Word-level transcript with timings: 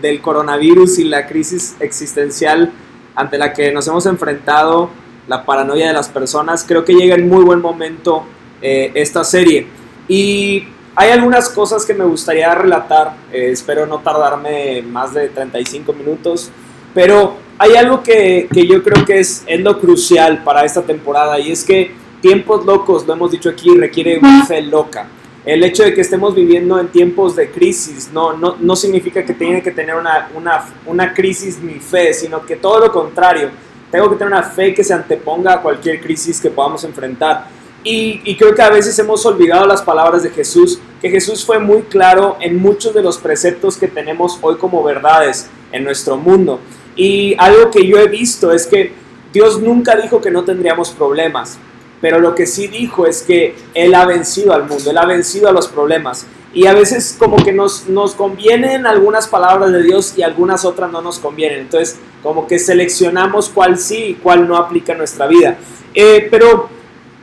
del 0.00 0.20
coronavirus 0.20 0.98
y 0.98 1.04
la 1.04 1.26
crisis 1.26 1.76
existencial 1.80 2.72
ante 3.14 3.38
la 3.38 3.52
que 3.52 3.72
nos 3.72 3.86
hemos 3.88 4.06
enfrentado, 4.06 4.90
la 5.28 5.44
paranoia 5.44 5.88
de 5.88 5.92
las 5.92 6.08
personas, 6.08 6.64
creo 6.66 6.84
que 6.84 6.94
llega 6.94 7.14
en 7.14 7.28
muy 7.28 7.44
buen 7.44 7.60
momento 7.60 8.24
eh, 8.62 8.90
esta 8.94 9.24
serie. 9.24 9.66
Y 10.08 10.64
hay 10.94 11.10
algunas 11.10 11.48
cosas 11.48 11.84
que 11.86 11.94
me 11.94 12.04
gustaría 12.04 12.52
relatar, 12.54 13.14
eh, 13.32 13.50
espero 13.50 13.86
no 13.86 13.98
tardarme 14.00 14.82
más 14.82 15.14
de 15.14 15.28
35 15.28 15.92
minutos, 15.92 16.50
pero 16.94 17.36
hay 17.58 17.76
algo 17.76 18.02
que, 18.02 18.48
que 18.52 18.66
yo 18.66 18.82
creo 18.82 19.04
que 19.04 19.20
es, 19.20 19.44
es, 19.46 19.60
lo 19.60 19.78
crucial 19.78 20.42
para 20.42 20.64
esta 20.64 20.82
temporada 20.82 21.38
y 21.38 21.52
es 21.52 21.64
que 21.64 21.92
tiempos 22.20 22.66
locos, 22.66 23.06
lo 23.06 23.12
hemos 23.12 23.30
dicho 23.30 23.50
aquí, 23.50 23.76
requiere 23.76 24.18
una 24.18 24.44
fe 24.46 24.62
loca. 24.62 25.06
El 25.44 25.64
hecho 25.64 25.82
de 25.84 25.94
que 25.94 26.02
estemos 26.02 26.34
viviendo 26.34 26.78
en 26.78 26.88
tiempos 26.88 27.34
de 27.34 27.50
crisis 27.50 28.10
no, 28.12 28.34
no, 28.34 28.56
no 28.60 28.76
significa 28.76 29.24
que 29.24 29.32
tiene 29.32 29.62
que 29.62 29.70
tener 29.70 29.94
una, 29.94 30.30
una, 30.34 30.64
una 30.84 31.14
crisis 31.14 31.58
mi 31.60 31.74
fe, 31.74 32.12
sino 32.12 32.44
que 32.44 32.56
todo 32.56 32.78
lo 32.78 32.92
contrario, 32.92 33.50
tengo 33.90 34.10
que 34.10 34.16
tener 34.16 34.32
una 34.32 34.42
fe 34.42 34.74
que 34.74 34.84
se 34.84 34.92
anteponga 34.92 35.54
a 35.54 35.62
cualquier 35.62 36.00
crisis 36.00 36.40
que 36.40 36.50
podamos 36.50 36.84
enfrentar. 36.84 37.46
Y, 37.82 38.20
y, 38.24 38.36
creo 38.36 38.54
que 38.54 38.60
a 38.60 38.68
veces 38.68 38.98
hemos 38.98 39.24
olvidado 39.24 39.66
las 39.66 39.80
palabras 39.80 40.22
de 40.22 40.28
Jesús, 40.28 40.78
que 41.00 41.08
Jesús 41.08 41.46
fue 41.46 41.58
muy 41.58 41.80
claro 41.82 42.36
en 42.38 42.58
muchos 42.58 42.92
de 42.92 43.02
los 43.02 43.16
preceptos 43.16 43.78
que 43.78 43.88
tenemos 43.88 44.38
hoy 44.42 44.56
como 44.56 44.82
verdades 44.82 45.48
en 45.72 45.84
nuestro 45.84 46.18
mundo. 46.18 46.60
Y 46.94 47.34
algo 47.38 47.70
que 47.70 47.86
yo 47.86 47.98
he 47.98 48.08
visto 48.08 48.52
es 48.52 48.66
que 48.66 48.92
Dios 49.32 49.60
nunca 49.60 49.96
dijo 49.96 50.20
que 50.20 50.30
no 50.30 50.44
tendríamos 50.44 50.90
problemas, 50.90 51.58
pero 52.00 52.18
lo 52.18 52.34
que 52.34 52.46
sí 52.46 52.66
dijo 52.66 53.06
es 53.06 53.22
que 53.22 53.54
Él 53.74 53.94
ha 53.94 54.06
vencido 54.06 54.52
al 54.52 54.64
mundo, 54.64 54.90
Él 54.90 54.98
ha 54.98 55.06
vencido 55.06 55.48
a 55.48 55.52
los 55.52 55.68
problemas. 55.68 56.26
Y 56.52 56.66
a 56.66 56.74
veces 56.74 57.14
como 57.18 57.36
que 57.36 57.52
nos, 57.52 57.88
nos 57.88 58.14
convienen 58.14 58.84
algunas 58.84 59.28
palabras 59.28 59.70
de 59.70 59.82
Dios 59.82 60.14
y 60.16 60.22
algunas 60.22 60.64
otras 60.64 60.90
no 60.90 61.00
nos 61.00 61.18
convienen. 61.20 61.60
Entonces 61.60 61.98
como 62.22 62.46
que 62.46 62.58
seleccionamos 62.58 63.48
cuál 63.48 63.78
sí 63.78 63.96
y 63.96 64.14
cuál 64.14 64.48
no 64.48 64.56
aplica 64.56 64.92
en 64.92 64.98
nuestra 64.98 65.26
vida. 65.26 65.58
Eh, 65.94 66.26
pero 66.30 66.68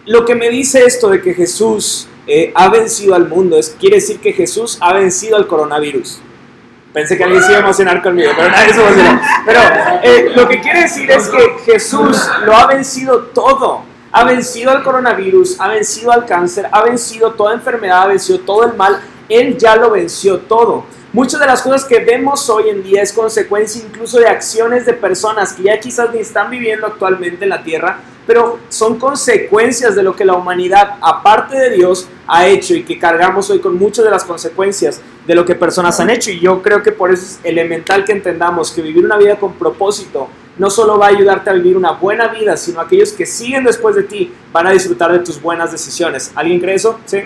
lo 0.06 0.26
que 0.26 0.36
me 0.36 0.50
dice 0.50 0.86
esto 0.86 1.10
de 1.10 1.22
que 1.22 1.34
Jesús 1.34 2.08
eh, 2.26 2.52
ha 2.56 2.70
vencido 2.70 3.16
al 3.16 3.28
mundo 3.28 3.58
es, 3.58 3.76
quiere 3.80 3.98
decir 3.98 4.20
que 4.20 4.34
Jesús 4.34 4.78
ha 4.82 4.94
vencido 4.94 5.36
al 5.38 5.48
coronavirus. 5.48 6.22
Pensé 6.94 7.18
que 7.18 7.24
alguien 7.24 7.44
se 7.44 7.52
iba 7.52 7.60
a 7.60 7.64
emocionar 7.64 8.02
conmigo, 8.02 8.32
pero 8.36 8.50
nadie 8.50 8.74
se 8.74 8.82
emocionó. 8.82 9.22
Pero 9.46 9.60
eh, 10.04 10.32
lo 10.36 10.48
que 10.48 10.62
quiere 10.62 10.82
decir 10.84 11.12
es 11.12 11.28
que 11.28 11.72
Jesús 11.72 12.18
lo 12.46 12.56
ha 12.56 12.68
vencido 12.68 13.20
todo. 13.34 13.84
Ha 14.18 14.24
vencido 14.24 14.72
al 14.72 14.82
coronavirus, 14.82 15.58
ha 15.60 15.68
vencido 15.68 16.12
al 16.12 16.26
cáncer, 16.26 16.68
ha 16.72 16.82
vencido 16.82 17.34
toda 17.34 17.54
enfermedad, 17.54 18.02
ha 18.02 18.08
vencido 18.08 18.40
todo 18.40 18.64
el 18.64 18.74
mal. 18.74 19.00
Él 19.30 19.56
ya 19.60 19.76
lo 19.76 19.92
venció 19.92 20.40
todo. 20.40 20.86
Muchas 21.14 21.40
de 21.40 21.46
las 21.46 21.62
cosas 21.62 21.86
que 21.86 22.00
vemos 22.00 22.50
hoy 22.50 22.70
en 22.70 22.82
día 22.82 23.04
es 23.04 23.14
consecuencia 23.14 23.80
incluso 23.86 24.18
de 24.18 24.28
acciones 24.28 24.88
de 24.88 24.94
personas 24.94 25.54
que 25.54 25.62
ya 25.62 25.80
quizás 25.80 26.12
ni 26.12 26.18
están 26.18 26.50
viviendo 26.50 26.88
actualmente 26.88 27.44
en 27.44 27.50
la 27.50 27.62
tierra, 27.62 28.00
pero 28.26 28.58
son 28.70 28.98
consecuencias 28.98 29.94
de 29.94 30.02
lo 30.02 30.16
que 30.16 30.26
la 30.26 30.34
humanidad, 30.34 30.96
aparte 31.00 31.56
de 31.56 31.70
Dios, 31.76 32.08
ha 32.26 32.48
hecho 32.48 32.74
y 32.74 32.84
que 32.84 32.98
cargamos 32.98 33.52
hoy 33.52 33.60
con 33.60 33.78
muchas 33.78 34.04
de 34.04 34.10
las 34.10 34.24
consecuencias 34.24 35.00
de 35.28 35.36
lo 35.36 35.46
que 35.46 35.54
personas 35.54 36.00
han 36.00 36.10
hecho. 36.10 36.32
Y 36.32 36.40
yo 36.40 36.64
creo 36.64 36.82
que 36.82 36.92
por 36.92 37.12
eso 37.12 37.24
es 37.24 37.40
elemental 37.44 38.04
que 38.04 38.14
entendamos 38.14 38.72
que 38.72 38.82
vivir 38.82 39.06
una 39.06 39.18
vida 39.18 39.36
con 39.36 39.54
propósito 39.54 40.28
no 40.58 40.70
solo 40.70 40.98
va 40.98 41.08
a 41.08 41.10
ayudarte 41.10 41.50
a 41.50 41.54
vivir 41.54 41.78
una 41.78 41.92
buena 41.92 42.28
vida, 42.30 42.58
sino 42.58 42.82
aquellos 42.82 43.12
que 43.12 43.26
siguen 43.26 43.64
después 43.64 43.96
de 43.96 44.04
ti 44.04 44.34
van 44.52 44.68
a 44.68 44.72
disfrutar 44.72 45.12
de 45.12 45.20
tus 45.20 45.42
buenas 45.42 45.72
decisiones. 45.72 46.32
¿Alguien 46.36 46.60
cree 46.60 46.76
eso? 46.76 47.00
Sí. 47.06 47.20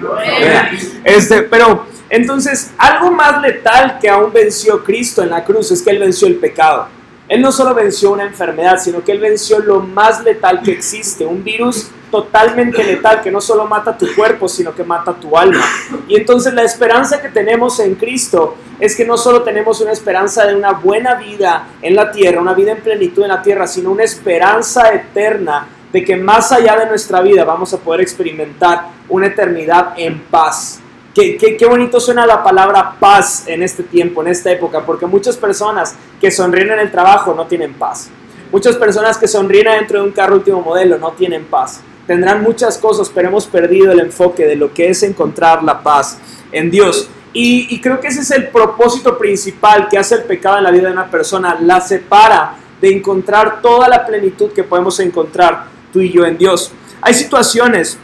Este, 1.03 1.43
pero 1.43 1.85
entonces, 2.09 2.71
algo 2.77 3.11
más 3.11 3.41
letal 3.41 3.97
que 3.99 4.09
aún 4.09 4.33
venció 4.33 4.83
Cristo 4.83 5.23
en 5.23 5.29
la 5.29 5.43
cruz 5.43 5.71
es 5.71 5.81
que 5.81 5.91
Él 5.91 5.99
venció 5.99 6.27
el 6.27 6.35
pecado. 6.35 6.87
Él 7.27 7.41
no 7.41 7.51
solo 7.51 7.73
venció 7.73 8.11
una 8.11 8.23
enfermedad, 8.23 8.77
sino 8.77 9.01
que 9.01 9.13
Él 9.13 9.19
venció 9.19 9.59
lo 9.59 9.79
más 9.79 10.21
letal 10.21 10.61
que 10.61 10.71
existe, 10.71 11.25
un 11.25 11.41
virus 11.41 11.89
totalmente 12.11 12.83
letal 12.83 13.21
que 13.21 13.31
no 13.31 13.39
solo 13.39 13.65
mata 13.65 13.97
tu 13.97 14.05
cuerpo, 14.13 14.47
sino 14.47 14.75
que 14.75 14.83
mata 14.83 15.13
tu 15.13 15.37
alma. 15.37 15.63
Y 16.07 16.17
entonces 16.17 16.53
la 16.53 16.63
esperanza 16.63 17.21
que 17.21 17.29
tenemos 17.29 17.79
en 17.79 17.95
Cristo 17.95 18.57
es 18.79 18.95
que 18.95 19.05
no 19.05 19.17
solo 19.17 19.43
tenemos 19.43 19.79
una 19.81 19.91
esperanza 19.91 20.45
de 20.45 20.55
una 20.55 20.73
buena 20.73 21.15
vida 21.15 21.67
en 21.81 21.95
la 21.95 22.11
tierra, 22.11 22.41
una 22.41 22.53
vida 22.53 22.73
en 22.73 22.81
plenitud 22.81 23.23
en 23.23 23.29
la 23.29 23.41
tierra, 23.41 23.65
sino 23.65 23.91
una 23.91 24.03
esperanza 24.03 24.91
eterna 24.93 25.67
de 25.91 26.03
que 26.03 26.15
más 26.15 26.51
allá 26.51 26.77
de 26.77 26.85
nuestra 26.87 27.21
vida 27.21 27.43
vamos 27.43 27.73
a 27.73 27.77
poder 27.77 28.01
experimentar 28.01 28.87
una 29.09 29.27
eternidad 29.27 29.93
en 29.97 30.19
paz. 30.19 30.79
Qué, 31.13 31.37
qué, 31.37 31.65
bonito 31.65 31.99
suena 31.99 32.25
la 32.25 32.41
palabra 32.41 32.95
paz 32.97 33.43
en 33.47 33.63
este 33.63 33.83
tiempo, 33.83 34.21
en 34.21 34.29
esta 34.29 34.49
época, 34.49 34.85
porque 34.85 35.05
muchas 35.05 35.35
personas 35.35 35.95
que 36.21 36.31
sonríen 36.31 36.71
en 36.71 36.79
el 36.79 36.91
trabajo 36.91 37.33
no 37.33 37.47
tienen 37.47 37.73
paz. 37.73 38.09
Muchas 38.49 38.77
personas 38.77 39.17
que 39.17 39.27
sonríen 39.27 39.65
dentro 39.65 39.99
de 39.99 40.07
un 40.07 40.13
carro 40.13 40.35
último 40.35 40.61
modelo 40.61 40.97
no 40.97 41.11
tienen 41.11 41.45
paz. 41.45 41.81
Tendrán 42.11 42.43
muchas 42.43 42.77
cosas, 42.77 43.09
pero 43.09 43.29
hemos 43.29 43.47
perdido 43.47 43.93
el 43.93 44.01
enfoque 44.01 44.45
de 44.45 44.57
lo 44.57 44.73
que 44.73 44.89
es 44.89 45.01
encontrar 45.01 45.63
la 45.63 45.81
paz 45.81 46.17
en 46.51 46.69
Dios. 46.69 47.07
Y, 47.31 47.79
creo 47.79 48.01
que 48.01 48.07
ese 48.09 48.19
es 48.19 48.31
el 48.31 48.49
propósito 48.49 49.17
principal 49.17 49.87
que 49.87 49.97
hace 49.97 50.15
el 50.15 50.23
pecado 50.23 50.57
en 50.57 50.65
la 50.65 50.71
vida 50.71 50.87
de 50.87 50.91
una 50.91 51.09
persona. 51.09 51.57
La 51.61 51.79
separa 51.79 52.57
de 52.81 52.91
encontrar 52.91 53.61
toda 53.61 53.87
la 53.87 54.05
plenitud 54.05 54.51
que 54.51 54.65
podemos 54.65 54.99
encontrar 54.99 55.67
tú 55.93 56.01
y 56.01 56.11
yo 56.11 56.25
en 56.25 56.37
Dios. 56.37 56.73
Hay 57.01 57.13
situaciones 57.13 57.97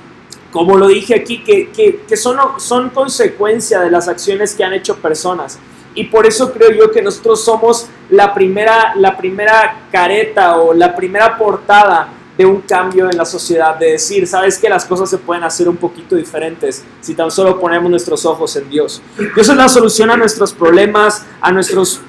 como 0.51 0.77
lo 0.77 0.87
dije 0.87 1.13
aquí, 1.13 1.43
que, 1.43 1.69
que, 1.71 2.03
que, 2.07 2.15
son, 2.15 2.37
son 2.59 2.91
consecuencia 2.91 3.81
de 3.81 3.91
las 3.91 4.07
acciones 4.07 4.55
que 4.55 4.63
han 4.63 4.71
hecho 4.71 4.95
personas. 4.95 5.59
Y 5.95 6.05
por 6.05 6.25
eso 6.25 6.53
creo 6.53 6.71
yo 6.71 6.91
que 6.91 7.01
nosotros 7.01 7.43
somos 7.43 7.87
la 8.09 8.33
primera, 8.33 8.95
la 8.95 9.17
primera 9.17 9.81
careta 9.91 10.55
o 10.55 10.73
la 10.73 10.95
primera 10.95 11.37
portada 11.37 12.13
de 12.37 12.45
un 12.45 12.61
cambio 12.61 13.09
en 13.09 13.17
la 13.17 13.25
sociedad, 13.25 13.75
de 13.75 13.93
decir, 13.93 14.27
sabes 14.27 14.59
que 14.59 14.69
las 14.69 14.85
cosas 14.85 15.09
se 15.09 15.17
pueden 15.17 15.43
hacer 15.43 15.67
un 15.67 15.77
poquito 15.77 16.15
diferentes 16.15 16.83
si 17.01 17.15
tan 17.15 17.31
solo 17.31 17.59
ponemos 17.59 17.89
nuestros 17.89 18.25
ojos 18.25 18.55
en 18.55 18.69
Dios. 18.69 19.01
Dios 19.17 19.49
es 19.49 19.55
la 19.55 19.67
solución 19.67 20.11
a 20.11 20.17
nuestros 20.17 20.53
problemas, 20.53 21.25
a 21.41 21.51
nuestros 21.51 21.99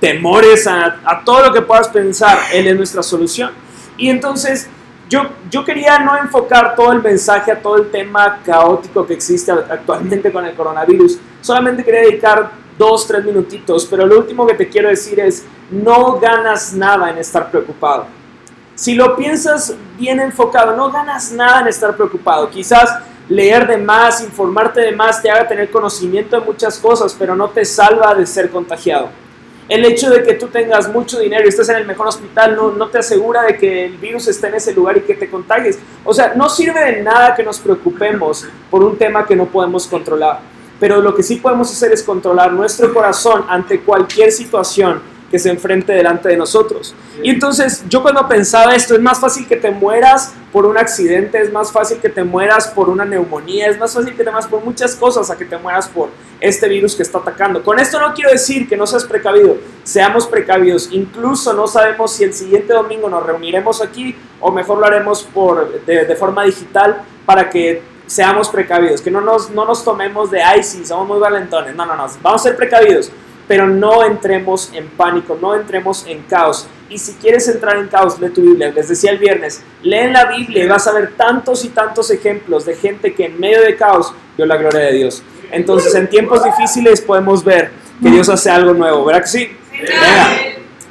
temores, 0.00 0.66
a, 0.66 1.22
todo 1.24 1.46
lo 1.46 1.52
que 1.52 1.62
puedas 1.62 1.88
pensar, 1.88 2.38
Él 2.52 2.66
es 2.66 2.76
nuestra 2.76 3.02
solución. 3.02 3.52
Y 3.96 4.08
entonces 4.08 4.68
yo, 5.08 5.64
quería 5.64 5.98
no 5.98 6.16
enfocar 6.16 6.74
todo 6.74 6.92
el 6.92 7.02
mensaje 7.02 7.52
a 7.52 7.60
todo 7.60 7.76
el 7.76 7.90
tema 7.90 8.40
caótico 8.44 9.06
que 9.06 9.14
existe 9.14 9.52
actualmente 9.52 10.32
con 10.32 10.44
el 10.46 10.54
coronavirus. 10.54 11.18
Solamente 11.40 11.84
quería 11.84 12.02
dedicar 12.02 12.50
dos, 12.78 13.06
tres 13.06 13.24
minutitos, 13.24 13.86
pero 13.86 14.06
lo 14.06 14.18
último 14.18 14.46
que 14.46 14.54
te 14.54 14.68
quiero 14.68 14.88
decir 14.88 15.20
es, 15.20 15.44
no 15.70 16.18
ganas 16.18 16.72
nada 16.72 17.10
en 17.10 17.18
estar 17.18 17.50
preocupado. 17.50 18.06
Si 18.80 18.94
lo 18.94 19.14
piensas 19.14 19.74
bien 19.98 20.20
enfocado, 20.20 20.74
no 20.74 20.90
ganas 20.90 21.32
nada 21.32 21.60
en 21.60 21.66
estar 21.66 21.94
preocupado. 21.94 22.48
Quizás 22.48 22.88
leer 23.28 23.66
de 23.66 23.76
más, 23.76 24.22
informarte 24.22 24.80
de 24.80 24.92
más, 24.92 25.20
te 25.20 25.30
haga 25.30 25.46
tener 25.46 25.70
conocimiento 25.70 26.40
de 26.40 26.46
muchas 26.46 26.78
cosas, 26.78 27.14
pero 27.18 27.36
no 27.36 27.50
te 27.50 27.62
salva 27.66 28.14
de 28.14 28.24
ser 28.24 28.48
contagiado. 28.48 29.10
El 29.68 29.84
hecho 29.84 30.08
de 30.08 30.22
que 30.22 30.32
tú 30.32 30.46
tengas 30.46 30.90
mucho 30.90 31.18
dinero 31.18 31.44
y 31.44 31.50
estés 31.50 31.68
en 31.68 31.76
el 31.76 31.86
mejor 31.86 32.06
hospital 32.06 32.56
no, 32.56 32.88
te 32.88 32.96
asegura 32.96 33.42
de 33.42 33.58
que 33.58 33.84
el 33.84 33.98
virus 33.98 34.28
esté 34.28 34.46
en 34.46 34.54
ese 34.54 34.72
lugar 34.72 34.96
y 34.96 35.02
que 35.02 35.12
te 35.12 35.28
contagies. 35.28 35.78
O 36.02 36.14
sea, 36.14 36.32
no 36.34 36.48
sirve 36.48 36.82
de 36.82 37.02
nada 37.02 37.34
que 37.34 37.42
nos 37.42 37.58
preocupemos 37.58 38.46
por 38.70 38.82
un 38.82 38.96
tema 38.96 39.26
que 39.26 39.36
no 39.36 39.44
podemos 39.44 39.86
controlar. 39.86 40.40
Pero 40.80 41.02
lo 41.02 41.14
que 41.14 41.22
sí 41.22 41.36
podemos 41.36 41.70
hacer 41.70 41.92
es 41.92 42.02
controlar 42.02 42.50
nuestro 42.50 42.94
corazón 42.94 43.44
ante 43.46 43.80
cualquier 43.80 44.32
situación 44.32 45.02
que 45.30 45.38
se 45.38 45.48
enfrente 45.48 45.92
delante 45.92 46.28
de 46.28 46.36
nosotros. 46.36 46.94
Y 47.22 47.30
entonces 47.30 47.84
yo 47.88 48.02
cuando 48.02 48.26
pensaba 48.26 48.74
esto, 48.74 48.94
es 48.94 49.00
más 49.00 49.20
fácil 49.20 49.46
que 49.46 49.56
te 49.56 49.70
mueras 49.70 50.34
por 50.52 50.66
un 50.66 50.76
accidente, 50.76 51.40
es 51.40 51.52
más 51.52 51.70
fácil 51.70 51.98
que 51.98 52.08
te 52.08 52.24
mueras 52.24 52.68
por 52.68 52.88
una 52.88 53.04
neumonía, 53.04 53.68
es 53.68 53.78
más 53.78 53.94
fácil 53.94 54.16
que 54.16 54.24
te 54.24 54.30
mueras 54.30 54.48
por 54.48 54.64
muchas 54.64 54.96
cosas 54.96 55.30
a 55.30 55.38
que 55.38 55.44
te 55.44 55.56
mueras 55.56 55.88
por 55.88 56.08
este 56.40 56.68
virus 56.68 56.96
que 56.96 57.04
está 57.04 57.18
atacando. 57.18 57.62
Con 57.62 57.78
esto 57.78 58.00
no 58.00 58.12
quiero 58.12 58.30
decir 58.32 58.68
que 58.68 58.76
no 58.76 58.86
seas 58.86 59.04
precavido, 59.04 59.58
seamos 59.84 60.26
precavidos. 60.26 60.88
Incluso 60.90 61.52
no 61.52 61.68
sabemos 61.68 62.12
si 62.12 62.24
el 62.24 62.34
siguiente 62.34 62.72
domingo 62.72 63.08
nos 63.08 63.24
reuniremos 63.24 63.80
aquí 63.80 64.16
o 64.40 64.50
mejor 64.50 64.78
lo 64.78 64.86
haremos 64.86 65.22
por, 65.22 65.84
de, 65.84 66.16
forma 66.16 66.44
digital 66.44 67.02
para 67.24 67.48
que 67.48 67.82
seamos 68.06 68.48
precavidos, 68.48 69.00
que 69.00 69.10
no 69.12 69.20
nos, 69.20 69.50
no 69.50 69.64
nos 69.64 69.84
tomemos 69.84 70.32
de, 70.32 70.42
ay, 70.42 70.64
sí, 70.64 70.84
somos 70.84 71.06
muy 71.06 71.20
valentones. 71.20 71.76
No, 71.76 71.86
no, 71.86 71.94
no, 71.94 72.06
vamos 72.20 72.40
a 72.40 72.48
ser 72.48 72.56
precavidos 72.56 73.12
pero 73.50 73.66
no 73.66 74.04
entremos 74.04 74.70
en 74.72 74.86
pánico, 74.90 75.36
no 75.42 75.56
entremos 75.56 76.06
en 76.06 76.22
caos. 76.22 76.68
Y 76.88 76.98
si 76.98 77.14
quieres 77.14 77.48
entrar 77.48 77.78
en 77.78 77.88
caos, 77.88 78.20
lee 78.20 78.28
tu 78.28 78.42
Biblia. 78.42 78.70
Les 78.70 78.86
decía 78.86 79.10
el 79.10 79.18
viernes, 79.18 79.60
lee 79.82 80.08
la 80.08 80.26
Biblia 80.26 80.62
y 80.62 80.68
vas 80.68 80.86
a 80.86 80.92
ver 80.92 81.14
tantos 81.16 81.64
y 81.64 81.70
tantos 81.70 82.12
ejemplos 82.12 82.64
de 82.64 82.76
gente 82.76 83.12
que 83.12 83.24
en 83.24 83.40
medio 83.40 83.60
de 83.62 83.74
caos 83.74 84.14
dio 84.36 84.46
la 84.46 84.56
gloria 84.56 84.82
de 84.82 84.92
Dios. 84.92 85.24
Entonces, 85.50 85.92
en 85.96 86.08
tiempos 86.08 86.44
difíciles 86.44 87.00
podemos 87.00 87.42
ver 87.42 87.72
que 88.00 88.10
Dios 88.10 88.28
hace 88.28 88.50
algo 88.50 88.72
nuevo, 88.72 89.04
¿verdad 89.04 89.22
que 89.22 89.26
sí? 89.26 89.48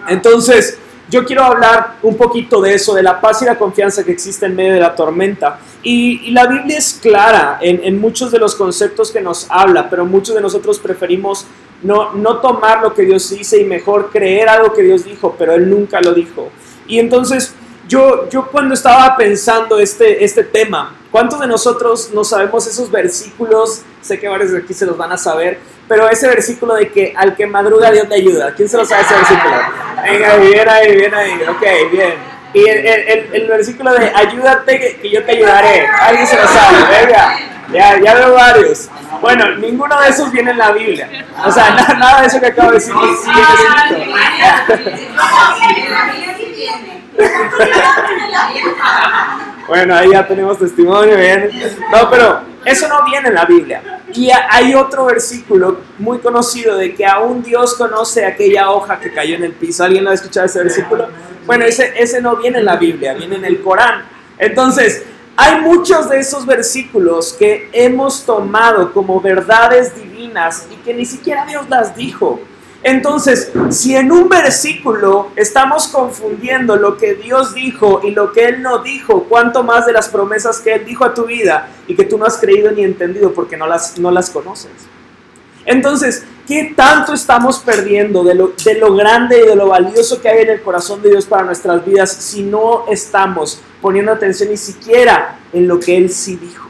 Entonces, 0.10 0.78
yo 1.10 1.26
quiero 1.26 1.44
hablar 1.44 1.96
un 2.04 2.16
poquito 2.16 2.62
de 2.62 2.76
eso, 2.76 2.94
de 2.94 3.04
la 3.04 3.20
paz 3.20 3.42
y 3.42 3.46
la 3.46 3.58
confianza 3.58 4.04
que 4.04 4.12
existe 4.12 4.46
en 4.46 4.56
medio 4.56 4.74
de 4.74 4.80
la 4.80 4.96
tormenta. 4.96 5.60
Y, 5.82 6.32
la 6.32 6.46
Biblia 6.46 6.78
es 6.78 7.00
clara 7.02 7.58
en, 7.62 8.00
muchos 8.00 8.32
de 8.32 8.38
los 8.38 8.56
conceptos 8.56 9.12
que 9.12 9.22
nos 9.22 9.48
habla, 9.50 9.90
pero 9.90 10.06
muchos 10.06 10.36
de 10.36 10.42
nosotros 10.42 10.78
preferimos 10.80 11.46
no, 11.82 12.14
no 12.14 12.38
tomar 12.38 12.82
lo 12.82 12.94
que 12.94 13.04
Dios 13.04 13.30
dice 13.30 13.60
y 13.60 13.64
mejor 13.64 14.10
creer 14.12 14.50
algo 14.50 14.74
que 14.74 14.84
Dios 14.84 15.06
dijo, 15.06 15.36
pero 15.38 15.54
Él 15.54 15.70
nunca 15.70 16.00
lo 16.02 16.14
dijo. 16.14 16.50
Y 16.88 17.00
entonces 17.00 17.54
yo, 17.88 18.30
yo 18.30 18.48
cuando 18.48 18.74
estaba 18.76 19.16
pensando 19.18 19.80
este, 19.80 20.24
este 20.24 20.44
tema, 20.44 20.96
¿cuántos 21.12 21.40
de 21.40 21.48
nosotros 21.48 22.12
no 22.14 22.24
sabemos 22.24 22.68
esos 22.68 22.90
versículos? 22.92 23.84
Sé 24.02 24.20
que 24.20 24.28
varios 24.28 24.52
de 24.52 24.60
aquí 24.60 24.74
se 24.74 24.86
los 24.86 24.98
van 24.98 25.12
a 25.12 25.18
saber, 25.18 25.60
pero 25.88 26.10
ese 26.10 26.28
versículo 26.28 26.76
de 26.76 26.90
que 26.90 27.14
al 27.16 27.36
que 27.36 27.48
madruga 27.48 27.92
Dios 27.92 28.08
te 28.08 28.16
ayuda. 28.16 28.54
¿Quién 28.56 28.70
se 28.70 28.78
lo 28.78 28.86
sabe 28.86 29.02
ese 29.02 29.16
versículo? 29.16 29.56
Venga, 30.04 30.36
bien 30.38 30.70
ahí, 30.70 30.96
bien 30.96 31.14
ahí. 31.14 31.34
Ok, 31.50 31.92
bien. 31.92 32.14
Y 32.54 32.66
el, 32.66 32.86
el, 32.86 33.30
el 33.34 33.48
versículo 33.48 33.94
de 33.94 34.12
ayúdate 34.16 34.98
que, 35.02 35.10
yo 35.10 35.24
te 35.24 35.32
ayudaré. 35.32 35.88
Alguien 35.88 36.26
se 36.26 36.36
lo 36.36 36.48
sabe, 36.48 36.78
venga. 37.06 37.38
Ya, 37.72 38.00
ya 38.00 38.16
veo 38.16 38.34
varios. 38.34 38.90
Bueno, 39.22 39.56
ninguno 39.58 40.00
de 40.02 40.10
esos 40.10 40.32
viene 40.32 40.52
en 40.52 40.58
la 40.58 40.72
Biblia. 40.72 41.10
O 41.46 41.52
sea, 41.52 41.70
nada, 41.72 41.94
nada 41.94 42.22
de 42.22 42.28
eso 42.28 42.40
que 42.40 42.48
acabo 42.48 42.72
de 42.72 42.76
decir 42.76 42.94
bueno, 49.68 49.95
ahí 49.95 50.12
ya 50.12 50.27
tenemos 50.27 50.57
testimonio, 50.57 51.18
bien. 51.18 51.50
No, 51.92 52.10
pero 52.10 52.42
eso 52.66 52.88
no 52.88 53.04
viene 53.06 53.30
en 53.30 53.36
la 53.36 53.45
Biblia. 53.45 54.01
Y 54.13 54.30
hay 54.31 54.74
otro 54.75 55.06
versículo 55.06 55.77
muy 55.98 56.19
conocido 56.19 56.77
de 56.77 56.95
que 56.95 57.06
aún 57.06 57.44
Dios 57.44 57.75
conoce 57.75 58.25
aquella 58.25 58.71
hoja 58.71 59.00
que 59.00 59.13
cayó 59.13 59.36
en 59.36 59.44
el 59.44 59.54
piso. 59.54 59.83
¿Alguien 59.83 60.04
lo 60.04 60.12
ha 60.12 60.13
escuchado 60.13 60.45
ese 60.45 60.60
versículo? 60.60 61.07
Bueno, 61.45 61.66
ese, 61.66 61.94
ese 61.95 62.21
no 62.21 62.36
viene 62.38 62.60
en 62.60 62.66
la 62.66 62.75
Biblia, 62.77 63.13
viene 63.13 63.36
en 63.36 63.45
el 63.45 63.62
Corán. 63.62 64.06
Entonces, 64.38 65.04
hay 65.36 65.62
muchos 65.62 66.10
de 66.10 66.19
esos 66.19 66.45
versículos 66.45 67.33
que 67.33 67.69
hemos 67.72 68.25
tomado 68.25 68.92
como 68.92 69.22
verdades 69.22 69.95
divinas 69.95 70.68
y 70.72 70.75
que 70.83 70.94
ni 70.94 71.06
siquiera 71.06 71.45
Dios 71.45 71.69
las 71.69 71.95
dijo. 71.95 72.42
Entonces, 72.81 73.52
si 73.72 73.96
en 73.96 74.12
un 74.12 74.30
versículo 74.30 75.31
estamos 75.36 75.90
confundiendo 75.90 76.78
lo 76.78 76.98
que 76.98 77.16
Dios 77.16 77.54
dijo 77.54 78.00
y 78.04 78.12
lo 78.12 78.31
que 78.31 78.46
Él 78.46 78.62
no 78.62 78.81
dijo, 78.81 79.26
cuánto 79.26 79.64
más 79.64 79.86
de 79.86 79.92
las 79.92 80.08
promesas 80.08 80.60
que 80.60 80.76
Él 80.76 80.86
dijo 80.86 81.04
a 81.04 81.14
tu 81.14 81.26
vida 81.26 81.70
y 81.88 81.96
que 81.96 82.06
tú 82.06 82.18
no 82.18 82.26
has 82.26 82.38
creído 82.38 82.72
ni 82.72 82.84
entendido 82.84 83.34
porque 83.34 83.58
no 83.58 83.68
las, 83.68 84.00
no 84.00 84.12
las 84.12 84.30
conoces. 84.30 84.72
Entonces, 85.66 86.24
¿qué 86.48 86.74
tanto 86.76 87.14
estamos 87.14 87.60
perdiendo 87.60 88.24
de 88.24 88.34
lo, 88.34 88.54
de 88.64 88.76
lo 88.76 88.96
grande 88.96 89.42
y 89.44 89.48
de 89.48 89.56
lo 89.58 89.68
valioso 89.68 90.22
que 90.22 90.30
hay 90.30 90.44
en 90.44 90.50
el 90.52 90.62
corazón 90.62 91.02
de 91.02 91.10
Dios 91.10 91.25
para 91.25 91.44
nuestras 91.44 91.86
vidas 91.86 92.12
si 92.12 92.44
no 92.44 92.86
estamos 92.90 93.60
poniendo 93.82 94.14
atención 94.14 94.50
ni 94.50 94.58
siquiera 94.58 95.38
en 95.52 95.68
lo 95.68 95.82
que 95.82 95.98
Él 95.98 96.10
sí 96.10 96.38
dijo? 96.38 96.70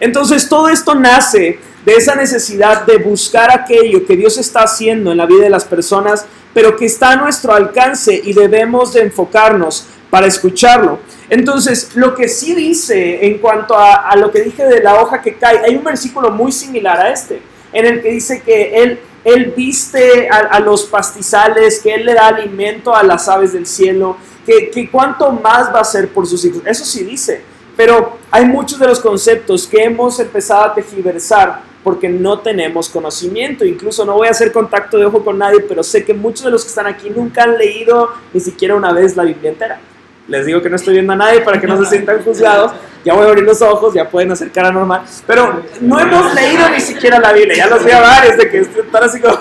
Entonces, 0.00 0.48
todo 0.48 0.68
esto 0.68 0.94
nace 0.94 1.60
de 1.84 1.94
esa 1.94 2.14
necesidad 2.14 2.86
de 2.86 2.98
buscar 2.98 3.50
aquello 3.50 4.06
que 4.06 4.16
Dios 4.16 4.38
está 4.38 4.60
haciendo 4.60 5.10
en 5.10 5.18
la 5.18 5.26
vida 5.26 5.44
de 5.44 5.50
las 5.50 5.64
personas, 5.64 6.26
pero 6.54 6.76
que 6.76 6.86
está 6.86 7.12
a 7.12 7.16
nuestro 7.16 7.52
alcance 7.54 8.20
y 8.22 8.32
debemos 8.32 8.92
de 8.92 9.02
enfocarnos 9.02 9.86
para 10.10 10.26
escucharlo. 10.26 11.00
Entonces, 11.30 11.92
lo 11.94 12.14
que 12.14 12.28
sí 12.28 12.54
dice 12.54 13.26
en 13.26 13.38
cuanto 13.38 13.74
a, 13.76 14.14
lo 14.16 14.30
que 14.30 14.42
dije 14.42 14.64
de 14.66 14.82
la 14.82 15.00
hoja 15.00 15.22
que 15.22 15.34
cae, 15.34 15.62
hay 15.64 15.74
un 15.74 15.82
versículo 15.82 16.30
muy 16.30 16.52
similar 16.52 17.00
a 17.00 17.10
este, 17.10 17.40
en 17.72 17.86
el 17.86 18.02
que 18.02 18.10
dice 18.10 18.42
que 18.42 18.82
Él, 18.82 19.00
él 19.24 19.54
viste 19.56 20.28
a, 20.28 20.60
los 20.60 20.84
pastizales, 20.84 21.80
que 21.80 21.94
Él 21.94 22.04
le 22.04 22.14
da 22.14 22.28
alimento 22.28 22.94
a 22.94 23.02
las 23.02 23.28
aves 23.28 23.54
del 23.54 23.66
cielo, 23.66 24.18
que, 24.44 24.70
que 24.70 24.90
cuánto 24.90 25.32
más 25.32 25.74
va 25.74 25.80
a 25.80 25.84
ser 25.84 26.08
por 26.08 26.26
sus 26.26 26.44
hijos. 26.44 26.62
Eso 26.66 26.84
sí 26.84 27.02
dice, 27.02 27.42
pero 27.76 28.18
hay 28.30 28.44
muchos 28.44 28.78
de 28.78 28.86
los 28.86 29.00
conceptos 29.00 29.66
que 29.66 29.82
hemos 29.82 30.20
empezado 30.20 30.64
a 30.64 30.74
tejiversar 30.74 31.71
porque 31.82 32.08
no 32.08 32.40
tenemos 32.40 32.88
conocimiento. 32.88 33.64
Incluso 33.64 34.04
no 34.04 34.14
voy 34.14 34.28
a 34.28 34.30
hacer 34.30 34.52
contacto 34.52 34.98
de 34.98 35.06
ojo 35.06 35.24
con 35.24 35.38
nadie, 35.38 35.60
pero 35.60 35.82
sé 35.82 36.04
que 36.04 36.14
muchos 36.14 36.44
de 36.44 36.50
los 36.50 36.62
que 36.62 36.68
están 36.68 36.86
aquí 36.86 37.10
nunca 37.10 37.44
han 37.44 37.58
leído 37.58 38.10
ni 38.32 38.40
siquiera 38.40 38.74
una 38.74 38.92
vez 38.92 39.16
la 39.16 39.24
Biblia 39.24 39.50
entera. 39.50 39.80
Les 40.28 40.46
digo 40.46 40.62
que 40.62 40.70
no 40.70 40.76
estoy 40.76 40.94
viendo 40.94 41.12
a 41.12 41.16
nadie 41.16 41.40
para 41.40 41.60
que 41.60 41.66
no 41.66 41.76
se 41.82 41.90
sientan 41.90 42.22
juzgados. 42.22 42.72
Ya 43.04 43.14
voy 43.14 43.24
a 43.26 43.28
abrir 43.28 43.44
los 43.44 43.60
ojos, 43.60 43.92
ya 43.92 44.08
pueden 44.08 44.30
hacer 44.30 44.52
cara 44.52 44.70
normal. 44.70 45.02
Pero 45.26 45.62
no 45.80 45.98
hemos 45.98 46.34
leído 46.34 46.68
ni 46.70 46.80
siquiera 46.80 47.18
la 47.18 47.32
Biblia. 47.32 47.56
Ya 47.56 47.66
los 47.66 47.84
vi 47.84 47.90
a 47.90 48.00
varios 48.00 48.36
de 48.36 48.48
que 48.48 48.58
están 48.58 49.02
así 49.02 49.20
como... 49.20 49.38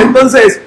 Entonces, 0.00 0.60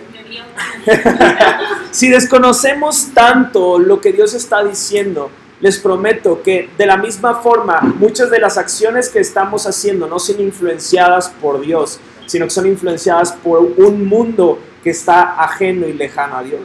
si 1.91 2.09
desconocemos 2.09 3.13
tanto 3.13 3.79
lo 3.79 4.01
que 4.01 4.11
Dios 4.11 4.33
está 4.33 4.63
diciendo, 4.63 5.31
les 5.61 5.77
prometo 5.77 6.41
que 6.41 6.69
de 6.77 6.85
la 6.85 6.97
misma 6.97 7.35
forma 7.35 7.79
muchas 7.99 8.29
de 8.29 8.39
las 8.39 8.57
acciones 8.57 9.09
que 9.09 9.19
estamos 9.19 9.65
haciendo 9.67 10.07
no 10.07 10.19
son 10.19 10.41
influenciadas 10.41 11.29
por 11.29 11.61
Dios, 11.61 11.99
sino 12.25 12.45
que 12.45 12.51
son 12.51 12.67
influenciadas 12.67 13.31
por 13.31 13.59
un 13.59 14.07
mundo 14.07 14.59
que 14.83 14.89
está 14.89 15.41
ajeno 15.41 15.87
y 15.87 15.93
lejano 15.93 16.37
a 16.37 16.43
Dios. 16.43 16.61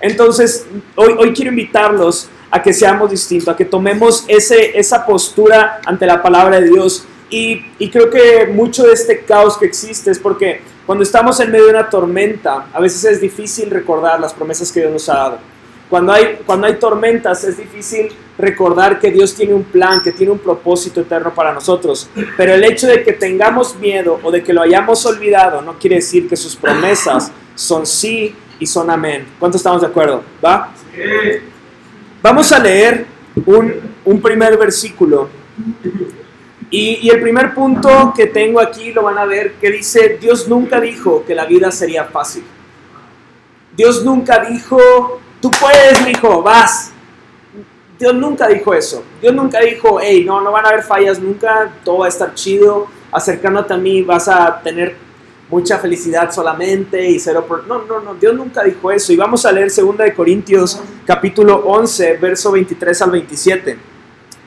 Entonces, 0.00 0.66
hoy, 0.94 1.14
hoy 1.18 1.32
quiero 1.32 1.50
invitarlos 1.50 2.28
a 2.50 2.62
que 2.62 2.72
seamos 2.72 3.10
distintos, 3.10 3.48
a 3.48 3.56
que 3.56 3.64
tomemos 3.64 4.24
ese, 4.28 4.78
esa 4.78 5.04
postura 5.04 5.80
ante 5.84 6.06
la 6.06 6.22
palabra 6.22 6.60
de 6.60 6.68
Dios. 6.70 7.06
Y, 7.28 7.66
y 7.78 7.90
creo 7.90 8.08
que 8.08 8.46
mucho 8.46 8.84
de 8.84 8.92
este 8.92 9.20
caos 9.20 9.58
que 9.58 9.66
existe 9.66 10.10
es 10.10 10.18
porque 10.18 10.60
cuando 10.86 11.02
estamos 11.02 11.40
en 11.40 11.50
medio 11.50 11.64
de 11.64 11.70
una 11.70 11.90
tormenta, 11.90 12.68
a 12.72 12.80
veces 12.80 13.04
es 13.04 13.20
difícil 13.20 13.68
recordar 13.68 14.20
las 14.20 14.32
promesas 14.32 14.70
que 14.70 14.80
Dios 14.80 14.92
nos 14.92 15.08
ha 15.08 15.14
dado. 15.14 15.38
Cuando 15.88 16.12
hay, 16.12 16.40
cuando 16.44 16.66
hay 16.66 16.74
tormentas 16.76 17.44
es 17.44 17.56
difícil 17.56 18.08
recordar 18.36 18.98
que 18.98 19.10
Dios 19.10 19.34
tiene 19.34 19.54
un 19.54 19.62
plan, 19.62 20.02
que 20.02 20.12
tiene 20.12 20.32
un 20.32 20.38
propósito 20.38 21.00
eterno 21.00 21.32
para 21.32 21.52
nosotros. 21.52 22.10
Pero 22.36 22.54
el 22.54 22.64
hecho 22.64 22.86
de 22.86 23.02
que 23.02 23.12
tengamos 23.12 23.76
miedo 23.76 24.18
o 24.22 24.30
de 24.30 24.42
que 24.42 24.52
lo 24.52 24.62
hayamos 24.62 25.06
olvidado 25.06 25.62
no 25.62 25.78
quiere 25.78 25.96
decir 25.96 26.28
que 26.28 26.36
sus 26.36 26.56
promesas 26.56 27.30
son 27.54 27.86
sí 27.86 28.34
y 28.58 28.66
son 28.66 28.90
amén. 28.90 29.26
¿Cuántos 29.38 29.60
estamos 29.60 29.80
de 29.80 29.86
acuerdo? 29.86 30.22
¿Va? 30.44 30.72
Vamos 32.20 32.50
a 32.52 32.58
leer 32.58 33.06
un, 33.44 33.74
un 34.04 34.20
primer 34.20 34.58
versículo. 34.58 35.28
Y, 36.68 36.98
y 37.02 37.10
el 37.10 37.20
primer 37.20 37.54
punto 37.54 38.12
que 38.16 38.26
tengo 38.26 38.60
aquí 38.60 38.92
lo 38.92 39.04
van 39.04 39.18
a 39.18 39.24
ver 39.24 39.52
que 39.54 39.70
dice, 39.70 40.18
Dios 40.20 40.48
nunca 40.48 40.80
dijo 40.80 41.24
que 41.24 41.34
la 41.34 41.44
vida 41.44 41.70
sería 41.70 42.04
fácil. 42.06 42.44
Dios 43.76 44.04
nunca 44.04 44.44
dijo 44.44 45.20
Tú 45.46 45.52
puedes, 45.60 46.08
hijo, 46.08 46.42
vas. 46.42 46.90
Dios 47.96 48.12
nunca 48.16 48.48
dijo 48.48 48.74
eso. 48.74 49.04
Dios 49.22 49.32
nunca 49.32 49.60
dijo, 49.60 50.00
hey, 50.02 50.24
no, 50.24 50.40
no 50.40 50.50
van 50.50 50.66
a 50.66 50.70
haber 50.70 50.82
fallas 50.82 51.20
nunca, 51.20 51.72
todo 51.84 51.98
va 51.98 52.06
a 52.06 52.08
estar 52.08 52.34
chido, 52.34 52.88
acercándote 53.12 53.72
a 53.72 53.76
mí 53.76 54.02
vas 54.02 54.26
a 54.26 54.60
tener 54.60 54.96
mucha 55.48 55.78
felicidad 55.78 56.32
solamente 56.32 57.08
y 57.08 57.20
cero 57.20 57.44
por... 57.46 57.64
No, 57.64 57.84
no, 57.84 58.00
no, 58.00 58.14
Dios 58.16 58.34
nunca 58.34 58.64
dijo 58.64 58.90
eso. 58.90 59.12
Y 59.12 59.16
vamos 59.16 59.46
a 59.46 59.52
leer 59.52 59.70
2 59.72 59.98
de 59.98 60.12
Corintios 60.12 60.80
capítulo 61.06 61.58
11, 61.58 62.16
verso 62.16 62.50
23 62.50 63.02
al 63.02 63.10
27. 63.12 63.78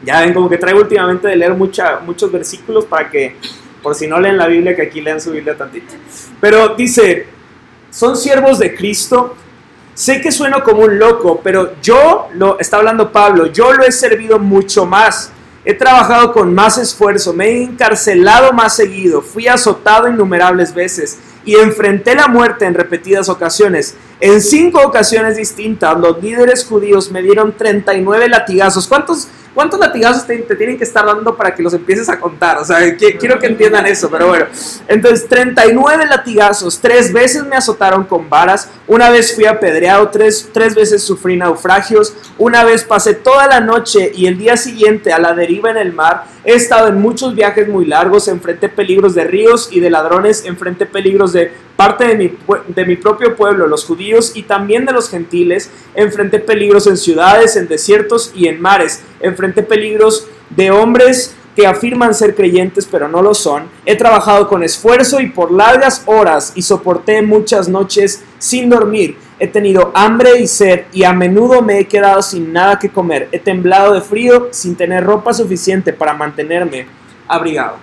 Ya 0.03 0.19
ven, 0.19 0.33
como 0.33 0.49
que 0.49 0.57
traigo 0.57 0.81
últimamente 0.81 1.29
de 1.29 1.37
leer 1.37 1.53
mucha, 1.53 2.01
muchos 2.01 2.29
versículos 2.29 2.83
para 2.83 3.09
que, 3.09 3.37
por 3.81 3.95
si 3.95 4.05
no 4.05 4.19
leen 4.19 4.37
la 4.37 4.47
Biblia, 4.47 4.75
que 4.75 4.81
aquí 4.81 4.99
lean 4.99 5.21
su 5.21 5.31
Biblia 5.31 5.55
tantito. 5.55 5.93
Pero 6.41 6.75
dice, 6.75 7.25
son 7.89 8.17
siervos 8.17 8.59
de 8.59 8.75
Cristo 8.75 9.37
Sé 9.99 10.21
que 10.21 10.31
sueno 10.31 10.63
como 10.63 10.83
un 10.83 10.97
loco, 10.97 11.41
pero 11.43 11.73
yo, 11.81 12.29
lo 12.33 12.57
está 12.57 12.77
hablando 12.77 13.11
Pablo, 13.11 13.47
yo 13.47 13.73
lo 13.73 13.83
he 13.83 13.91
servido 13.91 14.39
mucho 14.39 14.85
más. 14.85 15.29
He 15.65 15.73
trabajado 15.73 16.31
con 16.31 16.53
más 16.53 16.77
esfuerzo, 16.77 17.33
me 17.33 17.47
he 17.47 17.63
encarcelado 17.63 18.53
más 18.53 18.77
seguido, 18.77 19.21
fui 19.21 19.49
azotado 19.49 20.07
innumerables 20.07 20.73
veces 20.73 21.19
y 21.43 21.55
enfrenté 21.57 22.15
la 22.15 22.29
muerte 22.29 22.63
en 22.63 22.75
repetidas 22.75 23.27
ocasiones. 23.27 23.97
En 24.21 24.41
cinco 24.41 24.79
ocasiones 24.83 25.35
distintas, 25.35 25.99
los 25.99 26.23
líderes 26.23 26.63
judíos 26.63 27.11
me 27.11 27.21
dieron 27.21 27.51
39 27.51 28.29
latigazos. 28.29 28.87
¿Cuántos, 28.87 29.27
¿Cuántos 29.59 29.77
latigazos 29.77 30.25
te, 30.25 30.37
tienen 30.55 30.77
que 30.77 30.85
estar 30.85 31.05
dando 31.05 31.35
para 31.35 31.53
que 31.53 31.61
los 31.61 31.73
empieces 31.73 32.07
a 32.07 32.17
contar? 32.17 32.59
O 32.59 32.63
sea, 32.63 32.77
quiero 32.95 33.37
que 33.39 33.47
entiendan 33.47 33.85
eso, 33.87 34.09
pero 34.09 34.29
bueno. 34.29 34.45
Entonces, 34.87 35.27
39 35.27 36.05
latigazos, 36.05 36.79
tres 36.79 37.11
veces 37.11 37.43
me 37.43 37.57
azotaron 37.57 38.05
con 38.05 38.29
varas, 38.29 38.69
una 38.87 39.09
vez 39.09 39.35
fui 39.35 39.45
apedreado, 39.45 40.07
tres, 40.07 40.47
tres 40.53 40.75
veces 40.75 41.03
sufrí 41.03 41.35
naufragios, 41.35 42.15
una 42.37 42.63
vez 42.63 42.85
pasé 42.85 43.15
toda 43.15 43.47
la 43.47 43.59
noche 43.59 44.13
y 44.15 44.27
el 44.27 44.37
día 44.37 44.55
siguiente 44.55 45.11
a 45.11 45.19
la 45.19 45.33
deriva 45.33 45.69
en 45.69 45.75
el 45.75 45.91
mar. 45.91 46.23
He 46.49 46.55
estado 46.55 46.87
en 46.87 46.99
muchos 46.99 47.35
viajes 47.35 47.67
muy 47.67 47.85
largos, 47.85 48.27
enfrenté 48.27 48.69
peligros 48.69 49.13
de 49.13 49.23
ríos 49.23 49.69
y 49.71 49.81
de 49.81 49.91
ladrones, 49.91 50.45
enfrenté 50.45 50.87
peligros 50.87 51.31
de 51.31 51.51
parte 51.75 52.07
de 52.07 52.15
mi, 52.15 52.37
de 52.69 52.85
mi 52.85 52.95
propio 52.95 53.35
pueblo, 53.35 53.67
los 53.67 53.85
judíos, 53.85 54.31
y 54.33 54.41
también 54.41 54.83
de 54.83 54.91
los 54.91 55.11
gentiles. 55.11 55.69
Enfrenté 55.93 56.39
peligros 56.39 56.87
en 56.87 56.97
ciudades, 56.97 57.55
en 57.55 57.67
desiertos 57.67 58.31
y 58.33 58.47
en 58.47 58.59
mares. 58.59 59.03
Enfrenté 59.19 59.61
peligros 59.61 60.25
de 60.49 60.71
hombres 60.71 61.35
que 61.55 61.67
afirman 61.67 62.15
ser 62.15 62.33
creyentes 62.33 62.87
pero 62.89 63.07
no 63.07 63.21
lo 63.21 63.35
son. 63.35 63.65
He 63.85 63.95
trabajado 63.95 64.47
con 64.47 64.63
esfuerzo 64.63 65.19
y 65.19 65.29
por 65.29 65.51
largas 65.51 66.01
horas 66.07 66.53
y 66.55 66.63
soporté 66.63 67.21
muchas 67.21 67.69
noches 67.69 68.23
sin 68.39 68.71
dormir. 68.71 69.17
He 69.39 69.47
tenido 69.47 69.91
hambre 69.95 70.39
y 70.39 70.47
sed 70.47 70.85
y 70.91 71.03
a 71.03 71.13
menudo 71.13 71.61
me 71.61 71.79
he 71.79 71.87
quedado 71.87 72.21
sin 72.21 72.51
nada 72.51 72.77
que 72.77 72.89
comer. 72.89 73.29
He 73.31 73.39
temblado 73.39 73.93
de 73.93 74.01
frío 74.01 74.49
sin 74.51 74.75
tener 74.75 75.03
ropa 75.03 75.33
suficiente 75.33 75.93
para 75.93 76.13
mantenerme 76.13 76.87
abrigado. 77.27 77.77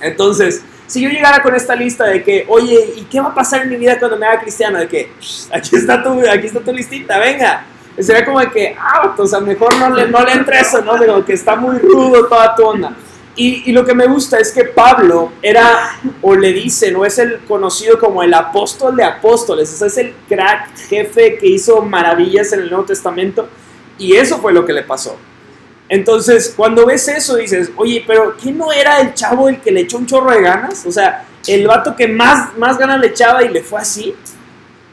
Entonces, 0.00 0.64
si 0.86 1.00
yo 1.00 1.08
llegara 1.08 1.42
con 1.42 1.54
esta 1.54 1.74
lista 1.76 2.04
de 2.04 2.22
que, 2.22 2.44
oye, 2.48 2.94
¿y 2.96 3.02
qué 3.04 3.20
va 3.20 3.28
a 3.28 3.34
pasar 3.34 3.62
en 3.62 3.70
mi 3.70 3.76
vida 3.76 3.98
cuando 3.98 4.18
me 4.18 4.26
haga 4.26 4.40
cristiano? 4.40 4.78
De 4.78 4.88
que, 4.88 5.12
aquí 5.52 5.76
está 5.76 6.02
tu, 6.02 6.20
aquí 6.28 6.46
está 6.48 6.60
tu 6.60 6.72
listita, 6.72 7.18
venga. 7.18 7.64
Sería 7.98 8.24
como 8.24 8.40
de 8.40 8.50
que, 8.50 8.76
ah, 8.78 9.14
o 9.16 9.26
sea, 9.26 9.40
mejor 9.40 9.76
no 9.78 9.90
le, 9.90 10.08
no 10.08 10.24
le 10.24 10.32
entre 10.32 10.60
eso, 10.60 10.82
¿no? 10.82 10.98
Digo, 10.98 11.24
que 11.24 11.34
está 11.34 11.56
muy 11.56 11.78
rudo 11.78 12.26
toda 12.26 12.54
tu 12.54 12.64
onda. 12.64 12.94
Y, 13.34 13.72
lo 13.72 13.84
que 13.84 13.94
me 13.94 14.06
gusta 14.06 14.38
es 14.38 14.52
que 14.52 14.64
Pablo 14.64 15.32
era, 15.40 15.98
o 16.20 16.34
le 16.34 16.52
dicen, 16.52 16.94
o 16.96 17.06
es 17.06 17.18
el 17.18 17.38
conocido 17.48 17.98
como 17.98 18.22
el 18.22 18.34
apóstol 18.34 18.94
de 18.94 19.04
apóstoles, 19.04 19.72
o 19.72 19.76
sea, 19.76 19.86
es 19.86 19.96
el 19.96 20.14
crack 20.28 20.76
jefe 20.88 21.38
que 21.38 21.46
hizo 21.46 21.80
maravillas 21.80 22.52
en 22.52 22.60
el 22.60 22.68
Nuevo 22.68 22.84
Testamento, 22.84 23.48
y 23.96 24.14
eso 24.14 24.38
fue 24.38 24.52
lo 24.52 24.66
que 24.66 24.74
le 24.74 24.82
pasó. 24.82 25.16
Entonces, 25.88 26.52
cuando 26.54 26.86
ves 26.86 27.08
eso, 27.08 27.36
dices, 27.36 27.70
oye, 27.76 28.04
pero 28.06 28.34
¿quién 28.40 28.58
no 28.58 28.70
era 28.70 29.00
el 29.00 29.14
chavo 29.14 29.48
el 29.48 29.60
que 29.60 29.70
le 29.70 29.80
echó 29.82 29.96
un 29.96 30.06
chorro 30.06 30.30
de 30.30 30.42
ganas? 30.42 30.84
O 30.86 30.92
sea, 30.92 31.26
el 31.46 31.66
vato 31.66 31.96
que 31.96 32.08
más, 32.08 32.56
más 32.56 32.78
ganas 32.78 33.00
le 33.00 33.08
echaba 33.08 33.42
y 33.44 33.48
le 33.48 33.62
fue 33.62 33.80
así. 33.80 34.14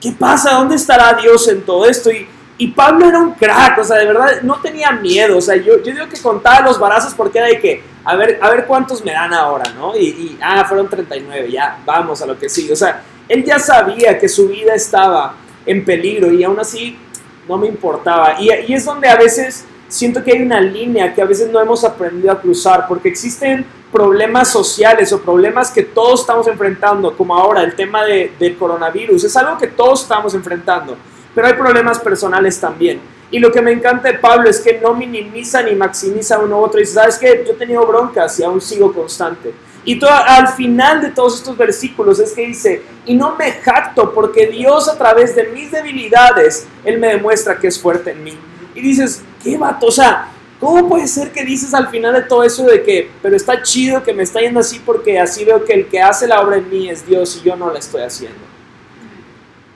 ¿Qué 0.01 0.11
pasa? 0.11 0.53
¿Dónde 0.53 0.75
estará 0.75 1.13
Dios 1.21 1.47
en 1.47 1.61
todo 1.61 1.85
esto? 1.85 2.09
Y, 2.11 2.27
y 2.59 2.67
Pablo 2.67 3.07
era 3.07 3.19
un 3.19 3.31
crack, 3.31 3.79
o 3.79 3.83
sea, 3.85 3.97
de 3.97 4.05
verdad 4.05 4.41
no 4.43 4.59
tenía 4.61 4.91
miedo. 4.91 5.37
O 5.37 5.41
sea, 5.41 5.55
yo, 5.55 5.77
yo 5.77 5.93
digo 5.93 6.09
que 6.09 6.21
contaba 6.21 6.59
los 6.59 6.77
barazos 6.77 7.13
porque 7.13 7.37
era 7.37 7.47
de 7.47 7.57
que, 7.57 7.81
a 8.03 8.17
ver, 8.17 8.37
a 8.41 8.49
ver 8.49 8.65
cuántos 8.65 9.03
me 9.03 9.13
dan 9.13 9.33
ahora, 9.33 9.63
¿no? 9.73 9.95
Y, 9.95 10.37
ah, 10.41 10.65
fueron 10.65 10.89
39, 10.89 11.49
ya, 11.49 11.79
vamos 11.85 12.21
a 12.21 12.25
lo 12.25 12.37
que 12.37 12.49
sigue. 12.49 12.73
O 12.73 12.75
sea, 12.75 13.01
él 13.29 13.45
ya 13.45 13.59
sabía 13.59 14.19
que 14.19 14.27
su 14.27 14.49
vida 14.49 14.75
estaba 14.75 15.35
en 15.65 15.85
peligro 15.85 16.33
y 16.33 16.43
aún 16.43 16.59
así 16.59 16.99
no 17.47 17.57
me 17.57 17.67
importaba. 17.67 18.35
Y, 18.41 18.49
y 18.67 18.73
es 18.73 18.83
donde 18.83 19.07
a 19.07 19.15
veces 19.15 19.65
siento 19.87 20.21
que 20.21 20.33
hay 20.33 20.41
una 20.41 20.59
línea 20.59 21.13
que 21.13 21.21
a 21.21 21.25
veces 21.25 21.49
no 21.49 21.61
hemos 21.61 21.85
aprendido 21.85 22.33
a 22.33 22.41
cruzar, 22.41 22.87
porque 22.89 23.07
existen 23.07 23.65
problemas 23.89 24.51
sociales 24.51 25.13
o 25.13 25.21
problemas 25.21 25.71
que 25.71 25.83
todos 25.83 26.21
estamos 26.21 26.45
enfrentando, 26.47 27.15
como 27.15 27.35
ahora 27.35 27.63
el 27.63 27.73
tema 27.73 28.03
de, 28.03 28.33
del 28.37 28.57
coronavirus, 28.57 29.23
es 29.23 29.37
algo 29.37 29.57
que 29.57 29.67
todos 29.67 30.03
estamos 30.03 30.33
enfrentando, 30.33 30.97
pero 31.39 31.53
hay 31.53 31.57
problemas 31.57 31.99
personales 31.99 32.59
también. 32.59 32.99
Y 33.31 33.39
lo 33.39 33.49
que 33.49 33.61
me 33.61 33.71
encanta 33.71 34.11
de 34.11 34.19
Pablo 34.19 34.49
es 34.49 34.59
que 34.59 34.77
no 34.77 34.93
minimiza 34.93 35.63
ni 35.63 35.73
maximiza 35.73 36.37
uno 36.37 36.59
u 36.59 36.65
otro. 36.65 36.81
Y 36.81 36.83
dice, 36.83 36.95
¿sabes 36.95 37.17
qué? 37.17 37.45
Yo 37.47 37.53
he 37.53 37.55
tenido 37.55 37.87
broncas 37.87 38.37
y 38.41 38.43
aún 38.43 38.59
sigo 38.59 38.91
constante. 38.91 39.53
Y 39.85 39.97
todo, 39.97 40.11
al 40.11 40.49
final 40.49 41.01
de 41.01 41.11
todos 41.11 41.37
estos 41.37 41.55
versículos 41.55 42.19
es 42.19 42.33
que 42.33 42.45
dice, 42.45 42.81
y 43.05 43.13
no 43.13 43.37
me 43.37 43.53
jacto 43.53 44.13
porque 44.13 44.47
Dios 44.47 44.89
a 44.89 44.97
través 44.97 45.33
de 45.33 45.45
mis 45.45 45.71
debilidades, 45.71 46.67
Él 46.83 46.99
me 46.99 47.07
demuestra 47.07 47.57
que 47.57 47.67
es 47.67 47.79
fuerte 47.79 48.11
en 48.11 48.21
mí. 48.21 48.37
Y 48.75 48.81
dices, 48.81 49.21
¿qué 49.41 49.57
vato? 49.57 49.85
O 49.85 49.91
sea, 49.93 50.31
¿cómo 50.59 50.89
puede 50.89 51.07
ser 51.07 51.31
que 51.31 51.45
dices 51.45 51.73
al 51.73 51.87
final 51.87 52.15
de 52.15 52.23
todo 52.23 52.43
eso 52.43 52.65
de 52.65 52.83
que, 52.83 53.09
pero 53.21 53.37
está 53.37 53.63
chido 53.63 54.03
que 54.03 54.13
me 54.13 54.23
está 54.23 54.41
yendo 54.41 54.59
así 54.59 54.81
porque 54.85 55.17
así 55.17 55.45
veo 55.45 55.63
que 55.63 55.71
el 55.71 55.87
que 55.87 56.01
hace 56.01 56.27
la 56.27 56.41
obra 56.41 56.57
en 56.57 56.69
mí 56.69 56.89
es 56.89 57.05
Dios 57.05 57.39
y 57.41 57.47
yo 57.47 57.55
no 57.55 57.71
la 57.71 57.79
estoy 57.79 58.01
haciendo? 58.01 58.58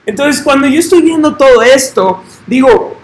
Entonces, 0.06 0.42
cuando 0.42 0.66
yo 0.66 0.80
estoy 0.80 1.02
viendo 1.02 1.36
todo 1.36 1.62
esto, 1.62 2.22
digo, 2.46 2.98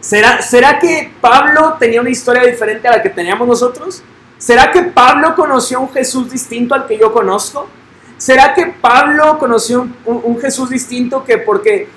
¿será, 0.00 0.42
¿será 0.42 0.78
que 0.78 1.12
Pablo 1.20 1.76
tenía 1.78 2.00
una 2.00 2.10
historia 2.10 2.42
diferente 2.42 2.88
a 2.88 2.92
la 2.92 3.02
que 3.02 3.10
teníamos 3.10 3.46
nosotros? 3.46 4.02
¿Será 4.38 4.72
que 4.72 4.82
Pablo 4.82 5.34
conoció 5.34 5.80
un 5.80 5.92
Jesús 5.92 6.30
distinto 6.30 6.74
al 6.74 6.86
que 6.86 6.98
yo 6.98 7.12
conozco? 7.12 7.68
¿Será 8.16 8.54
que 8.54 8.66
Pablo 8.66 9.38
conoció 9.38 9.82
un, 9.82 9.96
un, 10.04 10.20
un 10.24 10.40
Jesús 10.40 10.70
distinto 10.70 11.24
que 11.24 11.38
porque 11.38 11.88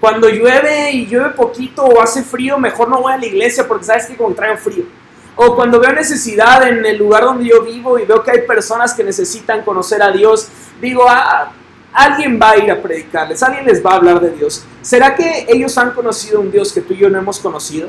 cuando 0.00 0.28
llueve 0.28 0.92
y 0.92 1.06
llueve 1.06 1.30
poquito 1.30 1.84
o 1.84 2.00
hace 2.00 2.22
frío, 2.22 2.58
mejor 2.58 2.88
no 2.88 3.00
voy 3.02 3.12
a 3.12 3.16
la 3.16 3.26
iglesia 3.26 3.66
porque 3.66 3.84
sabes 3.84 4.06
que 4.06 4.16
como 4.16 4.34
traigo 4.34 4.56
frío. 4.58 4.84
O 5.34 5.54
cuando 5.54 5.80
veo 5.80 5.92
necesidad 5.92 6.68
en 6.68 6.84
el 6.84 6.98
lugar 6.98 7.24
donde 7.24 7.46
yo 7.46 7.62
vivo 7.62 7.98
y 7.98 8.04
veo 8.04 8.22
que 8.22 8.32
hay 8.32 8.42
personas 8.42 8.94
que 8.94 9.04
necesitan 9.04 9.62
conocer 9.62 10.02
a 10.02 10.10
Dios, 10.10 10.48
digo, 10.80 11.04
ah, 11.08 11.52
alguien 11.92 12.38
va 12.40 12.50
a 12.50 12.58
ir 12.58 12.70
a 12.70 12.80
predicarles, 12.80 13.42
alguien 13.42 13.64
les 13.66 13.84
va 13.84 13.92
a 13.92 13.96
hablar 13.96 14.20
de 14.20 14.30
Dios. 14.30 14.64
¿Será 14.82 15.14
que 15.14 15.46
ellos 15.48 15.76
han 15.78 15.92
conocido 15.92 16.40
un 16.40 16.50
Dios 16.50 16.72
que 16.72 16.80
tú 16.80 16.94
y 16.94 16.98
yo 16.98 17.10
no 17.10 17.18
hemos 17.18 17.38
conocido? 17.38 17.88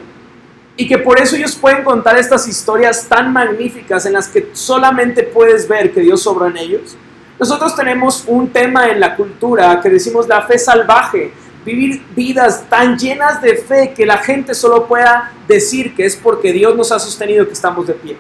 Y 0.75 0.87
que 0.87 0.97
por 0.97 1.19
eso 1.19 1.35
ellos 1.35 1.55
pueden 1.55 1.83
contar 1.83 2.17
estas 2.17 2.47
historias 2.47 3.05
tan 3.07 3.33
magníficas 3.33 4.05
en 4.05 4.13
las 4.13 4.29
que 4.29 4.49
solamente 4.53 5.23
puedes 5.23 5.67
ver 5.67 5.91
que 5.91 6.01
Dios 6.01 6.23
sobra 6.23 6.47
en 6.47 6.57
ellos. 6.57 6.95
Nosotros 7.37 7.75
tenemos 7.75 8.23
un 8.27 8.49
tema 8.49 8.87
en 8.87 8.99
la 8.99 9.15
cultura 9.15 9.79
que 9.81 9.89
decimos 9.89 10.27
la 10.27 10.41
fe 10.43 10.57
salvaje, 10.57 11.31
vivir 11.65 12.01
vidas 12.15 12.63
tan 12.69 12.97
llenas 12.97 13.41
de 13.41 13.55
fe 13.57 13.93
que 13.95 14.05
la 14.05 14.17
gente 14.17 14.53
solo 14.53 14.87
pueda 14.87 15.33
decir 15.47 15.93
que 15.95 16.05
es 16.05 16.15
porque 16.15 16.53
Dios 16.53 16.75
nos 16.75 16.91
ha 16.91 16.99
sostenido 16.99 17.45
que 17.45 17.53
estamos 17.53 17.85
de 17.87 17.93
pie. 17.93 18.17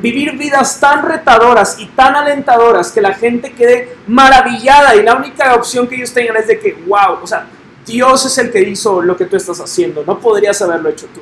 Vivir 0.00 0.36
vidas 0.36 0.80
tan 0.80 1.06
retadoras 1.06 1.78
y 1.78 1.86
tan 1.86 2.16
alentadoras 2.16 2.90
que 2.90 3.00
la 3.00 3.12
gente 3.14 3.52
quede 3.52 3.96
maravillada 4.06 4.96
y 4.96 5.02
la 5.02 5.14
única 5.14 5.54
opción 5.54 5.86
que 5.86 5.96
ellos 5.96 6.12
tengan 6.12 6.36
es 6.36 6.46
de 6.46 6.58
que, 6.58 6.72
wow, 6.86 7.18
o 7.22 7.26
sea, 7.26 7.46
Dios 7.84 8.24
es 8.24 8.38
el 8.38 8.50
que 8.50 8.60
hizo 8.62 9.02
lo 9.02 9.16
que 9.16 9.26
tú 9.26 9.36
estás 9.36 9.60
haciendo, 9.60 10.02
no 10.06 10.18
podrías 10.18 10.60
haberlo 10.62 10.88
hecho 10.88 11.06
tú. 11.12 11.20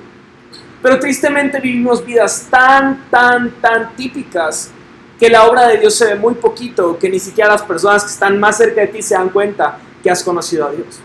Pero 0.82 0.99
tristemente 1.00 1.58
vivimos 1.61 2.04
vidas 2.04 2.47
tan, 2.49 3.08
tan, 3.11 3.50
tan 3.61 3.97
típicas 3.97 4.70
que 5.18 5.28
la 5.28 5.44
obra 5.47 5.66
de 5.66 5.78
Dios 5.78 5.97
se 5.97 6.06
ve 6.06 6.14
muy 6.14 6.35
poquito, 6.35 6.97
que 6.99 7.08
ni 7.08 7.18
siquiera 7.18 7.50
las 7.50 7.62
personas 7.62 8.04
que 8.04 8.11
están 8.11 8.38
más 8.38 8.56
cerca 8.58 8.82
de 8.82 8.87
ti 8.87 9.02
se 9.02 9.14
dan 9.14 9.30
cuenta 9.30 9.78
que 10.02 10.11
has 10.11 10.23
conocido 10.23 10.66
a 10.66 10.70
Dios. 10.70 11.00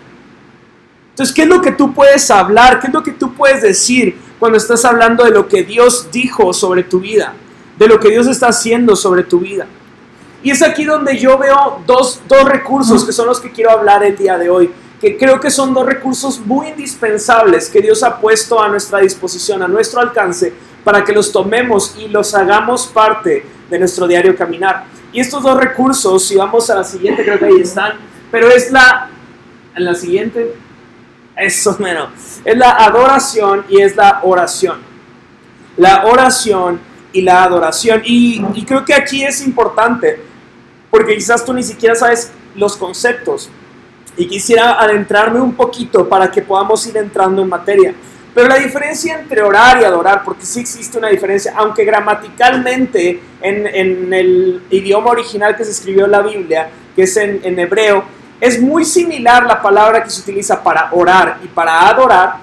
Entonces, 1.10 1.34
¿qué 1.34 1.44
es 1.44 1.48
lo 1.48 1.62
que 1.62 1.72
tú 1.72 1.94
puedes 1.94 2.30
hablar? 2.30 2.80
¿Qué 2.80 2.88
es 2.88 2.94
lo 2.94 3.01
que 3.01 3.12
tú 3.12 3.34
puedes 3.34 3.62
decir 3.62 4.15
cuando 4.39 4.58
estás 4.58 4.86
hablando 4.86 5.24
de 5.24 5.32
lo 5.32 5.48
que 5.48 5.63
Dios 5.63 6.10
dijo 6.12 6.53
sobre 6.53 6.84
tu 6.84 7.00
vida? 7.00 7.34
De 7.77 7.88
lo 7.88 8.00
que 8.00 8.10
Dios 8.10 8.27
está 8.27 8.48
haciendo 8.48 8.96
sobre 8.96 9.24
tu 9.24 9.39
vida. 9.39 9.65
Y 10.44 10.51
es 10.51 10.62
aquí 10.62 10.84
donde 10.84 11.18
yo 11.18 11.38
veo 11.38 11.82
dos, 11.88 12.22
dos 12.27 12.44
recursos 12.44 13.06
que 13.06 13.13
son 13.13 13.27
los 13.27 13.39
que 13.39 13.51
quiero 13.51 13.72
hablar 13.72 14.03
el 14.03 14.15
día 14.18 14.38
de 14.38 14.50
hoy, 14.50 14.70
que 15.00 15.18
creo 15.18 15.39
que 15.39 15.50
son 15.50 15.74
dos 15.74 15.86
recursos 15.86 16.39
muy 16.39 16.68
indispensables 16.68 17.70
que 17.70 17.82
Dios 17.82 18.03
ha 18.03 18.20
puesto 18.20 18.62
a 18.62 18.68
nuestra 18.68 19.00
disposición, 19.00 19.63
a 19.63 19.68
nuestro 19.68 20.01
alcance, 20.01 20.53
para 20.84 21.03
que 21.03 21.13
los 21.13 21.32
tomemos 21.32 21.96
y 21.98 22.10
los 22.10 22.36
hagamos 22.36 22.88
parte 22.88 23.46
de 23.70 23.80
nuestro 23.80 24.06
diario 24.06 24.36
caminar. 24.36 24.86
Y 25.13 25.22
estos 25.22 25.42
dos 25.44 25.58
recursos, 25.58 26.25
si 26.25 26.36
vamos 26.36 26.70
a 26.70 26.75
la 26.75 26.84
siguiente, 26.84 27.24
creo 27.24 27.39
que 27.39 27.46
ahí 27.46 27.62
están, 27.62 27.94
pero 28.30 28.50
es 28.50 28.72
la, 28.72 29.10
en 29.75 29.86
la 29.86 29.96
siguiente, 29.96 30.56
eso 31.36 31.77
menos. 31.80 32.10
Es 32.44 32.58
la 32.58 32.72
adoración 32.72 33.65
y 33.70 33.82
es 33.82 33.96
la 33.96 34.20
oración. 34.24 34.80
La 35.77 36.06
oración 36.06 36.80
y 37.13 37.22
la 37.22 37.43
adoración. 37.43 38.01
Y, 38.03 38.43
y, 38.53 38.65
creo 38.65 38.84
que 38.84 38.93
aquí 38.93 39.24
es 39.24 39.46
importante, 39.46 40.20
porque 40.91 41.15
quizás 41.15 41.46
tú 41.46 41.53
ni 41.53 41.63
siquiera 41.63 41.96
sabes 41.96 42.32
los 42.55 42.75
conceptos. 42.75 43.50
Y 44.17 44.27
quisiera 44.27 44.79
adentrarme 44.82 45.39
un 45.39 45.53
poquito 45.53 46.08
para 46.10 46.29
que 46.29 46.41
podamos 46.41 46.86
ir 46.86 46.98
entrando 46.98 47.41
en 47.41 47.50
materia. 47.50 47.93
Pero 48.34 48.48
la 48.48 48.55
diferencia 48.55 49.20
entre 49.20 49.43
orar 49.43 49.79
y 49.82 49.86
adorar, 49.86 50.24
porque 50.24 50.46
sí 50.46 50.60
existe 50.60 50.98
una 50.98 51.10
diferencia, 51.10 51.53
aunque 51.55 51.86
gramaticalmente 51.86 53.22
en, 53.41 53.67
en 53.67 54.13
el 54.13 54.63
idioma 54.72 55.12
original 55.12 55.55
que 55.55 55.63
se 55.63 55.72
escribió 55.72 56.08
la 56.08 56.22
Biblia, 56.22 56.70
que 56.96 57.03
es 57.03 57.15
en, 57.15 57.41
en 57.43 57.60
hebreo, 57.60 58.03
es 58.41 58.62
muy 58.62 58.86
similar 58.86 59.46
la 59.46 59.62
palabra 59.62 60.03
que 60.03 60.10
se 60.10 60.22
utiliza 60.22 60.62
para 60.62 60.89
orar 60.91 61.39
y 61.43 61.48
para 61.48 61.88
adorar. 61.88 62.36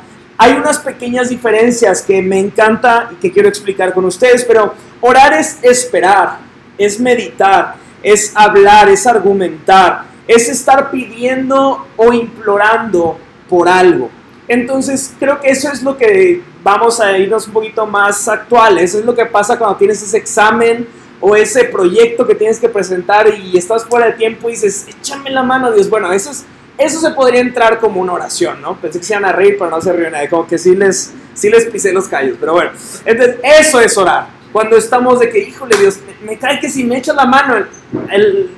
Hay 0.43 0.55
unas 0.55 0.79
pequeñas 0.79 1.29
diferencias 1.29 2.01
que 2.01 2.23
me 2.23 2.39
encanta 2.39 3.11
y 3.13 3.17
que 3.17 3.31
quiero 3.31 3.47
explicar 3.47 3.93
con 3.93 4.07
ustedes, 4.07 4.43
pero 4.43 4.73
orar 5.03 5.35
es 5.35 5.59
esperar, 5.61 6.39
es 6.79 6.99
meditar, 6.99 7.75
es 8.03 8.33
hablar, 8.35 8.89
es 8.89 9.07
argumentar, 9.07 10.05
es 10.27 10.49
estar 10.49 10.91
pidiendo 10.91 11.87
o 11.95 12.11
implorando 12.15 13.19
por 13.51 13.69
algo. 13.69 14.09
Entonces 14.49 15.13
creo 15.19 15.39
que 15.43 15.51
eso 15.51 15.71
es 15.71 15.83
lo 15.83 15.99
que 15.99 16.41
vamos 16.65 17.01
a 17.01 17.19
irnos 17.19 17.47
un 17.47 17.53
poquito 17.53 17.85
más 17.85 18.27
actuales. 18.27 18.85
Eso 18.85 19.01
es 19.01 19.05
lo 19.05 19.15
que 19.15 19.27
pasa 19.27 19.59
cuando 19.59 19.77
tienes 19.77 20.03
ese 20.03 20.17
examen 20.17 20.89
o 21.21 21.37
ese 21.37 21.65
proyecto 21.65 22.27
que 22.27 22.35
tienes 22.35 22.59
que 22.59 22.71
presentar 22.71 23.27
y 23.29 23.59
estás 23.59 23.85
fuera 23.85 24.07
de 24.07 24.13
tiempo 24.13 24.49
y 24.49 24.53
dices, 24.53 24.87
échame 24.89 25.29
la 25.29 25.43
mano, 25.43 25.71
Dios. 25.71 25.91
Bueno, 25.91 26.11
eso, 26.11 26.31
es, 26.31 26.47
eso 26.81 27.01
se 27.01 27.11
podría 27.11 27.41
entrar 27.41 27.79
como 27.79 28.01
una 28.01 28.13
oración, 28.13 28.61
¿no? 28.61 28.77
Pensé 28.77 28.99
que 28.99 29.05
se 29.05 29.13
iban 29.15 29.25
a 29.25 29.33
reír, 29.33 29.57
pero 29.59 29.71
no 29.71 29.81
se 29.81 29.93
ríen 29.93 30.13
nadie, 30.13 30.29
como 30.29 30.47
que 30.47 30.59
sí 30.59 30.75
les, 30.75 31.13
sí 31.35 31.49
les 31.49 31.67
pisé 31.67 31.93
los 31.93 32.09
callos, 32.09 32.37
pero 32.41 32.53
bueno. 32.53 32.71
Entonces, 33.05 33.37
eso 33.43 33.81
es 33.81 33.97
orar. 33.97 34.29
Cuando 34.53 34.77
estamos 34.77 35.21
de 35.21 35.31
que, 35.31 35.39
híjole, 35.39 35.77
Dios, 35.77 36.01
me, 36.07 36.33
me 36.33 36.39
cae 36.39 36.59
que 36.59 36.69
si 36.69 36.85
me 36.85 36.99
echas 36.99 37.15
la 37.15 37.27
mano, 37.27 37.57
el, 37.57 37.69
el, 38.11 38.51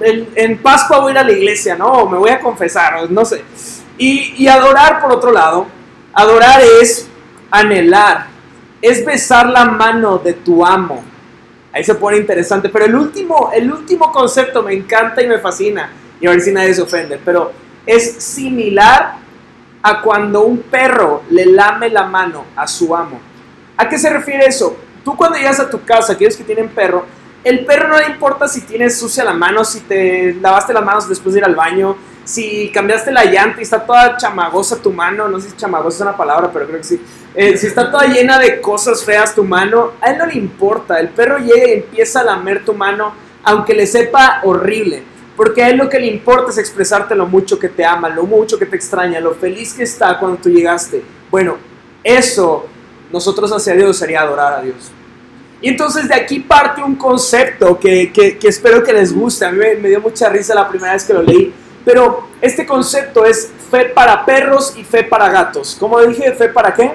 el, 0.00 0.28
en 0.34 0.58
Pascua 0.58 0.98
voy 0.98 1.10
a 1.10 1.12
ir 1.12 1.18
a 1.18 1.24
la 1.24 1.32
iglesia, 1.32 1.76
¿no? 1.76 1.86
O 1.86 2.08
me 2.08 2.18
voy 2.18 2.30
a 2.30 2.40
confesar, 2.40 3.10
no 3.10 3.24
sé. 3.24 3.42
Y, 3.96 4.34
y 4.36 4.48
adorar, 4.48 5.00
por 5.00 5.12
otro 5.12 5.32
lado, 5.32 5.66
adorar 6.12 6.60
es 6.82 7.08
anhelar, 7.50 8.26
es 8.82 9.04
besar 9.04 9.48
la 9.48 9.64
mano 9.64 10.18
de 10.18 10.34
tu 10.34 10.64
amo 10.64 11.02
Ahí 11.74 11.82
se 11.82 11.96
pone 11.96 12.16
interesante. 12.18 12.68
Pero 12.68 12.84
el 12.84 12.94
último, 12.94 13.50
el 13.52 13.70
último 13.70 14.12
concepto 14.12 14.62
me 14.62 14.72
encanta 14.72 15.20
y 15.20 15.26
me 15.26 15.38
fascina. 15.38 15.90
Y 16.20 16.26
a 16.26 16.30
ver 16.30 16.40
si 16.40 16.52
nadie 16.52 16.74
se 16.74 16.82
ofende. 16.82 17.20
Pero 17.24 17.52
es 17.86 18.22
similar 18.22 19.16
a 19.82 20.00
cuando 20.00 20.44
un 20.44 20.58
perro 20.58 21.22
le 21.30 21.46
lame 21.46 21.90
la 21.90 22.04
mano 22.04 22.44
a 22.56 22.66
su 22.66 22.94
amo. 22.94 23.20
¿A 23.76 23.88
qué 23.88 23.98
se 23.98 24.08
refiere 24.08 24.46
eso? 24.46 24.76
Tú 25.04 25.16
cuando 25.16 25.36
llegas 25.36 25.60
a 25.60 25.68
tu 25.68 25.82
casa, 25.84 26.14
aquellos 26.14 26.36
que 26.36 26.44
tienen 26.44 26.68
perro, 26.68 27.04
el 27.44 27.66
perro 27.66 27.88
no 27.88 27.98
le 27.98 28.06
importa 28.06 28.48
si 28.48 28.62
tienes 28.62 28.98
sucia 28.98 29.22
la 29.22 29.34
mano, 29.34 29.62
si 29.64 29.80
te 29.80 30.34
lavaste 30.40 30.72
las 30.72 30.82
manos 30.82 31.06
después 31.06 31.34
de 31.34 31.40
ir 31.40 31.44
al 31.44 31.54
baño, 31.54 31.94
si 32.24 32.70
cambiaste 32.72 33.12
la 33.12 33.26
llanta 33.26 33.60
y 33.60 33.64
está 33.64 33.84
toda 33.84 34.16
chamagosa 34.16 34.80
tu 34.80 34.90
mano, 34.90 35.28
no 35.28 35.38
sé 35.38 35.50
si 35.50 35.56
chamagosa 35.56 35.96
es 35.96 36.00
una 36.00 36.16
palabra, 36.16 36.50
pero 36.50 36.66
creo 36.66 36.78
que 36.78 36.84
sí. 36.84 37.02
Eh, 37.34 37.58
si 37.58 37.66
está 37.66 37.90
toda 37.90 38.06
llena 38.06 38.38
de 38.38 38.62
cosas 38.62 39.04
feas 39.04 39.34
tu 39.34 39.44
mano, 39.44 39.92
a 40.00 40.10
él 40.10 40.18
no 40.18 40.24
le 40.24 40.36
importa. 40.36 40.98
El 40.98 41.10
perro 41.10 41.36
llega 41.36 41.68
y 41.68 41.72
empieza 41.72 42.20
a 42.20 42.24
lamer 42.24 42.64
tu 42.64 42.72
mano, 42.72 43.12
aunque 43.42 43.74
le 43.74 43.86
sepa 43.86 44.40
horrible. 44.44 45.02
Porque 45.36 45.62
a 45.62 45.70
él 45.70 45.76
lo 45.76 45.88
que 45.88 45.98
le 45.98 46.06
importa 46.06 46.50
es 46.50 46.58
expresarte 46.58 47.14
lo 47.14 47.26
mucho 47.26 47.58
que 47.58 47.68
te 47.68 47.84
ama, 47.84 48.08
lo 48.08 48.24
mucho 48.24 48.58
que 48.58 48.66
te 48.66 48.76
extraña, 48.76 49.18
lo 49.20 49.34
feliz 49.34 49.74
que 49.74 49.82
está 49.82 50.18
cuando 50.18 50.38
tú 50.38 50.48
llegaste. 50.48 51.02
Bueno, 51.30 51.56
eso 52.02 52.66
nosotros 53.10 53.50
hacia 53.52 53.74
Dios 53.74 53.96
sería 53.96 54.20
adorar 54.20 54.54
a 54.54 54.62
Dios. 54.62 54.92
Y 55.60 55.68
entonces 55.68 56.08
de 56.08 56.14
aquí 56.14 56.40
parte 56.40 56.82
un 56.82 56.94
concepto 56.94 57.78
que, 57.80 58.12
que, 58.12 58.38
espero 58.46 58.82
que 58.82 58.92
les 58.92 59.14
guste. 59.14 59.44
A 59.44 59.50
mí 59.50 59.58
me, 59.58 59.74
me 59.76 59.88
dio 59.88 60.00
mucha 60.00 60.28
risa 60.28 60.54
la 60.54 60.68
primera 60.68 60.92
vez 60.92 61.04
que 61.04 61.14
lo 61.14 61.22
leí. 61.22 61.52
Pero 61.84 62.28
este 62.40 62.66
concepto 62.66 63.24
es 63.24 63.50
fe 63.70 63.86
para 63.86 64.24
perros 64.24 64.74
y 64.76 64.84
fe 64.84 65.04
para 65.04 65.28
gatos. 65.28 65.76
¿Cómo 65.78 66.00
dije? 66.00 66.32
¿Fe 66.32 66.48
para 66.48 66.72
qué? 66.74 66.92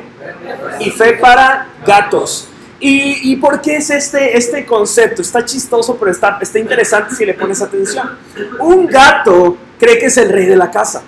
Y 0.79 0.89
fe 0.91 1.13
para 1.13 1.67
gatos. 1.86 2.48
¿Y, 2.82 3.36
por 3.38 3.60
qué 3.60 3.76
es 3.78 3.90
este, 3.90 4.38
este 4.38 4.66
concepto? 4.66 5.22
Está 5.22 5.44
chistoso, 5.44 5.98
pero 5.98 6.12
está, 6.12 6.40
está 6.42 6.60
interesante 6.60 7.14
si 7.14 7.26
le 7.26 7.34
pones 7.34 7.62
atención. 7.62 8.18
Un 8.60 8.88
gato 8.88 9.58
cree 9.78 10.00
que 10.00 10.06
es 10.06 10.18
el 10.18 10.30
rey 10.30 10.46
de 10.46 10.56
la 10.56 10.72
casa. 10.72 11.04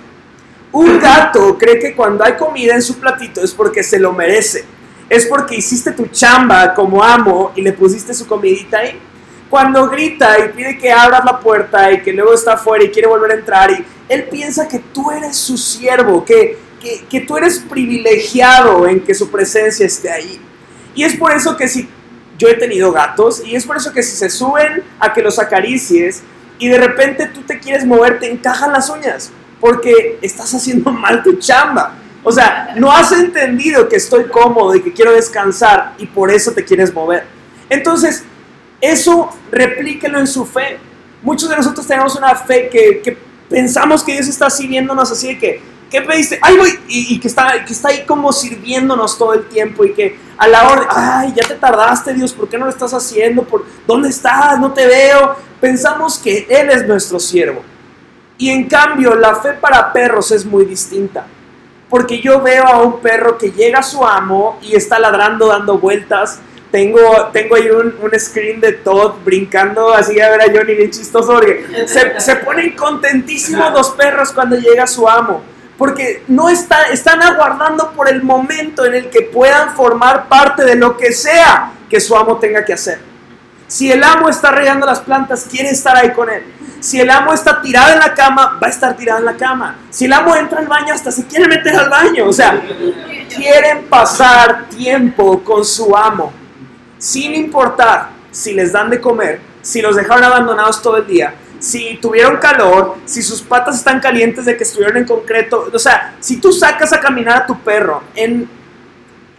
Un 0.74 1.00
gato 1.00 1.58
cree 1.58 1.80
que 1.80 1.96
cuando 1.96 2.24
hay 2.24 2.34
comida 2.34 2.76
en 2.76 2.82
su 2.82 3.00
platito 3.00 3.42
es 3.42 3.54
porque 3.54 3.84
se 3.84 4.00
lo 4.00 4.12
merece 4.12 4.66
es 5.12 5.26
porque 5.26 5.58
hiciste 5.58 5.92
tu 5.92 6.06
chamba 6.06 6.74
como 6.74 7.04
amo 7.04 7.52
y 7.54 7.62
le 7.62 7.74
pusiste 7.74 8.14
su 8.14 8.26
comidita 8.26 8.78
ahí. 8.78 8.98
Cuando 9.50 9.90
grita 9.90 10.40
y 10.40 10.54
pide 10.54 10.78
que 10.78 10.90
abras 10.90 11.26
la 11.26 11.38
puerta 11.38 11.92
y 11.92 12.02
que 12.02 12.14
luego 12.14 12.34
está 12.34 12.54
afuera 12.54 12.86
y 12.86 12.92
quiere 12.92 13.10
volver 13.10 13.32
a 13.32 13.34
entrar, 13.34 13.72
y 13.72 13.86
él 14.08 14.30
piensa 14.32 14.70
que 14.70 14.80
tú 14.80 15.12
eres 15.12 15.36
su 15.36 15.58
siervo, 15.58 16.24
que, 16.24 16.58
que, 16.82 17.04
que 17.10 17.20
tú 17.20 17.36
eres 17.36 17.60
privilegiado 17.60 18.88
en 18.88 19.02
que 19.02 19.14
su 19.14 19.30
presencia 19.30 19.86
esté 19.86 20.10
ahí. 20.10 20.40
Y 20.96 21.04
es 21.04 21.16
por 21.16 21.32
eso 21.32 21.58
que 21.58 21.68
si 21.68 21.88
yo 22.38 22.48
he 22.48 22.56
tenido 22.56 22.92
gatos, 22.92 23.44
y 23.46 23.56
es 23.56 23.66
por 23.66 23.78
eso 23.78 23.94
que 23.94 24.04
si 24.04 24.16
se 24.16 24.30
suben 24.30 24.84
a 25.00 25.14
que 25.14 25.22
los 25.22 25.40
acaricies 25.40 26.24
y 26.58 26.68
de 26.68 26.78
repente 26.78 27.28
tú 27.28 27.42
te 27.42 27.60
quieres 27.60 27.86
mover, 27.86 28.20
te 28.20 28.32
encajan 28.32 28.72
las 28.72 28.90
uñas, 28.90 29.32
porque 29.60 30.20
estás 30.22 30.54
haciendo 30.54 30.92
mal 30.92 31.24
tu 31.24 31.34
chamba. 31.38 31.96
O 32.24 32.32
sea, 32.32 32.74
no 32.78 32.92
has 32.92 33.12
entendido 33.12 33.90
que 33.90 33.96
estoy 33.96 34.26
cómodo 34.26 34.76
y 34.76 34.82
que 34.82 34.94
quiero 34.94 35.12
descansar 35.14 35.94
y 35.98 36.06
por 36.06 36.32
eso 36.32 36.52
te 36.52 36.64
quieres 36.64 36.94
mover. 36.94 37.26
Entonces, 37.68 38.24
eso 38.80 39.30
replíquelo 39.52 40.20
en 40.20 40.28
su 40.28 40.46
fe. 40.46 40.78
Muchos 41.22 41.50
de 41.50 41.56
nosotros 41.56 41.86
tenemos 41.88 42.16
una 42.16 42.36
fe 42.36 42.70
que, 42.70 43.18
pensamos 43.50 44.04
que 44.04 44.14
Dios 44.14 44.28
está 44.28 44.48
así 44.48 44.68
viéndonos 44.68 45.12
así 45.12 45.30
de 45.30 45.40
que, 45.40 45.62
¿qué 45.92 46.02
pediste? 46.02 46.40
¡Ay, 46.42 46.58
voy! 46.58 46.80
Y, 46.88 47.20
que, 47.20 47.28
está, 47.28 47.64
que 47.66 47.74
está 47.74 47.90
ahí 47.90 48.06
como 48.06 48.32
sirviéndonos 48.32 49.18
todo 49.18 49.34
el 49.34 49.48
tiempo 49.48 49.84
y 49.84 49.94
que 49.94 50.18
a 50.38 50.48
la 50.48 50.70
hora, 50.70 50.88
¡ay, 50.90 51.34
ya 51.36 51.48
te 51.48 51.56
tardaste, 51.56 52.14
Dios! 52.14 52.34
¿Por 52.34 52.48
qué 52.48 52.58
no 52.58 52.66
lo 52.66 52.72
estás 52.72 52.94
haciendo? 52.94 53.44
¿Por, 53.44 53.66
¿Dónde 53.86 54.10
estás? 54.10 54.58
No 54.60 54.72
te 54.72 54.88
veo. 54.88 55.36
Pensamos 55.60 56.18
que 56.18 56.48
Él 56.50 56.70
es 56.72 56.88
nuestro 56.88 57.20
siervo. 57.20 57.62
Y 58.38 58.50
en 58.50 58.68
cambio, 58.68 59.14
la 59.14 59.36
fe 59.36 59.52
para 59.54 59.94
perros 59.94 60.32
es 60.32 60.46
muy 60.46 60.66
distinta 60.66 61.28
porque 61.90 62.22
yo 62.22 62.42
veo 62.42 62.66
a 62.66 62.82
un 62.82 63.02
perro 63.02 63.38
que 63.38 63.52
llega 63.52 63.80
a 63.80 63.84
su 63.84 64.04
amo 64.06 64.58
y 64.62 64.78
está 64.78 64.98
ladrando, 64.98 65.48
dando 65.48 65.78
vueltas. 65.78 66.40
Tengo, 66.72 67.28
tengo 67.34 67.56
ahí 67.56 67.70
un, 67.70 67.94
un 68.02 68.18
screen 68.18 68.62
de 68.62 68.72
Todd 68.72 69.16
brincando 69.26 69.94
así 69.94 70.18
a 70.22 70.30
ver 70.30 70.42
a 70.42 70.46
Johnny 70.46 70.74
bien 70.74 70.90
chistoso 70.90 71.34
porque 71.34 71.66
se, 71.86 72.18
se 72.18 72.38
ponen 72.38 72.78
contentísimos 72.78 73.74
los 73.74 73.90
perros 73.90 74.32
cuando 74.32 74.56
llega 74.56 74.88
su 74.88 75.06
amo 75.08 75.51
porque 75.82 76.24
no 76.28 76.48
está, 76.48 76.90
están 76.92 77.24
aguardando 77.24 77.94
por 77.94 78.08
el 78.08 78.22
momento 78.22 78.86
en 78.86 78.94
el 78.94 79.10
que 79.10 79.24
puedan 79.24 79.74
formar 79.74 80.30
parte 80.30 80.64
de 80.64 80.76
lo 80.76 80.96
que 80.96 81.12
sea 81.12 81.72
que 81.90 82.00
su 82.00 82.16
amo 82.16 82.38
tenga 82.38 82.64
que 82.64 82.74
hacer. 82.74 83.00
Si 83.66 83.92
el 83.92 84.04
amo 84.04 84.30
está 84.30 84.52
regando 84.52 84.86
las 84.86 85.00
plantas, 85.00 85.48
quiere 85.50 85.72
estar 85.72 85.98
ahí 85.98 86.12
con 86.12 86.30
él. 86.30 86.44
Si 86.82 87.00
el 87.00 87.10
amo 87.10 87.34
está 87.34 87.64
tirado 87.64 87.94
en 87.94 87.98
la 87.98 88.14
cama, 88.14 88.60
va 88.62 88.68
a 88.68 88.70
estar 88.70 88.96
tirado 88.96 89.22
en 89.22 89.26
la 89.26 89.34
cama. 89.34 89.80
Si 89.90 90.06
el 90.06 90.14
amo 90.14 90.36
entra 90.36 90.60
al 90.60 90.68
baño, 90.68 90.94
hasta 90.94 91.12
se 91.12 91.26
quiere 91.26 91.48
meter 91.48 91.76
al 91.76 91.90
baño. 91.90 92.28
O 92.28 92.34
sea, 92.34 92.62
quieren 93.36 93.86
pasar 93.86 94.66
tiempo 94.70 95.44
con 95.44 95.66
su 95.66 95.98
amo, 95.98 96.32
sin 97.00 97.34
importar 97.34 98.10
si 98.30 98.54
les 98.54 98.72
dan 98.72 98.92
de 98.92 99.02
comer, 99.02 99.42
si 99.64 99.82
los 99.82 99.96
dejaron 99.96 100.26
abandonados 100.26 100.80
todo 100.80 100.98
el 100.98 101.08
día, 101.08 101.34
si 101.62 102.00
tuvieron 102.02 102.38
calor, 102.38 102.98
si 103.06 103.22
sus 103.22 103.42
patas 103.42 103.78
están 103.78 104.00
calientes 104.00 104.46
de 104.46 104.58
que 104.58 104.64
estuvieron 104.64 104.98
en 104.98 105.06
concreto. 105.06 105.70
O 105.72 105.80
sea, 105.80 106.16
si 106.20 106.42
tú 106.42 106.52
sacas 106.52 106.92
a 106.92 107.00
caminar 107.00 107.44
a 107.44 107.46
tu 107.46 107.58
perro 107.60 108.02
en 108.16 108.50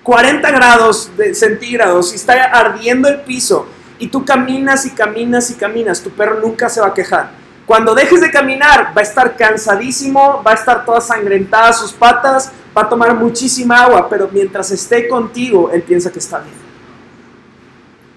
40 0.04 0.50
grados 0.52 1.10
de 1.16 1.34
centígrados 1.34 2.12
y 2.12 2.16
está 2.16 2.44
ardiendo 2.44 3.08
el 3.08 3.20
piso, 3.22 3.66
y 3.98 4.06
tú 4.06 4.24
caminas 4.24 4.86
y 4.86 4.90
caminas 4.90 5.50
y 5.50 5.54
caminas, 5.54 6.00
tu 6.00 6.10
perro 6.10 6.40
nunca 6.40 6.68
se 6.68 6.80
va 6.80 6.88
a 6.88 6.94
quejar. 6.94 7.30
Cuando 7.66 7.94
dejes 7.94 8.20
de 8.20 8.30
caminar, 8.30 8.92
va 8.96 9.00
a 9.00 9.04
estar 9.04 9.36
cansadísimo, 9.36 10.42
va 10.46 10.52
a 10.52 10.54
estar 10.54 10.84
toda 10.84 11.00
sangrentada 11.00 11.72
sus 11.72 11.92
patas, 11.92 12.52
va 12.76 12.82
a 12.82 12.88
tomar 12.88 13.14
muchísima 13.14 13.82
agua, 13.82 14.08
pero 14.08 14.28
mientras 14.32 14.70
esté 14.70 15.08
contigo, 15.08 15.70
él 15.72 15.82
piensa 15.82 16.10
que 16.10 16.20
está 16.20 16.38
bien. 16.38 16.61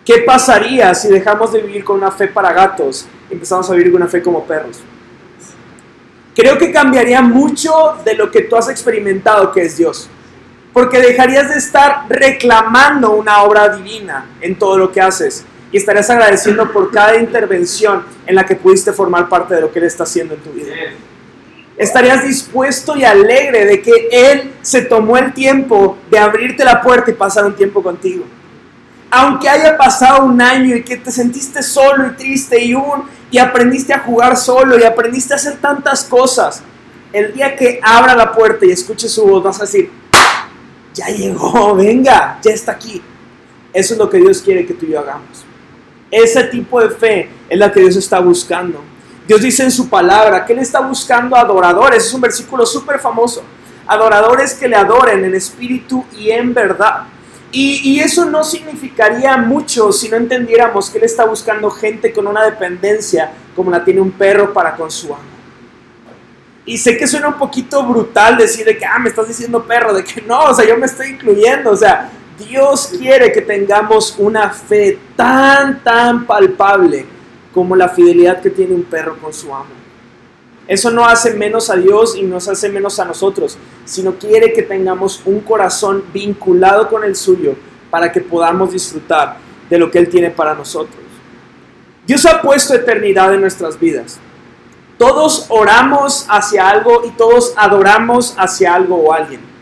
¿Qué 0.05 0.19
pasaría 0.19 0.93
si 0.93 1.07
dejamos 1.07 1.51
de 1.51 1.61
vivir 1.61 1.83
con 1.83 1.97
una 1.97 2.11
fe 2.11 2.27
para 2.27 2.53
gatos 2.53 3.07
y 3.27 3.33
empezamos 3.33 3.67
a 3.69 3.73
vivir 3.73 3.91
con 3.91 4.03
una 4.03 4.09
fe 4.09 4.21
como 4.21 4.45
perros? 4.45 4.79
Creo 6.35 6.59
que 6.59 6.71
cambiaría 6.71 7.23
mucho 7.23 7.95
de 8.05 8.13
lo 8.13 8.29
que 8.29 8.41
tú 8.41 8.55
has 8.55 8.69
experimentado 8.69 9.51
que 9.51 9.63
es 9.63 9.77
Dios. 9.77 10.07
Porque 10.71 10.99
dejarías 10.99 11.49
de 11.49 11.55
estar 11.55 12.05
reclamando 12.07 13.11
una 13.11 13.41
obra 13.43 13.69
divina 13.69 14.25
en 14.41 14.59
todo 14.59 14.77
lo 14.77 14.91
que 14.91 15.01
haces 15.01 15.43
y 15.71 15.77
estarías 15.77 16.09
agradeciendo 16.09 16.71
por 16.71 16.91
cada 16.91 17.17
intervención 17.17 18.03
en 18.27 18.35
la 18.35 18.45
que 18.45 18.55
pudiste 18.55 18.93
formar 18.93 19.27
parte 19.27 19.55
de 19.55 19.61
lo 19.61 19.71
que 19.71 19.79
Él 19.79 19.85
está 19.85 20.03
haciendo 20.03 20.35
en 20.35 20.41
tu 20.41 20.51
vida. 20.51 20.73
Estarías 21.77 22.23
dispuesto 22.23 22.95
y 22.95 23.03
alegre 23.03 23.65
de 23.65 23.81
que 23.81 24.07
Él 24.11 24.53
se 24.61 24.81
tomó 24.81 25.17
el 25.17 25.33
tiempo 25.33 25.97
de 26.11 26.19
abrirte 26.19 26.63
la 26.63 26.81
puerta 26.81 27.09
y 27.09 27.15
pasar 27.15 27.45
un 27.45 27.55
tiempo 27.55 27.81
contigo. 27.81 28.25
Aunque 29.17 29.47
haya 29.47 29.77
pasado 29.77 30.25
un 30.25 30.41
año 30.41 30.75
y 30.75 30.83
que 30.83 30.97
te 30.97 31.09
sentiste 31.09 31.63
solo 31.63 32.07
y 32.07 32.15
triste 32.17 32.61
y, 32.61 32.75
un, 32.75 33.05
y 33.31 33.37
aprendiste 33.37 33.93
a 33.93 33.99
jugar 33.99 34.35
solo 34.35 34.77
y 34.77 34.83
aprendiste 34.83 35.33
a 35.33 35.37
hacer 35.37 35.55
tantas 35.55 36.03
cosas, 36.03 36.61
el 37.13 37.33
día 37.33 37.55
que 37.55 37.79
abra 37.81 38.13
la 38.13 38.33
puerta 38.33 38.65
y 38.65 38.71
escuche 38.71 39.07
su 39.07 39.25
voz 39.25 39.41
vas 39.41 39.59
a 39.59 39.63
decir, 39.63 39.89
ya 40.93 41.07
llegó, 41.07 41.73
venga, 41.77 42.39
ya 42.43 42.51
está 42.51 42.73
aquí. 42.73 43.01
Eso 43.71 43.93
es 43.93 43.97
lo 43.97 44.09
que 44.09 44.17
Dios 44.17 44.41
quiere 44.41 44.65
que 44.65 44.73
tú 44.73 44.85
y 44.85 44.91
yo 44.91 44.99
hagamos. 44.99 45.45
Ese 46.11 46.43
tipo 46.43 46.81
de 46.81 46.89
fe 46.89 47.29
es 47.47 47.57
la 47.57 47.71
que 47.71 47.79
Dios 47.79 47.95
está 47.95 48.19
buscando. 48.19 48.81
Dios 49.25 49.39
dice 49.39 49.63
en 49.63 49.71
su 49.71 49.87
palabra 49.87 50.45
que 50.45 50.51
Él 50.51 50.59
está 50.59 50.81
buscando 50.81 51.37
adoradores. 51.37 52.05
Es 52.05 52.13
un 52.13 52.19
versículo 52.19 52.65
súper 52.65 52.99
famoso. 52.99 53.43
Adoradores 53.87 54.55
que 54.55 54.67
le 54.67 54.75
adoren 54.75 55.23
en 55.23 55.35
espíritu 55.35 56.03
y 56.19 56.31
en 56.31 56.53
verdad. 56.53 57.14
Y, 57.51 57.99
eso 57.99 58.25
no 58.25 58.43
significaría 58.43 59.37
mucho 59.37 59.91
si 59.93 60.09
no 60.09 60.17
entendiéramos 60.17 60.89
que 60.89 60.97
Él 60.97 61.05
está 61.05 61.25
buscando 61.25 61.71
gente 61.71 62.11
con 62.11 62.27
una 62.27 62.43
dependencia 62.43 63.31
como 63.55 63.71
la 63.71 63.83
tiene 63.83 64.01
un 64.01 64.11
perro 64.11 64.53
para 64.53 64.75
con 64.75 64.91
su 64.91 65.07
amo. 65.13 65.35
Y 66.65 66.77
sé 66.77 66.97
que 66.97 67.07
suena 67.07 67.29
un 67.29 67.35
poquito 67.35 67.85
brutal 67.85 68.37
decir 68.37 68.65
de 68.65 68.77
que, 68.77 68.85
ah, 68.85 68.99
me 68.99 69.09
estás 69.09 69.27
diciendo 69.27 69.63
perro, 69.63 69.93
de 69.93 70.03
que 70.03 70.21
no, 70.21 70.45
o 70.45 70.53
sea, 70.53 70.67
yo 70.67 70.77
me 70.77 70.87
estoy 70.87 71.09
incluyendo, 71.11 71.71
o 71.71 71.77
sea, 71.77 72.09
Dios 72.37 72.91
quiere 72.97 73.31
que 73.31 73.41
tengamos 73.41 74.15
una 74.17 74.49
fe 74.49 74.99
tan, 75.15 75.81
tan 75.83 76.25
palpable 76.25 77.05
como 77.53 77.75
la 77.75 77.87
fidelidad 77.87 78.41
que 78.41 78.49
tiene 78.49 78.75
un 78.75 78.83
perro 78.83 79.17
con 79.17 79.33
su 79.33 79.53
amo. 79.53 79.74
Eso 80.67 80.89
no 80.91 81.05
hace 81.05 81.33
menos 81.33 81.69
a 81.69 81.75
Dios 81.75 82.15
y 82.15 82.23
nos 82.23 82.47
hace 82.47 82.69
menos 82.69 82.99
a 82.99 83.05
nosotros, 83.05 83.57
sino 83.85 84.15
quiere 84.15 84.53
que 84.53 84.63
tengamos 84.63 85.21
un 85.25 85.41
corazón 85.41 86.03
vinculado 86.13 86.89
con 86.89 87.03
el 87.03 87.15
suyo 87.15 87.55
para 87.91 88.11
que 88.11 88.21
podamos 88.21 88.71
disfrutar 88.71 89.37
de 89.69 89.77
lo 89.77 89.91
que 89.91 89.99
Él 89.99 90.09
tiene 90.09 90.31
para 90.31 90.55
nosotros. 90.55 90.97
Dios 92.07 92.25
ha 92.25 92.41
puesto 92.41 92.73
eternidad 92.73 93.33
en 93.33 93.41
nuestras 93.41 93.79
vidas. 93.79 94.19
Todos 94.97 95.45
oramos 95.49 96.25
hacia 96.29 96.69
algo 96.69 97.03
y 97.05 97.11
todos 97.11 97.53
adoramos 97.57 98.33
hacia 98.37 98.73
algo 98.73 98.95
o 98.95 99.13
alguien 99.13 99.55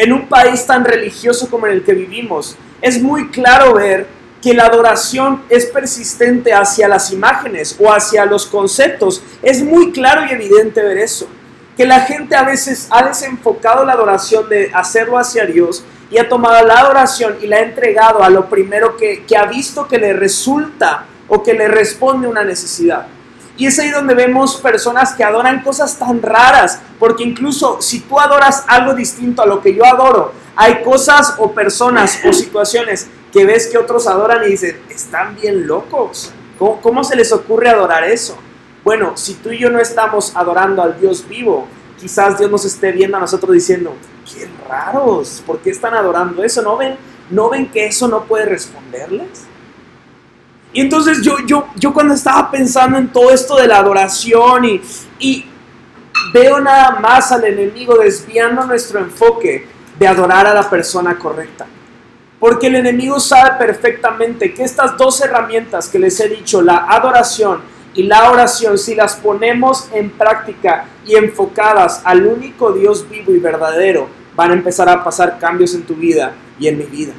en 0.00 0.14
un 0.14 0.26
país 0.26 0.64
tan 0.64 0.82
religioso 0.82 1.50
como 1.50 1.66
en 1.66 1.74
el 1.74 1.82
que 1.82 1.92
vivimos, 1.92 2.56
es 2.80 3.02
muy 3.02 3.28
claro 3.28 3.74
ver 3.74 4.06
que 4.42 4.54
la 4.54 4.66
adoración 4.66 5.42
es 5.48 5.66
persistente 5.66 6.52
hacia 6.52 6.88
las 6.88 7.12
imágenes 7.12 7.76
o 7.78 7.92
hacia 7.92 8.24
los 8.24 8.46
conceptos. 8.46 9.22
Es 9.42 9.62
muy 9.62 9.92
claro 9.92 10.22
y 10.26 10.32
evidente 10.32 10.82
ver 10.82 10.98
eso. 10.98 11.28
que 11.76 11.86
la 11.86 12.00
gente 12.00 12.36
a 12.36 12.42
veces 12.42 12.88
ha 12.90 13.02
desenfocado 13.02 13.86
la 13.86 13.92
adoración 13.94 14.50
de 14.50 14.70
hacerlo 14.74 15.16
hacia 15.16 15.46
Dios 15.46 15.82
y 16.10 16.18
ha 16.18 16.28
tomado 16.28 16.66
la 16.66 16.74
adoración 16.74 17.38
y 17.40 17.46
la 17.46 17.56
ha 17.56 17.60
entregado 17.60 18.22
a 18.22 18.28
lo 18.28 18.50
primero 18.50 18.98
que, 18.98 19.24
que 19.24 19.34
ha 19.34 19.46
visto 19.46 19.88
que 19.88 19.96
le 19.96 20.12
resulta 20.12 21.06
o 21.26 21.42
que 21.42 21.54
le 21.54 21.68
responde 21.68 22.28
una 22.28 22.44
necesidad. 22.44 23.06
Y 23.56 23.66
es 23.66 23.78
ahí 23.78 23.90
donde 23.90 24.14
vemos 24.14 24.56
personas 24.56 25.14
que 25.14 25.24
adoran 25.24 25.62
cosas 25.62 25.98
tan 25.98 26.20
raras, 26.20 26.80
porque 26.98 27.24
incluso 27.24 27.80
si 27.80 28.00
tú 28.00 28.20
adoras 28.20 28.64
algo 28.66 28.92
distinto 28.92 29.40
a 29.40 29.46
lo 29.46 29.62
que 29.62 29.74
yo 29.74 29.86
adoro, 29.86 30.32
hay 30.56 30.82
cosas 30.82 31.34
o 31.38 31.52
personas 31.52 32.20
o 32.26 32.32
situaciones 32.32 33.08
que 33.32 33.44
ves 33.44 33.68
que 33.68 33.78
otros 33.78 34.06
adoran 34.06 34.44
y 34.44 34.50
dicen, 34.50 34.80
están 34.88 35.36
bien 35.36 35.66
locos. 35.66 36.32
¿Cómo, 36.58 36.80
¿Cómo, 36.80 37.04
se 37.04 37.16
les 37.16 37.32
ocurre 37.32 37.68
adorar 37.68 38.04
eso? 38.04 38.36
Bueno, 38.84 39.16
si 39.16 39.34
tú 39.34 39.50
y 39.50 39.58
yo 39.58 39.70
no 39.70 39.78
estamos 39.78 40.34
adorando 40.36 40.82
al 40.82 40.98
Dios 40.98 41.26
vivo, 41.28 41.66
quizás 41.98 42.38
Dios 42.38 42.50
nos 42.50 42.64
esté 42.64 42.92
viendo 42.92 43.16
a 43.16 43.20
nosotros 43.20 43.52
diciendo, 43.52 43.94
qué 44.24 44.48
raros, 44.68 45.42
¿por 45.46 45.58
qué 45.58 45.70
están 45.70 45.94
adorando 45.94 46.42
eso? 46.42 46.62
¿No 46.62 46.76
ven, 46.76 46.96
¿No 47.30 47.50
ven 47.50 47.70
que 47.70 47.86
eso 47.86 48.08
no 48.08 48.24
puede 48.24 48.46
responderles? 48.46 49.44
Y 50.72 50.80
entonces 50.80 51.20
yo, 51.22 51.36
yo, 51.46 51.66
yo 51.76 51.92
cuando 51.92 52.14
estaba 52.14 52.50
pensando 52.50 52.96
en 52.96 53.08
todo 53.08 53.30
esto 53.30 53.56
de 53.56 53.66
la 53.66 53.78
adoración 53.78 54.64
y, 54.64 54.80
y 55.18 55.44
veo 56.32 56.60
nada 56.60 57.00
más 57.00 57.32
al 57.32 57.44
enemigo 57.44 57.96
desviando 57.98 58.64
nuestro 58.64 59.00
enfoque 59.00 59.66
de 59.98 60.06
adorar 60.06 60.46
a 60.46 60.54
la 60.54 60.70
persona 60.70 61.18
correcta. 61.18 61.66
Porque 62.40 62.66
el 62.66 62.76
enemigo 62.76 63.20
sabe 63.20 63.58
perfectamente 63.58 64.52
que 64.52 64.64
estas 64.64 64.96
dos 64.96 65.20
herramientas 65.20 65.88
que 65.88 66.00
les 66.00 66.18
he 66.18 66.28
dicho, 66.28 66.62
la 66.62 66.86
adoración 66.88 67.60
y 67.94 68.04
la 68.04 68.30
oración, 68.30 68.78
si 68.78 68.96
las 68.96 69.14
ponemos 69.14 69.88
en 69.92 70.10
práctica 70.10 70.86
y 71.06 71.14
enfocadas 71.14 72.00
al 72.04 72.26
único 72.26 72.72
Dios 72.72 73.08
vivo 73.08 73.30
y 73.32 73.38
verdadero, 73.38 74.08
van 74.34 74.50
a 74.50 74.54
empezar 74.54 74.88
a 74.88 75.04
pasar 75.04 75.38
cambios 75.38 75.74
en 75.74 75.82
tu 75.82 75.94
vida 75.94 76.32
y 76.58 76.66
en 76.66 76.78
mi 76.78 76.84
vida. 76.84 77.12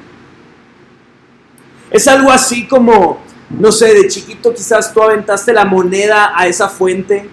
Es 1.90 2.08
algo 2.08 2.32
así 2.32 2.68
como 2.68 3.22
no 3.60 3.72
sé, 3.72 3.94
de 3.94 4.08
chiquito 4.08 4.54
quizás 4.54 4.94
tú 4.94 5.02
aventaste 5.02 5.54
la 5.54 5.66
moneda 5.66 6.32
a 6.36 6.48
esa 6.48 6.70
fuente 6.70 7.30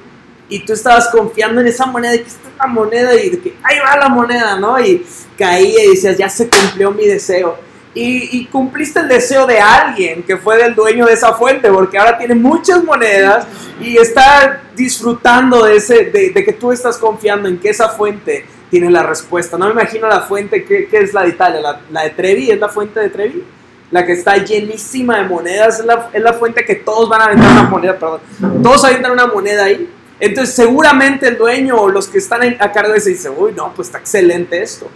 y 0.48 0.61
tú 0.61 0.72
estabas 0.72 1.09
confiando 1.09 1.61
en 1.61 1.66
esa 1.66 1.87
moneda, 1.87 2.14
y 2.14 2.20
que 2.20 2.29
está 2.29 2.48
la 2.59 2.66
moneda 2.66 3.14
y 3.14 3.31
de 3.31 3.38
que 3.38 3.55
ahí 3.62 3.77
va 3.79 3.96
la 3.96 4.09
moneda, 4.09 4.59
¿no? 4.59 4.81
Y 4.81 5.05
caía 5.37 5.85
y 5.85 5.90
decías, 5.90 6.16
ya 6.16 6.29
se 6.29 6.48
cumplió 6.48 6.90
mi 6.90 7.07
deseo. 7.07 7.57
Y, 8.01 8.47
cumpliste 8.47 9.01
el 9.01 9.09
deseo 9.09 9.47
de 9.47 9.59
alguien 9.61 10.23
que 10.23 10.37
fue 10.37 10.57
del 10.57 10.75
dueño 10.75 11.07
de 11.07 11.15
esa 11.15 11.33
fuente, 11.35 11.71
porque 11.71 11.99
ahora 11.99 12.17
tiene 12.17 12.35
muchas 12.35 12.85
monedas 12.85 13.47
y 13.81 13.97
está 13.97 14.63
disfrutando 14.77 15.65
de, 15.65 15.77
ese, 15.77 16.11
que 16.13 16.57
tú 16.59 16.71
estás 16.71 16.97
confiando 16.97 17.49
en 17.49 17.59
que 17.59 17.71
esa 17.71 17.89
fuente 17.89 18.47
tiene 18.71 18.91
la 18.91 19.03
respuesta. 19.03 19.59
No 19.59 19.67
me 19.67 19.73
imagino 19.73 20.07
la 20.07 20.21
fuente, 20.21 20.65
¿qué, 20.65 20.89
es 20.93 21.13
la 21.13 21.23
de 21.23 21.31
Italia? 21.31 21.61
¿La, 21.61 21.81
¿La 21.91 22.03
de 22.05 22.11
Trevi? 22.11 22.51
¿Es 22.51 22.61
la 22.61 22.69
fuente 22.69 23.01
de 23.01 23.09
Trevi? 23.09 23.45
la 23.91 24.05
que 24.05 24.13
está 24.13 24.37
llenísima 24.37 25.17
de 25.19 25.25
monedas, 25.25 25.81
es 25.81 25.87
la, 25.87 26.11
es 26.13 26.23
la 26.23 26.35
fuente 26.35 26.65
que 26.65 26.75
todos 26.75 27.09
van 27.09 27.23
a 27.23 27.25
aventar 27.25 27.53
una 27.53 27.63
moneda, 27.63 27.99
perdón, 27.99 28.21
todos 28.63 28.85
aventan 28.85 29.13
una 29.13 29.27
moneda 29.27 29.65
ahí. 29.65 29.89
Entonces 30.21 30.55
seguramente 30.55 31.29
el 31.29 31.39
dueño 31.39 31.77
o 31.77 31.89
los 31.89 32.09
que 32.09 32.19
están 32.19 32.43
a 32.59 32.73
cargo 32.73 32.93
de 32.93 32.99
eso 32.99 33.09
dicen, 33.09 33.33
uy, 33.37 33.53
no, 33.53 33.73
pues 33.75 33.89
está 33.89 33.99
excelente 33.99 34.61
esto. 34.61 34.89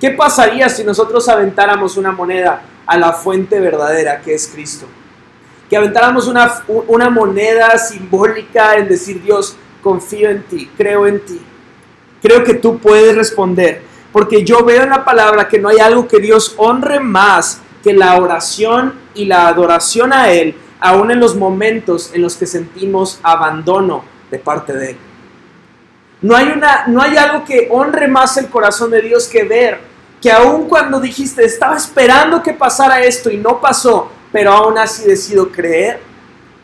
¿Qué 0.00 0.10
pasaría 0.10 0.68
si 0.68 0.84
nosotros 0.84 1.28
aventáramos 1.28 1.96
una 1.96 2.12
moneda 2.12 2.62
a 2.86 2.98
la 2.98 3.12
fuente 3.12 3.58
verdadera 3.60 4.20
que 4.20 4.34
es 4.34 4.46
Cristo? 4.46 4.86
Que 5.70 5.76
aventáramos 5.76 6.28
una, 6.28 6.62
una 6.86 7.08
moneda 7.08 7.78
simbólica 7.78 8.76
en 8.76 8.88
decir, 8.88 9.22
Dios, 9.22 9.56
confío 9.82 10.28
en 10.30 10.42
ti, 10.42 10.70
creo 10.76 11.06
en 11.06 11.24
ti. 11.24 11.40
Creo 12.20 12.44
que 12.44 12.54
tú 12.54 12.78
puedes 12.78 13.16
responder, 13.16 13.82
porque 14.12 14.44
yo 14.44 14.64
veo 14.64 14.82
en 14.82 14.90
la 14.90 15.04
palabra 15.04 15.48
que 15.48 15.58
no 15.58 15.68
hay 15.68 15.78
algo 15.78 16.06
que 16.06 16.18
Dios 16.18 16.54
honre 16.58 17.00
más 17.00 17.60
que 17.82 17.92
la 17.92 18.20
oración 18.20 18.94
y 19.14 19.24
la 19.24 19.48
adoración 19.48 20.12
a 20.12 20.30
Él, 20.30 20.54
aún 20.78 21.10
en 21.10 21.20
los 21.20 21.36
momentos 21.36 22.10
en 22.12 22.22
los 22.22 22.36
que 22.36 22.46
sentimos 22.46 23.18
abandono 23.22 24.04
de 24.30 24.38
parte 24.38 24.72
de 24.74 24.90
Él. 24.90 24.96
No 26.22 26.34
hay, 26.34 26.48
una, 26.48 26.86
no 26.86 27.02
hay 27.02 27.16
algo 27.16 27.44
que 27.44 27.68
honre 27.70 28.08
más 28.08 28.36
el 28.36 28.48
corazón 28.48 28.90
de 28.90 29.02
Dios 29.02 29.28
que 29.28 29.44
ver 29.44 29.80
que 30.20 30.32
aún 30.32 30.68
cuando 30.68 30.98
dijiste, 30.98 31.44
estaba 31.44 31.76
esperando 31.76 32.42
que 32.42 32.52
pasara 32.52 33.02
esto 33.04 33.30
y 33.30 33.36
no 33.36 33.60
pasó, 33.60 34.10
pero 34.32 34.50
aún 34.50 34.78
así 34.78 35.06
decido 35.06 35.50
creer, 35.52 36.00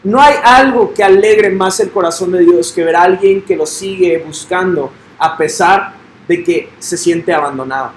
no 0.04 0.20
hay 0.20 0.34
algo 0.42 0.92
que 0.92 1.04
alegre 1.04 1.50
más 1.50 1.78
el 1.80 1.90
corazón 1.90 2.32
de 2.32 2.40
Dios 2.40 2.72
que 2.72 2.82
ver 2.82 2.96
a 2.96 3.02
alguien 3.02 3.42
que 3.42 3.54
lo 3.54 3.66
sigue 3.66 4.18
buscando 4.18 4.92
a 5.18 5.36
pesar 5.36 5.92
de 6.26 6.42
que 6.42 6.70
se 6.78 6.96
siente 6.96 7.32
abandonado. 7.32 7.92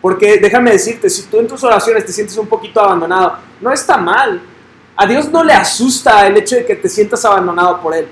Porque 0.00 0.38
déjame 0.38 0.70
decirte, 0.70 1.10
si 1.10 1.22
tú 1.22 1.40
en 1.40 1.48
tus 1.48 1.64
oraciones 1.64 2.06
te 2.06 2.12
sientes 2.12 2.36
un 2.36 2.46
poquito 2.46 2.80
abandonado, 2.80 3.38
no 3.60 3.72
está 3.72 3.96
mal. 3.96 4.40
A 4.94 5.06
Dios 5.06 5.28
no 5.30 5.42
le 5.42 5.52
asusta 5.52 6.26
el 6.26 6.36
hecho 6.36 6.56
de 6.56 6.64
que 6.64 6.76
te 6.76 6.88
sientas 6.88 7.24
abandonado 7.24 7.80
por 7.80 7.94
Él. 7.96 8.06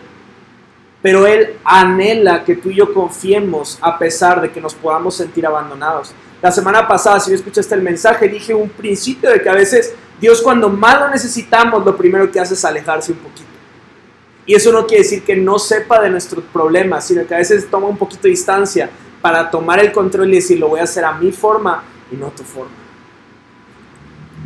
Pero 1.03 1.27
Él 1.27 1.57
anhela 1.65 2.45
que 2.45 2.57
tú 2.57 2.71
y 2.71 2.77
yo 2.77 2.93
confiemos 2.93 3.79
a 3.81 3.99
pesar 3.99 4.41
de 4.41 4.51
que 4.51 4.61
nos 4.61 4.75
podamos 4.75 5.15
sentir 5.15 5.47
abandonados. 5.47 6.13
La 6.43 6.51
semana 6.51 6.87
pasada, 6.87 7.21
si 7.21 7.31
yo 7.31 7.37
escuchaste 7.37 7.75
el 7.75 7.83
mensaje, 7.83 8.29
dije 8.29 8.55
un 8.55 8.69
principio 8.69 9.31
de 9.31 9.41
que 9.41 9.49
a 9.49 9.55
veces 9.55 9.95
Dios 10.21 10.41
cuando 10.43 10.69
más 10.69 11.01
lo 11.01 11.09
necesitamos, 11.09 11.85
lo 11.85 11.97
primero 11.97 12.31
que 12.31 12.41
hace 12.41 12.55
es 12.55 12.65
alejarse 12.65 13.13
un 13.13 13.19
poquito. 13.19 13.47
Y 14.47 14.55
eso 14.55 14.73
no 14.73 14.87
quiere 14.87 15.03
decir 15.03 15.25
que 15.25 15.37
no 15.37 15.59
sepa 15.59 16.01
de 16.01 16.09
nuestros 16.09 16.45
problemas, 16.53 17.07
sino 17.07 17.27
que 17.27 17.35
a 17.35 17.39
veces 17.39 17.69
toma 17.69 17.89
un 17.89 17.99
poquito 17.99 18.23
de 18.23 18.31
distancia 18.31 18.89
para 19.21 19.51
tomar 19.51 19.81
el 19.81 19.93
control 19.93 20.29
y 20.31 20.37
decir, 20.37 20.59
lo 20.59 20.69
voy 20.69 20.81
a 20.81 20.85
hacer 20.85 21.05
a 21.05 21.13
mi 21.13 21.33
forma 21.33 21.83
y 22.13 22.17
no 22.17 22.29
a 22.29 22.31
tu 22.31 22.45
forma. 22.45 22.71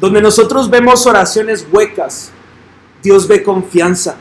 Donde 0.01 0.23
nosotros 0.23 0.71
vemos 0.71 1.07
oraciones 1.07 1.67
huecas, 1.71 2.33
Dios 3.03 3.29
ve 3.29 3.43
confianza. 3.43 4.17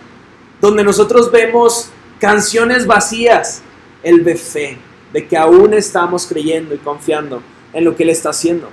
Donde 0.60 0.84
nosotros 0.84 1.32
vemos 1.32 1.90
canciones 2.20 2.86
vacías, 2.86 3.62
Él 4.04 4.22
ve 4.22 4.36
fe, 4.36 4.78
de 5.14 5.28
que 5.28 5.38
aún 5.38 5.74
estamos 5.74 6.28
creyendo 6.28 6.76
y 6.76 6.78
confiando 6.78 7.42
en 7.74 7.86
lo 7.86 7.96
que 7.96 8.04
Él 8.04 8.10
está 8.10 8.30
haciendo. 8.30 8.70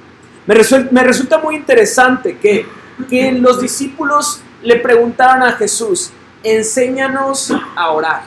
Me, 0.46 0.56
me 0.90 1.02
resulta 1.02 1.38
muy 1.38 1.56
interesante 1.56 2.38
que, 2.38 2.66
que 3.08 3.32
los 3.32 3.60
discípulos 3.60 4.40
le 4.62 4.76
preguntaron 4.76 5.42
a 5.42 5.52
Jesús, 5.52 6.10
enséñanos 6.42 7.52
a 7.74 7.90
orar. 7.90 8.22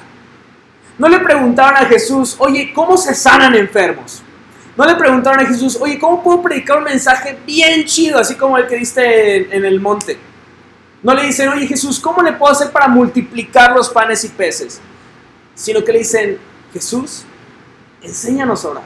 No 0.97 1.07
le 1.07 1.19
preguntaron 1.19 1.77
a 1.77 1.85
Jesús, 1.85 2.35
oye, 2.39 2.73
¿cómo 2.73 2.97
se 2.97 3.15
sanan 3.15 3.55
enfermos? 3.55 4.21
No 4.75 4.85
le 4.85 4.95
preguntaron 4.95 5.39
a 5.39 5.45
Jesús, 5.45 5.77
oye, 5.79 5.97
¿cómo 5.99 6.23
puedo 6.23 6.41
predicar 6.41 6.77
un 6.77 6.85
mensaje 6.85 7.37
bien 7.45 7.85
chido, 7.85 8.19
así 8.19 8.35
como 8.35 8.57
el 8.57 8.67
que 8.67 8.77
diste 8.77 9.55
en, 9.55 9.65
el 9.65 9.79
monte? 9.79 10.17
No 11.01 11.13
le 11.13 11.23
dicen, 11.23 11.49
oye 11.49 11.67
Jesús, 11.67 11.99
¿cómo 11.99 12.21
le 12.21 12.33
puedo 12.33 12.51
hacer 12.51 12.71
para 12.71 12.87
multiplicar 12.87 13.73
los 13.73 13.89
panes 13.89 14.23
y 14.23 14.29
peces? 14.29 14.81
Sino 15.59 15.83
que 15.83 15.91
le 15.91 15.99
dicen, 15.99 16.37
Jesús, 16.71 17.25
enséñanos 18.01 18.63
a 18.63 18.69
orar. 18.69 18.83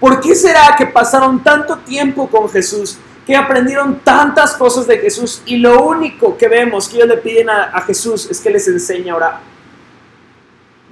¿Por 0.00 0.20
qué 0.20 0.34
será 0.34 0.74
que 0.76 0.86
pasaron 0.86 1.42
tanto 1.44 1.78
tiempo 1.78 2.28
con 2.28 2.48
Jesús, 2.48 2.98
que 3.24 3.36
aprendieron 3.36 4.00
tantas 4.00 4.54
cosas 4.54 4.88
de 4.88 4.98
Jesús 4.98 5.42
y 5.46 5.58
lo 5.58 5.84
único 5.84 6.36
que 6.36 6.48
vemos 6.48 6.88
que 6.88 6.96
ellos 6.96 7.08
le 7.08 7.18
piden 7.18 7.48
a, 7.48 7.64
a 7.64 7.82
Jesús 7.82 8.28
es 8.28 8.40
que 8.40 8.50
les 8.50 8.66
enseñe 8.66 9.10
a 9.10 9.14
orar? 9.14 9.52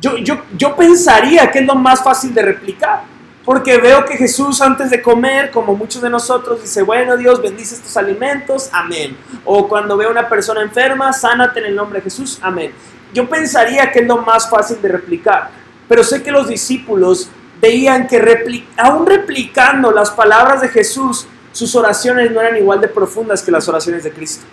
yo, 0.01 0.17
yo, 0.57 0.77
pensaría 0.77 1.51
que 1.51 1.59
es 1.59 1.67
lo 1.67 1.75
más 1.75 2.03
fácil 2.03 2.33
de 2.33 2.43
replicar. 2.43 3.03
Porque 3.45 3.79
veo 3.79 4.05
que 4.05 4.17
Jesús 4.17 4.61
antes 4.61 4.91
de 4.91 5.03
comer, 5.03 5.51
como 5.51 5.75
muchos 5.75 6.03
de 6.03 6.11
nosotros, 6.11 6.63
dice, 6.63 6.83
bueno 6.83 7.17
Dios, 7.17 7.43
bendice 7.43 7.75
estos 7.75 7.97
alimentos, 7.97 8.69
amén. 8.73 9.17
O 9.45 9.67
cuando 9.67 9.97
veo 9.97 10.09
a 10.09 10.13
una 10.13 10.29
persona 10.29 10.63
enferma, 10.63 11.13
sánate 11.13 11.61
en 11.61 11.67
el 11.67 11.75
nombre 11.75 11.99
de 11.99 12.05
Jesús, 12.05 12.39
amén. 12.43 12.73
Yo 13.13 13.29
pensaría 13.29 13.91
que 13.93 14.01
es 14.01 14.07
lo 14.07 14.19
más 14.19 14.49
fácil 14.49 14.81
de 14.81 14.89
replicar. 14.89 15.51
Pero 15.89 16.05
sé 16.05 16.23
que 16.23 16.31
los 16.31 16.49
discípulos 16.49 17.29
veían 17.61 18.07
que 18.07 18.65
aún 18.77 19.07
replicando 19.07 19.91
las 19.91 20.11
palabras 20.11 20.61
de 20.61 20.69
Jesús, 20.69 21.27
sus 21.53 21.75
oraciones 21.75 22.31
no 22.31 22.41
eran 22.41 22.57
igual 22.57 22.81
de 22.81 22.89
profundas 22.89 23.43
que 23.43 23.51
las 23.51 23.69
oraciones 23.69 24.05
de 24.05 24.13
Cristo 24.13 24.45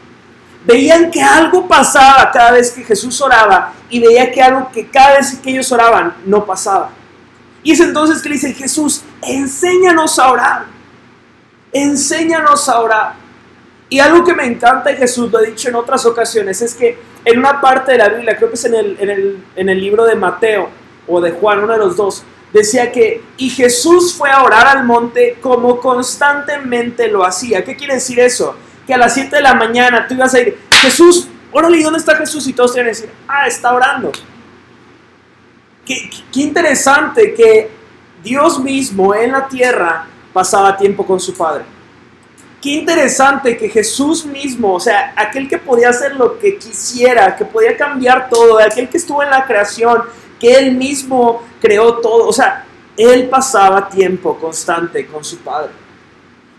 veían 0.68 1.10
que 1.10 1.24
algo 1.24 1.66
pasaba 1.66 2.30
cada 2.30 2.52
vez 2.52 2.72
que 2.72 2.84
Jesús 2.84 3.20
oraba 3.22 3.74
y 3.90 4.02
veía 4.02 4.30
que 4.30 4.42
algo 4.42 4.70
que 4.70 4.86
cada 4.86 5.18
vez 5.18 5.40
que 5.42 5.50
ellos 5.50 5.72
oraban 5.72 6.14
no 6.26 6.46
pasaba. 6.46 6.92
Y 7.64 7.72
es 7.72 7.80
entonces 7.80 8.22
que 8.22 8.30
le 8.30 8.36
dicen, 8.36 8.54
Jesús, 8.54 9.02
enséñanos 9.22 10.20
a 10.20 10.30
orar. 10.30 10.66
Enséñanos 11.72 12.68
a 12.68 12.80
orar. 12.80 13.14
Y 13.90 14.00
algo 14.00 14.24
que 14.24 14.34
me 14.34 14.46
encanta 14.46 14.90
de 14.90 14.98
Jesús, 14.98 15.32
lo 15.32 15.40
he 15.40 15.48
dicho 15.48 15.70
en 15.70 15.76
otras 15.76 16.06
ocasiones, 16.06 16.62
es 16.62 16.74
que 16.74 17.00
en 17.24 17.40
una 17.40 17.62
parte 17.62 17.94
de 17.94 17.98
la 17.98 18.10
Biblia, 18.10 18.36
creo 18.36 18.50
que 18.50 18.56
es 18.56 18.66
en 18.66 18.76
el, 18.76 18.98
en 19.00 19.10
el, 19.10 19.44
en 19.56 19.70
el 19.70 19.80
libro 19.80 20.06
de 20.06 20.16
Mateo 20.16 20.70
o 21.08 21.22
de 21.22 21.32
Juan, 21.32 21.64
uno 21.64 21.74
de 21.74 21.80
los 21.80 21.96
dos, 21.96 22.24
decía 22.52 22.92
que, 22.92 23.24
y 23.38 23.50
Jesús 23.50 24.14
fue 24.14 24.30
a 24.30 24.44
orar 24.44 24.68
al 24.68 24.84
monte 24.84 25.38
como 25.42 25.80
constantemente 25.80 27.08
lo 27.08 27.26
hacía. 27.26 27.64
¿Qué 27.64 27.78
quiere 27.78 27.96
decir 27.96 28.20
eso? 28.20 28.56
que 28.88 28.94
a 28.94 28.98
las 28.98 29.14
7 29.14 29.36
de 29.36 29.42
la 29.42 29.54
mañana 29.54 30.08
tú 30.08 30.14
ibas 30.14 30.34
a 30.34 30.40
ir, 30.40 30.58
Jesús, 30.82 31.28
órale, 31.52 31.78
¿y 31.78 31.84
dónde 31.84 32.00
está 32.00 32.16
Jesús? 32.16 32.48
Y 32.48 32.54
todos 32.54 32.72
te 32.72 32.80
iban 32.80 32.88
a 32.88 32.90
decir, 32.90 33.10
ah, 33.28 33.46
está 33.46 33.74
orando. 33.74 34.12
qué, 35.86 36.10
qué 36.32 36.40
interesante 36.40 37.34
que 37.34 37.70
Dios 38.24 38.60
mismo 38.60 39.14
en 39.14 39.34
la 39.34 39.48
tierra 39.48 40.08
pasaba 40.32 40.78
tiempo 40.78 41.06
con 41.06 41.20
su 41.20 41.34
Padre. 41.34 41.66
Qué 42.62 42.70
interesante 42.70 43.56
que 43.56 43.70
Jesús 43.70 44.26
mismo, 44.26 44.74
o 44.74 44.80
sea, 44.80 45.14
aquel 45.16 45.48
que 45.48 45.60
podía 45.60 45.90
hacer 45.90 46.16
lo 46.16 46.40
que 46.40 46.58
quisiera, 46.58 47.36
que 47.36 47.46
podía 47.46 47.78
cambiar 47.78 48.30
todo, 48.30 48.60
aquel 48.60 48.90
que 48.90 48.98
estuvo 48.98 49.22
en 49.22 49.30
la 49.30 49.46
creación, 49.46 50.02
que 50.40 50.54
él 50.54 50.76
mismo 50.76 51.44
creó 51.62 51.96
todo, 51.98 52.28
o 52.28 52.34
sea, 52.34 52.66
él 52.96 53.30
pasaba 53.30 53.88
tiempo 53.88 54.38
constante 54.40 55.06
con 55.06 55.24
su 55.24 55.38
Padre. 55.38 55.70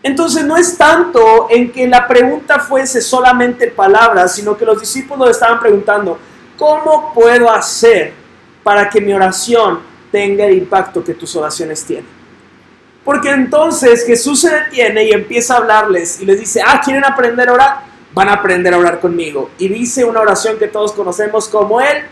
Entonces 0.00 0.44
no 0.44 0.56
es 0.56 0.78
tanto 0.78 1.48
en 1.50 1.72
que 1.72 1.88
la 1.88 2.06
pregunta 2.06 2.61
fuese 2.61 3.00
solamente 3.00 3.66
palabras, 3.66 4.37
sino 4.37 4.56
que 4.56 4.64
los 4.64 4.80
discípulos 4.80 5.30
estaban 5.30 5.58
preguntando, 5.58 6.16
¿cómo 6.56 7.12
puedo 7.12 7.50
hacer 7.50 8.12
para 8.62 8.88
que 8.88 9.00
mi 9.00 9.12
oración 9.12 9.80
tenga 10.12 10.44
el 10.44 10.58
impacto 10.58 11.02
que 11.02 11.14
tus 11.14 11.34
oraciones 11.34 11.84
tienen? 11.84 12.17
Porque 13.08 13.30
entonces 13.30 14.04
Jesús 14.04 14.42
se 14.42 14.50
detiene 14.50 15.04
y 15.04 15.12
empieza 15.12 15.54
a 15.54 15.56
hablarles 15.56 16.20
y 16.20 16.26
les 16.26 16.40
dice, 16.40 16.60
ah, 16.62 16.78
¿quieren 16.84 17.06
aprender 17.06 17.48
a 17.48 17.54
orar? 17.54 17.76
Van 18.12 18.28
a 18.28 18.34
aprender 18.34 18.74
a 18.74 18.76
orar 18.76 19.00
conmigo. 19.00 19.48
Y 19.56 19.66
dice 19.68 20.04
una 20.04 20.20
oración 20.20 20.58
que 20.58 20.68
todos 20.68 20.92
conocemos 20.92 21.48
como 21.48 21.80
el 21.80 22.02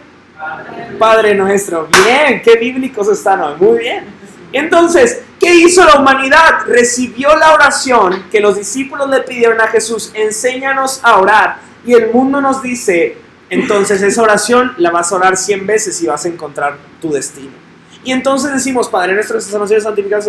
Padre, 0.98 1.34
nuestro. 1.34 1.86
Bien, 1.86 2.40
qué 2.40 2.56
bíblicos 2.56 3.08
están 3.08 3.42
hoy. 3.42 3.56
Muy 3.60 3.78
bien. 3.80 4.06
Entonces, 4.54 5.20
¿qué 5.38 5.54
hizo 5.56 5.84
la 5.84 6.00
humanidad? 6.00 6.60
Recibió 6.66 7.36
la 7.36 7.52
oración 7.52 8.24
que 8.32 8.40
los 8.40 8.56
discípulos 8.56 9.10
le 9.10 9.20
pidieron 9.20 9.60
a 9.60 9.66
Jesús, 9.66 10.12
enséñanos 10.14 11.00
a 11.02 11.18
orar. 11.18 11.58
Y 11.84 11.92
el 11.92 12.10
mundo 12.10 12.40
nos 12.40 12.62
dice, 12.62 13.18
entonces 13.50 14.00
esa 14.00 14.22
oración 14.22 14.72
la 14.78 14.90
vas 14.90 15.12
a 15.12 15.16
orar 15.16 15.36
100 15.36 15.66
veces 15.66 16.00
y 16.00 16.06
vas 16.06 16.24
a 16.24 16.28
encontrar 16.28 16.78
tu 17.02 17.12
destino. 17.12 17.65
Y 18.06 18.12
entonces 18.12 18.52
decimos, 18.52 18.88
Padre 18.88 19.14
nuestro, 19.14 19.36
esas 19.36 19.52
oraciones 19.52 19.82
santificadas, 19.82 20.28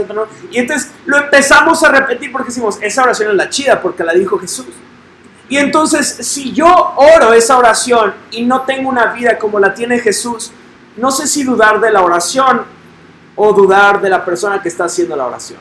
y 0.50 0.58
entonces 0.58 0.92
lo 1.06 1.16
empezamos 1.16 1.84
a 1.84 1.92
repetir 1.92 2.32
porque 2.32 2.48
decimos, 2.48 2.80
esa 2.82 3.04
oración 3.04 3.30
es 3.30 3.36
la 3.36 3.50
chida 3.52 3.80
porque 3.80 4.04
la 4.04 4.14
dijo 4.14 4.40
Jesús. 4.40 4.66
Y 5.48 5.58
entonces, 5.58 6.08
si 6.08 6.52
yo 6.54 6.66
oro 6.96 7.34
esa 7.34 7.56
oración 7.56 8.16
y 8.32 8.46
no 8.46 8.62
tengo 8.64 8.90
una 8.90 9.14
vida 9.14 9.38
como 9.38 9.60
la 9.60 9.76
tiene 9.76 10.00
Jesús, 10.00 10.52
no 10.96 11.12
sé 11.12 11.28
si 11.28 11.44
dudar 11.44 11.80
de 11.80 11.92
la 11.92 12.02
oración 12.02 12.64
o 13.36 13.54
dudar 13.54 14.02
de 14.02 14.10
la 14.10 14.26
persona 14.26 14.60
que 14.60 14.70
está 14.70 14.86
haciendo 14.86 15.16
la 15.16 15.28
oración. 15.28 15.60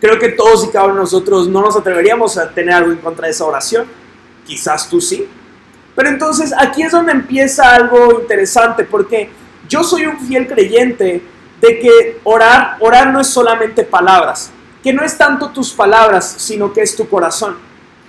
Creo 0.00 0.18
que 0.18 0.30
todos 0.30 0.64
y 0.64 0.70
cada 0.70 0.86
uno 0.86 0.94
de 0.94 1.00
nosotros 1.02 1.46
no 1.46 1.60
nos 1.60 1.76
atreveríamos 1.76 2.36
a 2.36 2.50
tener 2.50 2.74
algo 2.74 2.90
en 2.90 2.98
contra 2.98 3.26
de 3.26 3.30
esa 3.30 3.44
oración. 3.44 3.86
Quizás 4.44 4.88
tú 4.88 5.00
sí. 5.00 5.28
Pero 5.94 6.08
entonces 6.08 6.52
aquí 6.58 6.82
es 6.82 6.90
donde 6.90 7.12
empieza 7.12 7.76
algo 7.76 8.20
interesante 8.20 8.82
porque 8.82 9.30
yo 9.72 9.82
soy 9.82 10.04
un 10.04 10.18
fiel 10.20 10.46
creyente 10.46 11.22
de 11.58 11.78
que 11.78 12.20
orar, 12.24 12.76
orar 12.80 13.10
no 13.10 13.20
es 13.20 13.28
solamente 13.28 13.84
palabras, 13.84 14.50
que 14.82 14.92
no 14.92 15.02
es 15.02 15.16
tanto 15.16 15.48
tus 15.48 15.72
palabras, 15.72 16.34
sino 16.36 16.74
que 16.74 16.82
es 16.82 16.94
tu 16.94 17.08
corazón. 17.08 17.56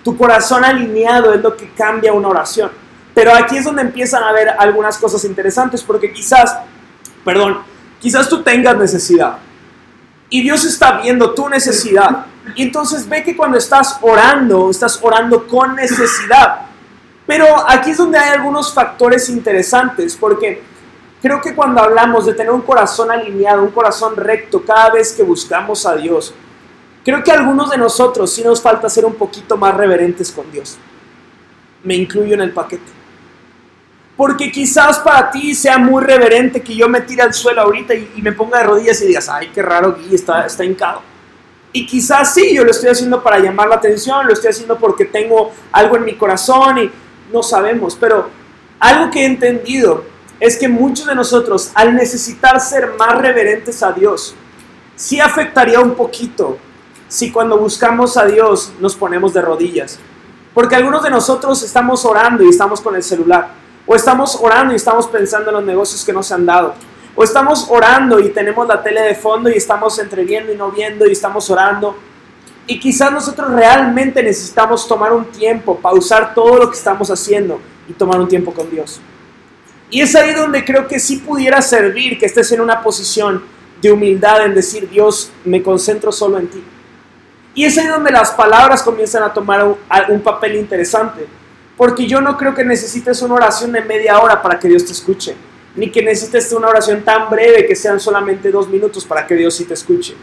Tu 0.03 0.17
corazón 0.17 0.65
alineado 0.65 1.33
es 1.33 1.41
lo 1.41 1.55
que 1.55 1.69
cambia 1.69 2.11
una 2.11 2.27
oración. 2.27 2.69
Pero 3.13 3.33
aquí 3.33 3.55
es 3.55 3.63
donde 3.63 3.81
empiezan 3.81 4.23
a 4.23 4.29
haber 4.29 4.49
algunas 4.49 4.97
cosas 4.97 5.23
interesantes, 5.23 5.81
porque 5.81 6.11
quizás, 6.11 6.53
perdón, 7.23 7.59
quizás 8.01 8.27
tú 8.27 8.43
tengas 8.43 8.77
necesidad. 8.77 9.37
Y 10.29 10.41
Dios 10.41 10.65
está 10.65 10.99
viendo 10.99 11.33
tu 11.33 11.47
necesidad. 11.47 12.25
Y 12.55 12.63
entonces 12.63 13.07
ve 13.07 13.23
que 13.23 13.37
cuando 13.37 13.57
estás 13.57 13.99
orando, 14.01 14.69
estás 14.69 14.99
orando 15.01 15.47
con 15.47 15.77
necesidad. 15.77 16.63
Pero 17.25 17.45
aquí 17.69 17.91
es 17.91 17.97
donde 17.97 18.17
hay 18.17 18.31
algunos 18.31 18.73
factores 18.73 19.29
interesantes, 19.29 20.17
porque 20.17 20.72
Creo 21.23 21.39
que 21.39 21.55
cuando 21.55 21.81
hablamos 21.81 22.25
de 22.25 22.33
tener 22.33 22.51
un 22.51 22.63
corazón 22.63 23.09
alineado, 23.09 23.63
un 23.63 23.71
corazón 23.71 24.13
recto, 24.17 24.61
cada 24.61 24.89
vez 24.89 25.13
que 25.13 25.23
buscamos 25.23 25.85
a 25.85 25.95
Dios, 25.95 26.33
creo 27.01 27.23
que 27.23 27.31
a 27.31 27.35
algunos 27.35 27.69
de 27.69 27.77
nosotros 27.77 28.29
sí 28.33 28.43
nos 28.43 28.61
falta 28.61 28.89
ser 28.89 29.05
un 29.05 29.15
poquito 29.15 29.55
más 29.55 29.73
reverentes 29.73 30.33
con 30.33 30.51
Dios. 30.51 30.77
Me 31.81 31.95
incluyo 31.95 32.33
en 32.33 32.41
el 32.41 32.51
paquete. 32.51 32.91
Porque 34.17 34.51
quizás 34.51 34.99
para 34.99 35.31
ti 35.31 35.55
sea 35.55 35.77
muy 35.77 36.03
reverente 36.03 36.61
que 36.61 36.75
yo 36.75 36.89
me 36.89 36.99
tire 36.99 37.21
al 37.21 37.33
suelo 37.33 37.61
ahorita 37.61 37.93
y, 37.95 38.21
me 38.21 38.33
ponga 38.33 38.57
de 38.57 38.65
rodillas 38.65 39.01
y 39.01 39.07
digas, 39.07 39.29
ay, 39.29 39.49
qué 39.55 39.61
raro, 39.61 39.95
Gui, 39.95 40.13
está, 40.13 40.45
está 40.45 40.65
hincado. 40.65 41.01
Y 41.71 41.85
quizás 41.85 42.33
sí, 42.33 42.53
yo 42.53 42.65
lo 42.65 42.71
estoy 42.71 42.89
haciendo 42.89 43.23
para 43.23 43.39
llamar 43.39 43.69
la 43.69 43.75
atención, 43.75 44.27
lo 44.27 44.33
estoy 44.33 44.49
haciendo 44.49 44.77
porque 44.77 45.05
tengo 45.05 45.53
algo 45.71 45.95
en 45.95 46.03
mi 46.03 46.15
corazón 46.15 46.79
y 46.79 46.91
no 47.31 47.41
sabemos. 47.41 47.95
Pero 47.95 48.27
algo 48.77 49.09
que 49.09 49.21
he 49.21 49.25
entendido 49.25 50.11
es 50.39 50.57
que 50.57 50.67
muchos 50.67 51.07
de 51.07 51.15
nosotros, 51.15 51.71
al 51.73 51.95
necesitar 51.95 52.59
ser 52.59 52.93
más 52.97 53.17
reverentes 53.17 53.81
a 53.83 53.91
Dios, 53.91 54.35
sí 54.95 55.19
afectaría 55.19 55.79
un 55.79 55.95
poquito 55.95 56.57
si 57.07 57.31
cuando 57.31 57.57
buscamos 57.57 58.17
a 58.17 58.25
Dios 58.25 58.73
nos 58.79 58.95
ponemos 58.95 59.33
de 59.33 59.41
rodillas. 59.41 59.99
Porque 60.53 60.75
algunos 60.75 61.03
de 61.03 61.09
nosotros 61.09 61.61
estamos 61.63 62.05
orando 62.05 62.43
y 62.43 62.49
estamos 62.49 62.81
con 62.81 62.95
el 62.95 63.03
celular. 63.03 63.49
O 63.85 63.95
estamos 63.95 64.37
orando 64.41 64.73
y 64.73 64.77
estamos 64.77 65.07
pensando 65.07 65.49
en 65.49 65.55
los 65.57 65.65
negocios 65.65 66.03
que 66.03 66.13
nos 66.13 66.31
han 66.31 66.45
dado. 66.45 66.73
O 67.15 67.23
estamos 67.23 67.67
orando 67.69 68.19
y 68.19 68.29
tenemos 68.29 68.67
la 68.67 68.81
tele 68.81 69.01
de 69.01 69.15
fondo 69.15 69.49
y 69.49 69.53
estamos 69.53 69.97
entreviendo 69.99 70.51
y 70.51 70.57
no 70.57 70.71
viendo 70.71 71.05
y 71.05 71.11
estamos 71.11 71.49
orando. 71.49 71.95
Y 72.65 72.79
quizás 72.79 73.11
nosotros 73.11 73.51
realmente 73.51 74.23
necesitamos 74.23 74.87
tomar 74.87 75.11
un 75.13 75.25
tiempo, 75.25 75.77
pausar 75.77 76.33
todo 76.33 76.57
lo 76.57 76.69
que 76.71 76.77
estamos 76.77 77.11
haciendo 77.11 77.59
y 77.87 77.93
tomar 77.93 78.19
un 78.19 78.27
tiempo 78.27 78.53
con 78.53 78.69
Dios. 78.69 79.01
Y 79.89 80.01
es 80.01 80.15
ahí 80.15 80.33
donde 80.33 80.65
creo 80.65 80.87
que 80.87 80.99
sí 80.99 81.17
pudiera 81.17 81.61
servir 81.61 82.17
que 82.17 82.25
estés 82.25 82.51
en 82.51 82.61
una 82.61 82.81
posición 82.81 83.43
de 83.81 83.91
humildad 83.91 84.45
en 84.45 84.55
decir, 84.55 84.89
Dios, 84.89 85.31
me 85.43 85.61
concentro 85.61 86.11
solo 86.11 86.39
en 86.39 86.47
ti. 86.47 86.63
Y 87.55 87.65
es 87.65 87.77
ahí 87.77 87.87
donde 87.87 88.11
las 88.11 88.31
palabras 88.31 88.81
comienzan 88.81 89.23
a 89.23 89.33
tomar 89.33 89.63
un, 90.09 90.21
papel 90.21 90.55
interesante. 90.55 91.27
Porque 91.77 92.07
yo 92.07 92.21
no 92.21 92.37
creo 92.37 92.55
que 92.55 92.63
necesites 92.63 93.21
una 93.21 93.35
oración 93.35 93.71
de 93.71 93.81
media 93.81 94.19
hora 94.19 94.41
para 94.41 94.59
que 94.59 94.67
Dios 94.67 94.85
te 94.85 94.93
escuche. 94.93 95.35
Ni 95.75 95.91
que 95.91 96.01
necesites 96.01 96.51
una 96.53 96.69
oración 96.69 97.03
tan 97.03 97.29
breve 97.29 97.65
que 97.65 97.75
sean 97.75 97.99
solamente 97.99 98.51
dos 98.51 98.67
minutos 98.67 99.05
para 99.05 99.27
que 99.27 99.35
Dios 99.35 99.55
sí 99.55 99.65
te 99.65 99.73
escuche. 99.73 100.15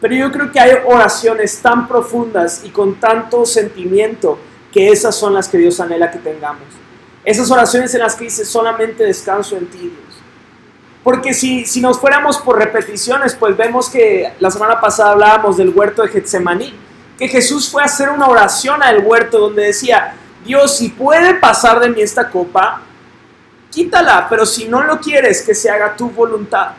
Pero 0.00 0.14
yo 0.14 0.32
creo 0.32 0.50
que 0.50 0.60
hay 0.60 0.72
oraciones 0.86 1.58
tan 1.58 1.86
profundas 1.86 2.62
y 2.64 2.70
con 2.70 2.94
tanto 2.96 3.44
sentimiento 3.46 4.38
que 4.72 4.88
esas 4.88 5.14
son 5.14 5.34
las 5.34 5.48
que 5.48 5.58
Dios 5.58 5.78
anhela 5.78 6.10
que 6.10 6.18
tengamos. 6.18 6.83
Esas 7.24 7.50
oraciones 7.50 7.94
en 7.94 8.00
las 8.00 8.16
que 8.16 8.24
dice 8.24 8.44
solamente 8.44 9.04
descanso 9.04 9.56
en 9.56 9.66
ti, 9.66 9.78
Dios. 9.78 10.22
Porque 11.02 11.34
si, 11.34 11.64
si 11.66 11.80
nos 11.80 11.98
fuéramos 11.98 12.38
por 12.38 12.58
repeticiones, 12.58 13.34
pues 13.34 13.56
vemos 13.56 13.88
que 13.88 14.32
la 14.40 14.50
semana 14.50 14.80
pasada 14.80 15.12
hablábamos 15.12 15.56
del 15.56 15.70
huerto 15.70 16.02
de 16.02 16.08
Getsemaní, 16.08 16.74
que 17.18 17.28
Jesús 17.28 17.70
fue 17.70 17.82
a 17.82 17.86
hacer 17.86 18.10
una 18.10 18.26
oración 18.26 18.82
al 18.82 19.00
huerto 19.00 19.38
donde 19.38 19.64
decía, 19.64 20.14
Dios, 20.44 20.76
si 20.76 20.88
puede 20.88 21.34
pasar 21.34 21.80
de 21.80 21.88
mí 21.90 22.02
esta 22.02 22.30
copa, 22.30 22.82
quítala, 23.70 24.26
pero 24.28 24.46
si 24.46 24.68
no 24.68 24.82
lo 24.82 25.00
quieres, 25.00 25.42
que 25.42 25.54
se 25.54 25.70
haga 25.70 25.96
tu 25.96 26.10
voluntad. 26.10 26.72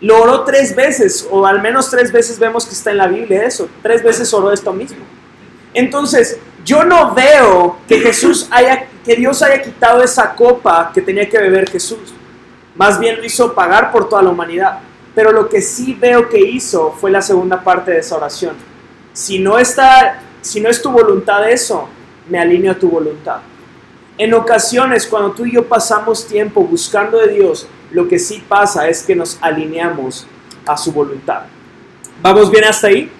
Lo 0.00 0.22
oró 0.22 0.44
tres 0.44 0.74
veces, 0.74 1.26
o 1.30 1.46
al 1.46 1.60
menos 1.60 1.90
tres 1.90 2.10
veces 2.10 2.38
vemos 2.38 2.64
que 2.66 2.72
está 2.72 2.90
en 2.90 2.98
la 2.98 3.06
Biblia 3.06 3.44
eso, 3.44 3.68
tres 3.82 4.02
veces 4.02 4.32
oró 4.32 4.50
esto 4.52 4.72
mismo. 4.72 5.04
Entonces, 5.74 6.38
yo 6.64 6.84
no 6.84 7.14
veo 7.14 7.78
que 7.88 8.00
Jesús 8.00 8.48
haya, 8.50 8.86
que 9.04 9.16
Dios 9.16 9.42
haya 9.42 9.62
quitado 9.62 10.02
esa 10.02 10.34
copa 10.34 10.90
que 10.92 11.00
tenía 11.00 11.28
que 11.28 11.38
beber 11.38 11.70
Jesús. 11.70 12.14
Más 12.76 12.98
bien 12.98 13.16
lo 13.16 13.24
hizo 13.24 13.54
pagar 13.54 13.92
por 13.92 14.08
toda 14.08 14.22
la 14.22 14.30
humanidad. 14.30 14.80
Pero 15.14 15.32
lo 15.32 15.48
que 15.48 15.60
sí 15.60 15.94
veo 15.94 16.28
que 16.28 16.38
hizo 16.38 16.92
fue 16.92 17.10
la 17.10 17.20
segunda 17.20 17.62
parte 17.62 17.90
de 17.90 17.98
esa 17.98 18.16
oración. 18.16 18.54
Si 19.12 19.38
no 19.38 19.58
está, 19.58 20.22
si 20.40 20.60
no 20.60 20.68
es 20.68 20.80
tu 20.80 20.90
voluntad 20.90 21.48
eso, 21.50 21.88
me 22.28 22.38
alineo 22.38 22.72
a 22.72 22.78
tu 22.78 22.88
voluntad. 22.88 23.38
En 24.16 24.34
ocasiones, 24.34 25.06
cuando 25.06 25.32
tú 25.32 25.46
y 25.46 25.52
yo 25.52 25.66
pasamos 25.66 26.26
tiempo 26.26 26.62
buscando 26.62 27.18
de 27.18 27.28
Dios, 27.34 27.66
lo 27.90 28.06
que 28.06 28.18
sí 28.18 28.44
pasa 28.46 28.88
es 28.88 29.02
que 29.02 29.16
nos 29.16 29.38
alineamos 29.40 30.26
a 30.66 30.76
su 30.76 30.92
voluntad. 30.92 31.42
¿Vamos 32.22 32.50
bien 32.50 32.64
hasta 32.64 32.88
ahí? 32.88 33.10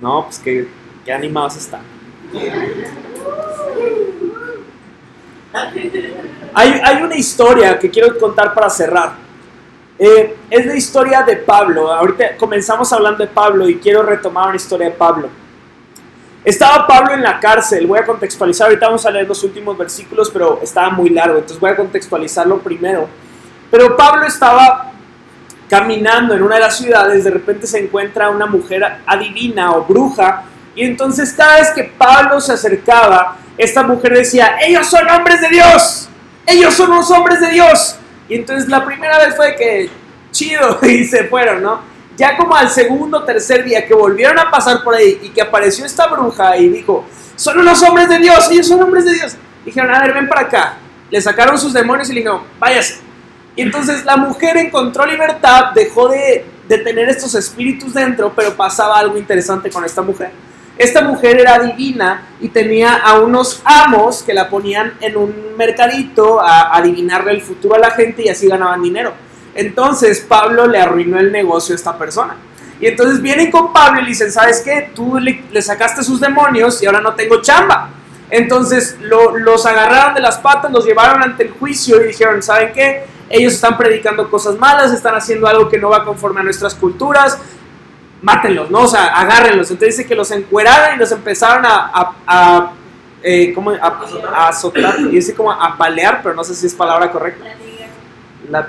No, 0.00 0.24
pues 0.26 0.38
que, 0.38 0.68
qué 1.04 1.12
animados 1.12 1.56
están. 1.56 1.91
Hay, 6.54 7.02
una 7.02 7.16
historia 7.16 7.78
que 7.78 7.90
quiero 7.90 8.18
contar 8.18 8.54
para 8.54 8.70
cerrar. 8.70 9.12
Eh, 9.98 10.36
es 10.50 10.66
la 10.66 10.74
historia 10.74 11.22
de 11.22 11.36
Pablo. 11.36 11.92
Ahorita 11.92 12.36
comenzamos 12.36 12.92
hablando 12.92 13.24
de 13.24 13.30
Pablo 13.30 13.68
y 13.68 13.76
quiero 13.76 14.02
retomar 14.02 14.48
una 14.48 14.56
historia 14.56 14.88
de 14.88 14.94
Pablo. 14.94 15.28
Estaba 16.44 16.86
Pablo 16.86 17.14
en 17.14 17.22
la 17.22 17.38
cárcel, 17.38 17.86
voy 17.86 18.00
a 18.00 18.04
contextualizar, 18.04 18.66
ahorita 18.66 18.86
vamos 18.86 19.06
a 19.06 19.12
leer 19.12 19.28
los 19.28 19.44
últimos 19.44 19.78
versículos, 19.78 20.28
pero 20.28 20.58
estaba 20.60 20.90
muy 20.90 21.08
largo, 21.10 21.36
entonces 21.36 21.60
voy 21.60 21.70
a 21.70 21.76
contextualizarlo 21.76 22.58
primero. 22.58 23.06
Pero 23.70 23.96
Pablo 23.96 24.26
estaba 24.26 24.90
caminando 25.70 26.34
en 26.34 26.42
una 26.42 26.56
de 26.56 26.62
las 26.62 26.76
ciudades, 26.76 27.22
de 27.22 27.30
repente 27.30 27.66
se 27.68 27.78
encuentra 27.78 28.28
una 28.30 28.46
mujer 28.46 28.82
adivina 29.06 29.70
o 29.72 29.84
bruja 29.84 30.42
y 30.74 30.84
entonces 30.84 31.32
cada 31.32 31.58
vez 31.58 31.70
que 31.70 31.84
Pablo 31.84 32.40
se 32.40 32.52
acercaba, 32.52 33.36
esta 33.58 33.82
mujer 33.82 34.14
decía, 34.14 34.56
ellos 34.62 34.88
son 34.88 35.08
hombres 35.10 35.40
de 35.40 35.48
Dios, 35.48 36.08
ellos 36.46 36.74
son 36.74 36.90
los 36.90 37.10
hombres 37.10 37.40
de 37.40 37.48
Dios. 37.50 37.96
Y 38.28 38.36
entonces 38.36 38.68
la 38.68 38.84
primera 38.84 39.18
vez 39.18 39.36
fue 39.36 39.54
que 39.56 39.90
chido 40.30 40.78
y 40.86 41.04
se 41.04 41.24
fueron, 41.24 41.62
¿no? 41.62 41.80
Ya 42.16 42.36
como 42.36 42.54
al 42.54 42.70
segundo 42.70 43.24
tercer 43.24 43.64
día 43.64 43.86
que 43.86 43.94
volvieron 43.94 44.38
a 44.38 44.50
pasar 44.50 44.82
por 44.82 44.94
ahí 44.94 45.18
y 45.22 45.30
que 45.30 45.42
apareció 45.42 45.84
esta 45.84 46.06
bruja 46.06 46.56
y 46.56 46.68
dijo, 46.68 47.04
son 47.36 47.58
unos 47.58 47.82
hombres 47.82 48.08
de 48.08 48.18
Dios, 48.18 48.50
ellos 48.50 48.68
son 48.68 48.82
hombres 48.82 49.04
de 49.04 49.14
Dios. 49.14 49.36
Dijeron, 49.64 49.94
a 49.94 50.00
ver, 50.00 50.14
ven 50.14 50.28
para 50.28 50.42
acá. 50.42 50.76
Le 51.10 51.20
sacaron 51.20 51.58
sus 51.58 51.72
demonios 51.72 52.08
y 52.10 52.14
le 52.14 52.20
dijeron, 52.20 52.42
váyase. 52.58 53.00
Y 53.56 53.62
entonces 53.62 54.04
la 54.04 54.16
mujer 54.16 54.56
encontró 54.56 55.04
libertad, 55.06 55.72
dejó 55.74 56.08
de, 56.08 56.44
de 56.68 56.78
tener 56.78 57.08
estos 57.08 57.34
espíritus 57.34 57.94
dentro, 57.94 58.32
pero 58.34 58.54
pasaba 58.54 58.98
algo 58.98 59.18
interesante 59.18 59.70
con 59.70 59.84
esta 59.84 60.02
mujer. 60.02 60.32
Esta 60.78 61.02
mujer 61.02 61.38
era 61.38 61.58
divina 61.58 62.28
y 62.40 62.48
tenía 62.48 62.96
a 62.96 63.20
unos 63.20 63.60
amos 63.64 64.22
que 64.22 64.32
la 64.32 64.48
ponían 64.48 64.94
en 65.00 65.16
un 65.16 65.54
mercadito 65.56 66.40
a 66.40 66.74
adivinarle 66.76 67.32
el 67.32 67.42
futuro 67.42 67.74
a 67.74 67.78
la 67.78 67.90
gente 67.90 68.22
y 68.22 68.28
así 68.28 68.48
ganaban 68.48 68.82
dinero. 68.82 69.12
Entonces 69.54 70.20
Pablo 70.20 70.66
le 70.66 70.78
arruinó 70.78 71.18
el 71.18 71.30
negocio 71.30 71.74
a 71.74 71.76
esta 71.76 71.96
persona. 71.98 72.36
Y 72.80 72.86
entonces 72.86 73.20
vienen 73.22 73.50
con 73.50 73.72
Pablo 73.72 74.00
y 74.00 74.04
le 74.04 74.08
dicen, 74.08 74.32
¿sabes 74.32 74.60
qué? 74.60 74.90
Tú 74.94 75.18
le, 75.18 75.62
sacaste 75.62 76.02
sus 76.02 76.20
demonios 76.20 76.82
y 76.82 76.86
ahora 76.86 77.00
no 77.00 77.14
tengo 77.14 77.40
chamba. 77.40 77.90
Entonces 78.30 78.96
los 79.00 79.66
agarraron 79.66 80.14
de 80.14 80.20
las 80.20 80.38
patas, 80.38 80.72
los 80.72 80.86
llevaron 80.86 81.22
ante 81.22 81.44
el 81.44 81.50
juicio 81.50 82.02
y 82.02 82.08
dijeron, 82.08 82.42
¿saben 82.42 82.72
qué? 82.72 83.04
Ellos 83.28 83.52
están 83.52 83.76
predicando 83.76 84.28
cosas 84.30 84.56
malas, 84.56 84.92
están 84.92 85.14
haciendo 85.14 85.46
algo 85.46 85.68
que 85.68 85.78
no 85.78 85.90
va 85.90 86.04
conforme 86.04 86.40
a 86.40 86.42
nuestras 86.42 86.74
culturas, 86.74 87.38
mátenlos, 88.22 88.70
¿no? 88.70 88.82
O 88.82 88.88
sea, 88.88 89.06
agárrenlos. 89.06 89.70
Entonces 89.70 89.96
dice 89.96 90.08
que 90.08 90.14
los 90.14 90.30
encueraron 90.30 90.96
y 90.96 90.98
los 90.98 91.10
empezaron 91.12 91.66
a, 91.66 92.14
a, 92.26 92.72
eh, 93.22 93.52
¿cómo? 93.52 93.72
a, 93.72 94.48
azotar, 94.48 94.98
y 95.00 95.08
dice 95.08 95.34
como 95.34 95.52
a 95.52 95.76
palear, 95.76 96.20
pero 96.22 96.34
no 96.34 96.44
sé 96.44 96.54
si 96.54 96.66
es 96.66 96.74
palabra 96.74 97.10
correcta. 97.10 97.44
La, 98.48 98.68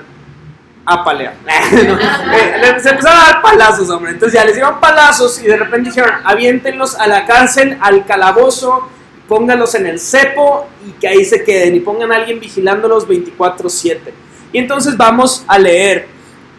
a 0.84 1.04
palear. 1.04 1.34
Eh, 1.46 2.80
se 2.80 2.90
empezaron 2.90 3.18
a 3.18 3.24
dar 3.24 3.42
palazos, 3.42 3.88
hombre. 3.90 4.12
Entonces 4.12 4.38
ya 4.38 4.44
les 4.44 4.54
dieron 4.54 4.80
palazos 4.80 5.40
y 5.40 5.46
de 5.46 5.56
repente 5.56 5.90
dijeron, 5.90 6.10
aviéntenlos 6.24 6.98
a 6.98 7.06
la 7.06 7.24
cárcel, 7.26 7.78
al 7.80 8.04
calabozo, 8.04 8.88
pónganlos 9.28 9.74
en 9.74 9.86
el 9.86 10.00
cepo 10.00 10.66
y 10.86 10.92
que 10.92 11.08
ahí 11.08 11.24
se 11.24 11.44
queden 11.44 11.76
y 11.76 11.80
pongan 11.80 12.12
a 12.12 12.16
alguien 12.16 12.40
vigilándolos 12.40 13.06
24/7. 13.06 14.12
Y 14.52 14.58
entonces 14.58 14.96
vamos 14.96 15.44
a 15.46 15.58
leer 15.58 16.08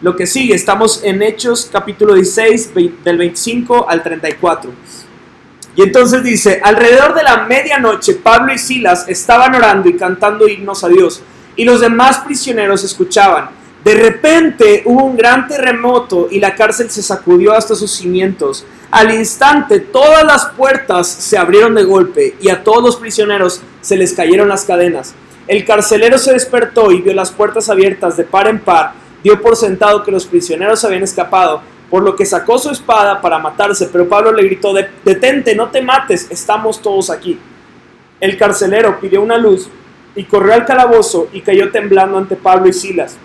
lo 0.02 0.16
que 0.16 0.26
sigue. 0.26 0.54
Estamos 0.54 1.02
en 1.02 1.22
Hechos 1.22 1.68
capítulo 1.72 2.14
16, 2.14 2.72
del 3.04 3.18
25 3.18 3.88
al 3.88 4.02
34. 4.02 4.70
Y 5.76 5.82
entonces 5.82 6.22
dice, 6.22 6.60
alrededor 6.62 7.14
de 7.14 7.22
la 7.22 7.44
medianoche 7.44 8.14
Pablo 8.14 8.52
y 8.52 8.58
Silas 8.58 9.06
estaban 9.08 9.54
orando 9.54 9.88
y 9.88 9.96
cantando 9.96 10.48
himnos 10.48 10.82
a 10.84 10.88
Dios, 10.88 11.22
y 11.54 11.64
los 11.64 11.80
demás 11.80 12.18
prisioneros 12.18 12.82
escuchaban. 12.84 13.50
De 13.84 13.94
repente 13.94 14.82
hubo 14.84 15.04
un 15.04 15.16
gran 15.16 15.46
terremoto 15.46 16.28
y 16.30 16.40
la 16.40 16.54
cárcel 16.56 16.90
se 16.90 17.02
sacudió 17.02 17.52
hasta 17.52 17.76
sus 17.76 17.92
cimientos. 17.92 18.64
Al 18.90 19.14
instante 19.14 19.78
todas 19.78 20.24
las 20.24 20.46
puertas 20.46 21.06
se 21.06 21.38
abrieron 21.38 21.74
de 21.74 21.84
golpe 21.84 22.36
y 22.40 22.48
a 22.48 22.64
todos 22.64 22.82
los 22.82 22.96
prisioneros 22.96 23.60
se 23.82 23.96
les 23.96 24.12
cayeron 24.12 24.48
las 24.48 24.64
cadenas. 24.64 25.14
El 25.46 25.64
carcelero 25.64 26.18
se 26.18 26.32
despertó 26.32 26.90
y 26.90 27.00
vio 27.00 27.14
las 27.14 27.30
puertas 27.30 27.68
abiertas 27.68 28.16
de 28.16 28.24
par 28.24 28.48
en 28.48 28.58
par. 28.58 29.05
Dio 29.26 29.42
por 29.42 29.56
sentado 29.56 30.04
que 30.04 30.12
los 30.12 30.24
prisioneros 30.24 30.84
habían 30.84 31.02
escapado, 31.02 31.60
por 31.90 32.04
lo 32.04 32.14
que 32.14 32.24
sacó 32.24 32.60
su 32.60 32.70
espada 32.70 33.20
para 33.20 33.40
matarse, 33.40 33.88
pero 33.90 34.08
Pablo 34.08 34.30
le 34.30 34.44
gritó, 34.44 34.72
detente, 34.72 35.56
no 35.56 35.68
te 35.68 35.82
mates, 35.82 36.28
estamos 36.30 36.80
todos 36.80 37.10
aquí. 37.10 37.36
El 38.20 38.38
carcelero 38.38 39.00
pidió 39.00 39.20
una 39.20 39.36
luz 39.36 39.68
y 40.14 40.22
corrió 40.22 40.54
al 40.54 40.64
calabozo 40.64 41.26
y 41.32 41.40
cayó 41.40 41.72
temblando 41.72 42.18
ante 42.18 42.36
Pablo 42.36 42.68
y 42.68 42.72
Silas. 42.72 43.16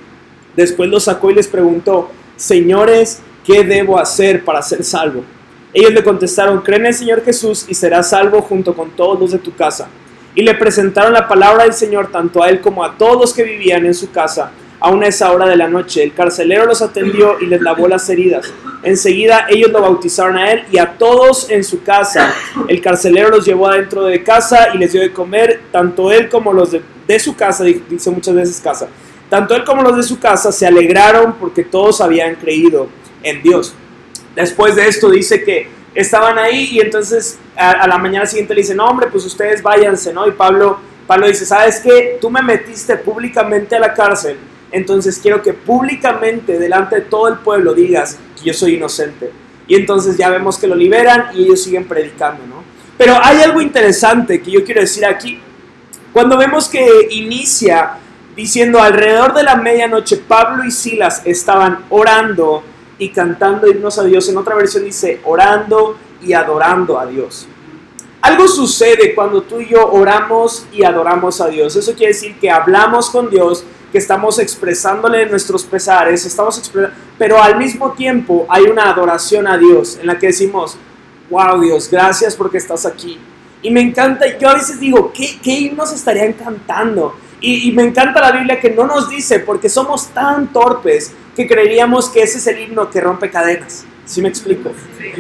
Después 0.56 0.90
los 0.90 1.04
sacó 1.04 1.30
y 1.30 1.36
les 1.36 1.48
preguntó, 1.48 2.10
Señores, 2.36 3.22
¿qué 3.46 3.64
debo 3.64 4.00
hacer 4.00 4.44
para 4.44 4.64
ser 4.64 4.84
salvo? 4.84 5.24
Ellos 5.72 5.94
le 5.94 6.04
contestaron, 6.04 6.62
cree 6.62 6.80
en 6.80 6.88
el 6.88 6.96
Señor 6.96 7.24
Jesús 7.24 7.68
y 7.68 7.76
serás 7.76 8.10
salvo 8.10 8.42
junto 8.42 8.74
con 8.74 8.90
todos 8.90 9.20
los 9.20 9.34
de 9.34 9.38
tu 9.38 9.54
casa. 9.54 9.88
Y 10.34 10.42
le 10.42 10.56
presentaron 10.56 11.14
la 11.14 11.28
palabra 11.28 11.66
del 11.66 11.74
Señor 11.74 12.12
tanto 12.12 12.42
a 12.42 12.50
él 12.50 12.60
como 12.60 12.84
a 12.84 12.98
todos 12.98 13.22
los 13.22 13.34
que 13.36 13.44
vivían 13.44 13.86
en 13.86 13.94
su 13.94 14.10
casa. 14.10 14.52
Aún 14.82 15.04
a 15.04 15.08
esa 15.08 15.32
hora 15.32 15.48
de 15.48 15.56
la 15.56 15.70
noche, 15.70 16.04
el 16.04 16.14
carcelero 16.14 16.66
los 16.66 16.82
atendió 16.82 17.40
y 17.40 17.46
les 17.46 17.62
lavó 17.62 17.88
las 17.88 18.10
heridas. 18.10 18.52
Enseguida 18.84 19.46
ellos 19.50 19.72
lo 19.72 19.82
bautizaron 19.82 20.38
a 20.38 20.52
él 20.52 20.64
y 20.72 20.80
a 20.80 20.98
todos 20.98 21.50
en 21.50 21.64
su 21.64 21.84
casa. 21.84 22.34
El 22.68 22.82
carcelero 22.82 23.30
los 23.30 23.46
llevó 23.46 23.68
adentro 23.68 24.04
de 24.04 24.24
casa 24.24 24.70
y 24.74 24.80
les 24.80 24.92
dio 24.92 25.02
de 25.02 25.14
comer, 25.14 25.62
tanto 25.72 26.12
él 26.12 26.28
como 26.30 26.52
los 26.52 26.72
de, 26.72 26.82
su 27.20 27.36
casa, 27.36 27.64
dice 27.64 28.10
muchas 28.10 28.34
veces 28.34 28.60
casa 28.60 28.88
tanto 29.32 29.56
él 29.56 29.64
como 29.64 29.82
los 29.82 29.96
de 29.96 30.04
su 30.04 30.20
casa 30.20 30.52
se 30.52 30.68
alegraron 30.68 31.36
porque 31.40 31.64
todos 31.64 32.02
habían 32.02 32.36
creído 32.36 32.90
en 33.24 33.42
Dios. 33.42 33.74
Después 34.36 34.76
de 34.76 34.90
esto 34.90 35.10
dice 35.10 35.42
que 35.46 35.70
estaban 35.96 36.38
ahí 36.38 36.68
y 36.74 36.82
entonces 36.82 37.40
a, 37.56 37.88
la 37.88 37.98
mañana 37.98 38.26
siguiente 38.26 38.54
le 38.54 38.60
dicen, 38.60 38.76
no 38.76 38.88
hombre, 38.88 39.08
pues 39.08 39.26
ustedes 39.26 39.64
váyanse, 39.64 40.12
¿no? 40.12 40.28
Y 40.28 40.32
Pablo, 40.32 40.80
Pablo 41.08 41.28
dice, 41.28 41.46
¿sabes 41.46 41.80
qué? 41.80 42.18
Tú 42.20 42.30
me 42.30 42.42
metiste 42.42 42.98
públicamente 42.98 43.74
a 43.74 43.80
la 43.80 43.94
cárcel, 43.94 44.36
entonces 44.72 45.20
quiero 45.22 45.42
que 45.42 45.54
públicamente 45.54 46.58
delante 46.58 46.96
de 46.96 47.02
todo 47.02 47.28
el 47.28 47.40
pueblo 47.40 47.74
digas 47.74 48.18
que 48.38 48.46
yo 48.46 48.54
soy 48.54 48.76
inocente. 48.76 49.32
Y 49.68 49.76
entonces 49.76 50.18
ya 50.18 50.30
vemos 50.30 50.58
que 50.58 50.68
lo 50.68 50.76
liberan 50.76 51.28
y 51.34 51.44
ellos 51.44 51.64
siguen 51.64 51.86
predicando, 51.86 52.46
¿no? 52.48 52.64
Pero 52.98 53.18
hay 53.22 53.42
algo 53.42 53.62
interesante 53.62 54.42
que 54.42 54.52
yo 54.52 54.64
quiero 54.64 54.82
decir 54.82 55.06
aquí. 55.06 55.40
Cuando 56.14 56.38
vemos 56.38 56.68
que 56.68 57.08
inicia 57.12 57.94
diciendo 58.36 58.82
alrededor 58.82 59.34
de 59.34 59.44
la 59.44 59.56
medianoche 59.56 60.18
Pablo 60.18 60.64
y 60.64 60.72
Silas 60.72 61.22
estaban 61.26 61.86
orando 61.90 62.64
y 62.98 63.10
cantando 63.10 63.68
himnos 63.68 63.98
a 63.98 64.04
Dios. 64.04 64.30
En 64.30 64.38
otra 64.38 64.56
versión 64.56 64.84
dice 64.84 65.20
orando 65.24 65.98
y 66.22 66.34
adorando 66.34 67.00
a 67.00 67.06
Dios. 67.06 67.48
Algo 68.22 68.48
sucede 68.48 69.16
cuando 69.16 69.42
tú 69.42 69.60
y 69.60 69.70
yo 69.70 69.92
oramos 69.92 70.68
y 70.72 70.84
adoramos 70.84 71.42
a 71.42 71.48
Dios. 71.48 71.76
Eso 71.76 71.94
quiere 71.94 72.14
decir 72.14 72.36
que 72.40 72.52
hablamos 72.52 73.10
con 73.10 73.32
Dios, 73.32 73.64
que 73.92 73.98
estamos 73.98 74.40
expresándole 74.40 75.26
nuestros 75.26 75.66
pesares, 75.66 76.26
estamos 76.26 76.72
pero 77.18 77.42
al 77.42 77.58
mismo 77.58 77.92
tiempo 77.92 78.46
hay 78.50 78.64
una 78.64 78.90
adoración 78.90 79.48
a 79.48 79.58
Dios 79.58 79.98
en 80.00 80.08
la 80.08 80.18
que 80.18 80.28
decimos, 80.28 80.78
wow 81.30 81.60
Dios, 81.60 81.90
gracias 81.90 82.36
porque 82.36 82.58
estás 82.58 82.86
aquí. 82.86 83.20
Y 83.62 83.70
me 83.70 83.82
encanta, 83.82 84.38
yo 84.38 84.50
a 84.50 84.56
veces 84.56 84.80
digo, 84.80 85.12
¿qué, 85.14 85.40
qué 85.44 85.52
himnos 85.52 85.94
estarían 85.94 86.34
cantando? 86.34 87.16
Y, 87.44 87.72
me 87.72 87.84
encanta 87.84 88.22
la 88.22 88.32
Biblia 88.32 88.60
que 88.60 88.70
no 88.70 88.86
nos 88.86 89.10
dice, 89.10 89.40
porque 89.40 89.68
somos 89.68 90.10
tan 90.10 90.54
torpes 90.54 91.12
que 91.36 91.48
creeríamos 91.48 92.08
que 92.08 92.22
ese 92.22 92.38
es 92.38 92.46
el 92.46 92.60
himno 92.60 92.90
que 92.90 93.02
rompe 93.02 93.32
cadenas. 93.32 93.84
¿Sí 94.06 94.22
me 94.22 94.30
explico? 94.30 94.72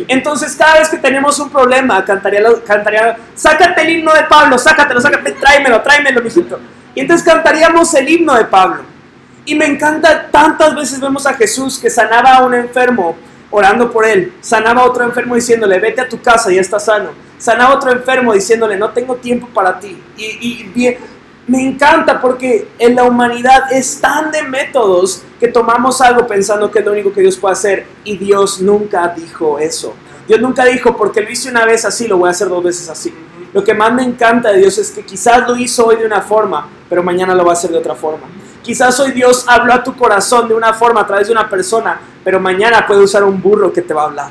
Entonces, 0.07 0.55
cada 0.55 0.79
vez 0.79 0.89
que 0.89 0.97
tenemos 0.97 1.39
un 1.39 1.49
problema, 1.49 2.03
cantaría, 2.05 2.41
cantaría, 2.65 3.17
sácate 3.33 3.81
el 3.81 3.89
himno 3.89 4.13
de 4.13 4.23
Pablo, 4.23 4.57
sácatelo, 4.59 5.01
sácate, 5.01 5.31
tráemelo, 5.31 5.81
tráemelo, 5.81 6.21
mijito. 6.21 6.59
Y 6.95 7.01
entonces 7.01 7.25
cantaríamos 7.25 7.93
el 7.93 8.09
himno 8.09 8.35
de 8.35 8.45
Pablo. 8.45 8.83
Y 9.45 9.55
me 9.55 9.65
encanta, 9.65 10.29
tantas 10.29 10.75
veces 10.75 10.99
vemos 10.99 11.25
a 11.25 11.33
Jesús 11.33 11.79
que 11.79 11.89
sanaba 11.89 12.35
a 12.35 12.45
un 12.45 12.53
enfermo 12.53 13.15
orando 13.49 13.91
por 13.91 14.05
él, 14.05 14.33
sanaba 14.39 14.81
a 14.81 14.85
otro 14.85 15.03
enfermo 15.03 15.35
diciéndole, 15.35 15.79
vete 15.79 16.01
a 16.01 16.07
tu 16.07 16.21
casa, 16.21 16.51
ya 16.51 16.61
está 16.61 16.79
sano. 16.79 17.09
Sanaba 17.37 17.73
a 17.73 17.75
otro 17.75 17.91
enfermo 17.91 18.33
diciéndole, 18.33 18.77
no 18.77 18.91
tengo 18.91 19.15
tiempo 19.15 19.47
para 19.47 19.79
ti. 19.79 20.01
Y, 20.15 20.23
y, 20.23 20.97
me 21.47 21.61
encanta 21.61 22.21
porque 22.21 22.69
en 22.77 22.95
la 22.95 23.03
humanidad 23.03 23.73
es 23.73 23.99
tan 23.99 24.31
de 24.31 24.43
métodos 24.43 25.23
que 25.39 25.47
tomamos 25.47 25.99
algo 25.99 26.25
pensando 26.27 26.71
que 26.71 26.79
es 26.79 26.85
lo 26.85 26.91
único 26.91 27.11
que 27.11 27.21
Dios 27.21 27.35
puede 27.35 27.53
hacer 27.53 27.87
y 28.03 28.15
Dios 28.15 28.61
nunca 28.61 29.07
dijo 29.09 29.57
eso. 29.59 29.95
Dios 30.27 30.39
nunca 30.39 30.63
dijo, 30.63 30.95
porque 30.95 31.19
lo 31.19 31.29
hice 31.29 31.49
una 31.49 31.65
vez 31.65 31.83
así, 31.83 32.07
lo 32.07 32.17
voy 32.17 32.27
a 32.27 32.31
hacer 32.31 32.47
dos 32.47 32.63
veces 32.63 32.87
así. 32.89 33.13
Lo 33.53 33.63
que 33.63 33.73
más 33.73 33.93
me 33.93 34.03
encanta 34.03 34.51
de 34.51 34.59
Dios 34.59 34.77
es 34.77 34.91
que 34.91 35.03
quizás 35.03 35.47
lo 35.47 35.55
hizo 35.57 35.87
hoy 35.87 35.97
de 35.97 36.05
una 36.05 36.21
forma, 36.21 36.67
pero 36.89 37.03
mañana 37.03 37.35
lo 37.35 37.43
va 37.43 37.51
a 37.51 37.53
hacer 37.53 37.71
de 37.71 37.77
otra 37.77 37.95
forma. 37.95 38.27
Quizás 38.61 38.99
hoy 38.99 39.11
Dios 39.11 39.45
habló 39.47 39.73
a 39.73 39.83
tu 39.83 39.95
corazón 39.95 40.47
de 40.47 40.53
una 40.53 40.73
forma 40.73 41.01
a 41.01 41.07
través 41.07 41.27
de 41.27 41.33
una 41.33 41.49
persona, 41.49 41.99
pero 42.23 42.39
mañana 42.39 42.85
puede 42.85 43.01
usar 43.01 43.23
un 43.23 43.41
burro 43.41 43.73
que 43.73 43.81
te 43.81 43.93
va 43.93 44.03
a 44.03 44.05
hablar. 44.05 44.29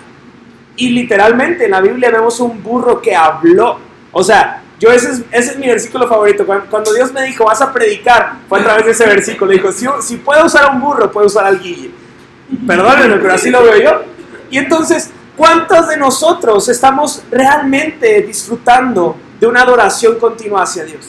Y 0.77 0.91
literalmente 0.91 1.65
en 1.65 1.73
la 1.73 1.81
Biblia 1.81 2.11
vemos 2.11 2.41
un 2.41 2.63
burro 2.63 3.01
que 3.03 3.15
habló. 3.15 3.79
O 4.13 4.23
sea, 4.23 4.63
yo 4.79 4.91
ese 4.91 5.11
es, 5.11 5.23
ese 5.31 5.51
es 5.53 5.59
mi 5.59 5.67
versículo 5.67 6.09
favorito. 6.09 6.47
Cuando, 6.47 6.95
Dios 6.95 7.13
me 7.13 7.23
dijo, 7.25 7.45
vas 7.45 7.61
a 7.61 7.71
predicar, 7.71 8.37
fue 8.49 8.61
a 8.61 8.65
través 8.65 8.87
de 8.87 8.93
ese 8.93 9.05
versículo. 9.05 9.53
Dijo, 9.53 9.71
si, 9.73 9.87
si 10.01 10.17
puedo 10.17 10.47
usar 10.47 10.71
un 10.73 10.81
burro, 10.81 11.11
puedo 11.13 11.27
usar 11.27 11.45
al 11.45 11.61
guille. 11.61 11.91
Perdónenme, 12.67 13.17
pero 13.17 13.35
así 13.35 13.51
lo 13.51 13.63
veo 13.63 13.77
yo. 13.79 14.03
Y 14.51 14.59
entonces, 14.59 15.11
¿cuántos 15.41 15.89
de 15.89 15.97
nosotros 15.97 16.69
estamos 16.69 17.23
realmente 17.31 18.21
disfrutando 18.21 19.17
de 19.41 19.47
una 19.47 19.63
adoración 19.63 20.19
continua 20.19 20.65
hacia 20.65 20.85
Dios? 20.85 21.07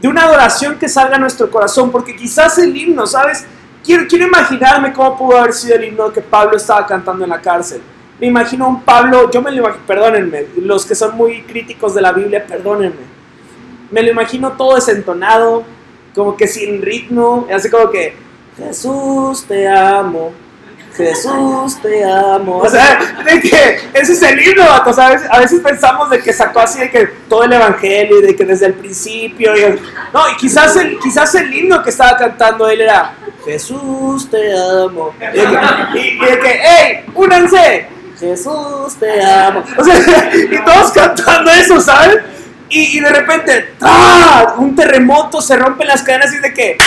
De 0.00 0.08
una 0.08 0.22
adoración 0.22 0.78
que 0.78 0.88
salga 0.88 1.16
a 1.16 1.18
nuestro 1.18 1.50
corazón, 1.50 1.90
porque 1.90 2.16
quizás 2.16 2.56
el 2.56 2.74
himno, 2.74 3.06
¿sabes? 3.06 3.44
Quiero, 3.84 4.06
quiero 4.08 4.26
imaginarme 4.26 4.94
cómo 4.94 5.18
pudo 5.18 5.38
haber 5.38 5.52
sido 5.52 5.76
el 5.76 5.84
himno 5.84 6.10
que 6.10 6.22
Pablo 6.22 6.56
estaba 6.56 6.86
cantando 6.86 7.24
en 7.24 7.30
la 7.30 7.40
cárcel 7.42 7.82
me 8.18 8.28
imagino 8.28 8.66
un 8.66 8.80
Pablo, 8.80 9.30
yo 9.30 9.42
me 9.42 9.50
lo 9.50 9.58
imagino, 9.58 9.84
perdónenme, 9.86 10.46
los 10.56 10.86
que 10.86 10.94
son 10.94 11.14
muy 11.16 11.42
críticos 11.42 11.94
de 11.94 12.00
la 12.00 12.12
Biblia, 12.12 12.46
perdónenme. 12.46 13.16
Me 13.90 14.02
lo 14.02 14.10
imagino 14.10 14.52
todo 14.52 14.76
desentonado, 14.76 15.64
como 16.14 16.34
que 16.34 16.48
sin 16.48 16.80
ritmo, 16.80 17.46
así 17.52 17.68
como 17.68 17.90
que 17.90 18.14
Jesús 18.56 19.44
te 19.44 19.68
amo, 19.68 20.32
Jesús 20.96 21.78
te 21.82 22.04
amo. 22.04 22.58
O 22.58 22.68
sea, 22.68 22.98
de 23.24 23.40
que 23.40 23.80
ese 23.92 24.12
es 24.12 24.22
el 24.22 24.40
himno, 24.40 24.64
vato. 24.64 25.00
a, 25.00 25.38
veces, 25.38 25.60
pensamos 25.60 26.08
de 26.10 26.20
que 26.20 26.32
sacó 26.32 26.60
así 26.60 26.80
de 26.80 26.90
que 26.90 27.06
todo 27.28 27.44
el 27.44 27.52
evangelio 27.52 28.20
y 28.20 28.22
de 28.22 28.36
que 28.36 28.44
desde 28.44 28.66
el 28.66 28.74
principio. 28.74 29.52
no, 30.12 30.30
y 30.30 30.36
quizás 30.36 30.74
el, 30.76 30.98
quizás 30.98 31.34
el 31.34 31.52
himno 31.52 31.82
que 31.82 31.90
estaba 31.90 32.16
cantando 32.16 32.68
él 32.68 32.80
era 32.80 33.14
Jesús 33.44 34.28
te 34.30 34.52
amo. 34.58 35.14
Y 35.94 36.18
de 36.18 36.38
que, 36.40 36.60
¡hey! 36.62 37.04
¡Únanse! 37.14 37.88
Jesús 38.18 38.96
te 38.98 39.22
amo. 39.22 39.62
O 39.76 39.84
sea, 39.84 40.30
y 40.34 40.64
todos 40.64 40.92
cantando 40.92 41.50
eso, 41.50 41.80
¿sabes? 41.80 42.18
Y, 42.68 42.98
de 42.98 43.08
repente, 43.08 43.74
¡ah! 43.82 44.54
Un 44.58 44.74
terremoto, 44.74 45.40
se 45.40 45.56
rompen 45.56 45.86
las 45.86 46.02
cadenas 46.02 46.32
y 46.34 46.38
de 46.38 46.52
que 46.52 46.78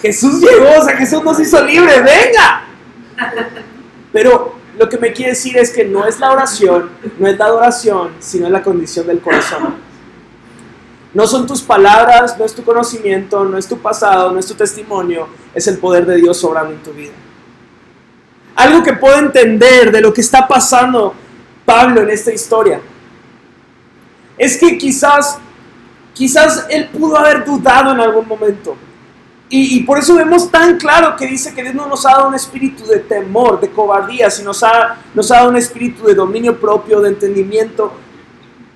Jesús 0.00 0.40
llegó, 0.40 0.78
o 0.78 0.84
sea, 0.84 0.96
Jesús 0.96 1.22
nos 1.22 1.38
hizo 1.40 1.62
libres, 1.64 2.02
venga. 2.02 2.67
Pero 4.12 4.54
lo 4.78 4.88
que 4.88 4.98
me 4.98 5.12
quiere 5.12 5.32
decir 5.32 5.56
es 5.58 5.70
que 5.70 5.84
no 5.84 6.06
es 6.06 6.20
la 6.20 6.30
oración, 6.30 6.90
no 7.18 7.26
es 7.26 7.38
la 7.38 7.46
adoración, 7.46 8.12
sino 8.18 8.48
la 8.48 8.62
condición 8.62 9.06
del 9.06 9.20
corazón. 9.20 9.74
No 11.14 11.26
son 11.26 11.46
tus 11.46 11.62
palabras, 11.62 12.38
no 12.38 12.44
es 12.44 12.54
tu 12.54 12.62
conocimiento, 12.62 13.44
no 13.44 13.58
es 13.58 13.66
tu 13.66 13.78
pasado, 13.78 14.30
no 14.30 14.38
es 14.38 14.46
tu 14.46 14.54
testimonio, 14.54 15.28
es 15.54 15.66
el 15.66 15.78
poder 15.78 16.06
de 16.06 16.16
Dios 16.16 16.42
obrando 16.44 16.74
en 16.74 16.82
tu 16.82 16.92
vida. 16.92 17.12
Algo 18.54 18.82
que 18.82 18.92
puedo 18.92 19.18
entender 19.18 19.90
de 19.90 20.00
lo 20.00 20.12
que 20.12 20.20
está 20.20 20.46
pasando 20.46 21.14
Pablo 21.64 22.02
en 22.02 22.10
esta 22.10 22.32
historia 22.32 22.80
es 24.38 24.56
que 24.56 24.78
quizás, 24.78 25.38
quizás 26.14 26.66
él 26.70 26.88
pudo 26.88 27.18
haber 27.18 27.44
dudado 27.44 27.92
en 27.92 28.00
algún 28.00 28.26
momento. 28.26 28.76
Y, 29.50 29.82
por 29.84 29.98
eso 29.98 30.14
vemos 30.14 30.50
tan 30.50 30.76
claro 30.76 31.16
que 31.16 31.26
dice 31.26 31.54
que 31.54 31.62
Dios 31.62 31.74
no 31.74 31.86
nos 31.86 32.04
ha 32.04 32.10
dado 32.10 32.28
un 32.28 32.34
espíritu 32.34 32.84
de 32.84 32.98
temor, 32.98 33.58
de 33.58 33.70
cobardía, 33.70 34.28
sino 34.28 34.48
nos 34.48 34.62
ha, 34.62 34.98
nos 35.14 35.30
ha 35.30 35.36
dado 35.36 35.48
un 35.48 35.56
espíritu 35.56 36.04
de 36.04 36.14
dominio 36.14 36.60
propio, 36.60 37.00
de 37.00 37.08
entendimiento. 37.08 37.92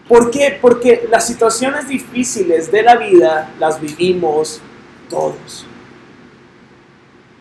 ¿Por 0.09 0.31
qué? 0.31 0.59
Porque 0.61 1.07
las 1.11 1.27
situaciones 1.27 1.89
difíciles 1.89 2.73
de 2.73 2.83
la 2.83 2.97
vida 2.97 3.51
las 3.59 3.79
vivimos 3.79 4.63
todos. 5.11 5.67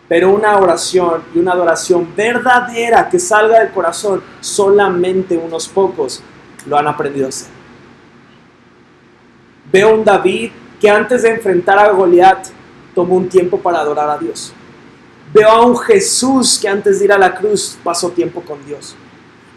Pero 0.08 0.30
una 0.30 0.58
oración 0.58 1.22
y 1.34 1.38
una 1.38 1.52
adoración 1.52 2.08
verdadera 2.14 3.08
que 3.08 3.18
salga 3.18 3.60
del 3.60 3.70
corazón, 3.70 4.22
solamente 4.40 5.38
unos 5.38 5.68
pocos 5.68 6.22
lo 6.66 6.76
han 6.76 6.86
aprendido 6.86 7.26
a 7.26 7.28
hacer. 7.30 7.48
Veo 9.72 9.94
un 9.94 10.04
David 10.04 10.50
que 10.78 10.90
antes 10.90 11.22
de 11.22 11.30
enfrentar 11.30 11.78
a 11.78 11.92
Goliat 11.92 12.48
tomó 12.94 13.16
un 13.16 13.28
tiempo 13.28 13.58
para 13.58 13.80
adorar 13.80 14.08
a 14.10 14.18
Dios. 14.18 14.52
Veo 15.32 15.48
a 15.48 15.64
un 15.64 15.76
Jesús 15.78 16.58
que 16.60 16.68
antes 16.68 16.98
de 16.98 17.06
ir 17.06 17.12
a 17.12 17.18
la 17.18 17.34
cruz 17.34 17.78
pasó 17.82 18.10
tiempo 18.10 18.42
con 18.42 18.64
Dios. 18.64 18.94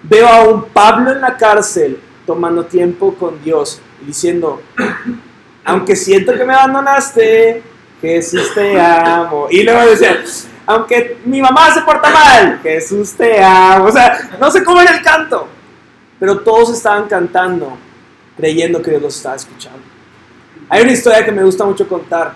Veo 0.03 0.27
a 0.27 0.43
un 0.43 0.65
Pablo 0.65 1.11
en 1.11 1.21
la 1.21 1.35
cárcel 1.35 1.99
tomando 2.25 2.65
tiempo 2.65 3.13
con 3.15 3.41
Dios 3.43 3.81
y 4.01 4.05
diciendo, 4.05 4.61
aunque 5.65 5.95
siento 5.95 6.33
que 6.33 6.45
me 6.45 6.53
abandonaste, 6.53 7.61
Jesús 8.01 8.53
te 8.53 8.79
amo. 8.79 9.47
Y 9.49 9.63
luego 9.63 9.89
decía, 9.89 10.23
aunque 10.65 11.17
mi 11.25 11.41
mamá 11.41 11.73
se 11.73 11.81
porta 11.81 12.09
mal, 12.09 12.59
Jesús 12.61 13.13
te 13.13 13.43
amo. 13.43 13.85
O 13.85 13.91
sea, 13.91 14.31
no 14.39 14.49
sé 14.49 14.63
cómo 14.63 14.81
era 14.81 14.95
el 14.95 15.03
canto, 15.03 15.47
pero 16.19 16.39
todos 16.39 16.71
estaban 16.71 17.07
cantando 17.07 17.77
creyendo 18.35 18.81
que 18.81 18.91
Dios 18.91 19.01
los 19.01 19.15
estaba 19.15 19.35
escuchando. 19.35 19.79
Hay 20.69 20.83
una 20.83 20.91
historia 20.91 21.23
que 21.23 21.31
me 21.31 21.43
gusta 21.43 21.63
mucho 21.63 21.87
contar, 21.87 22.33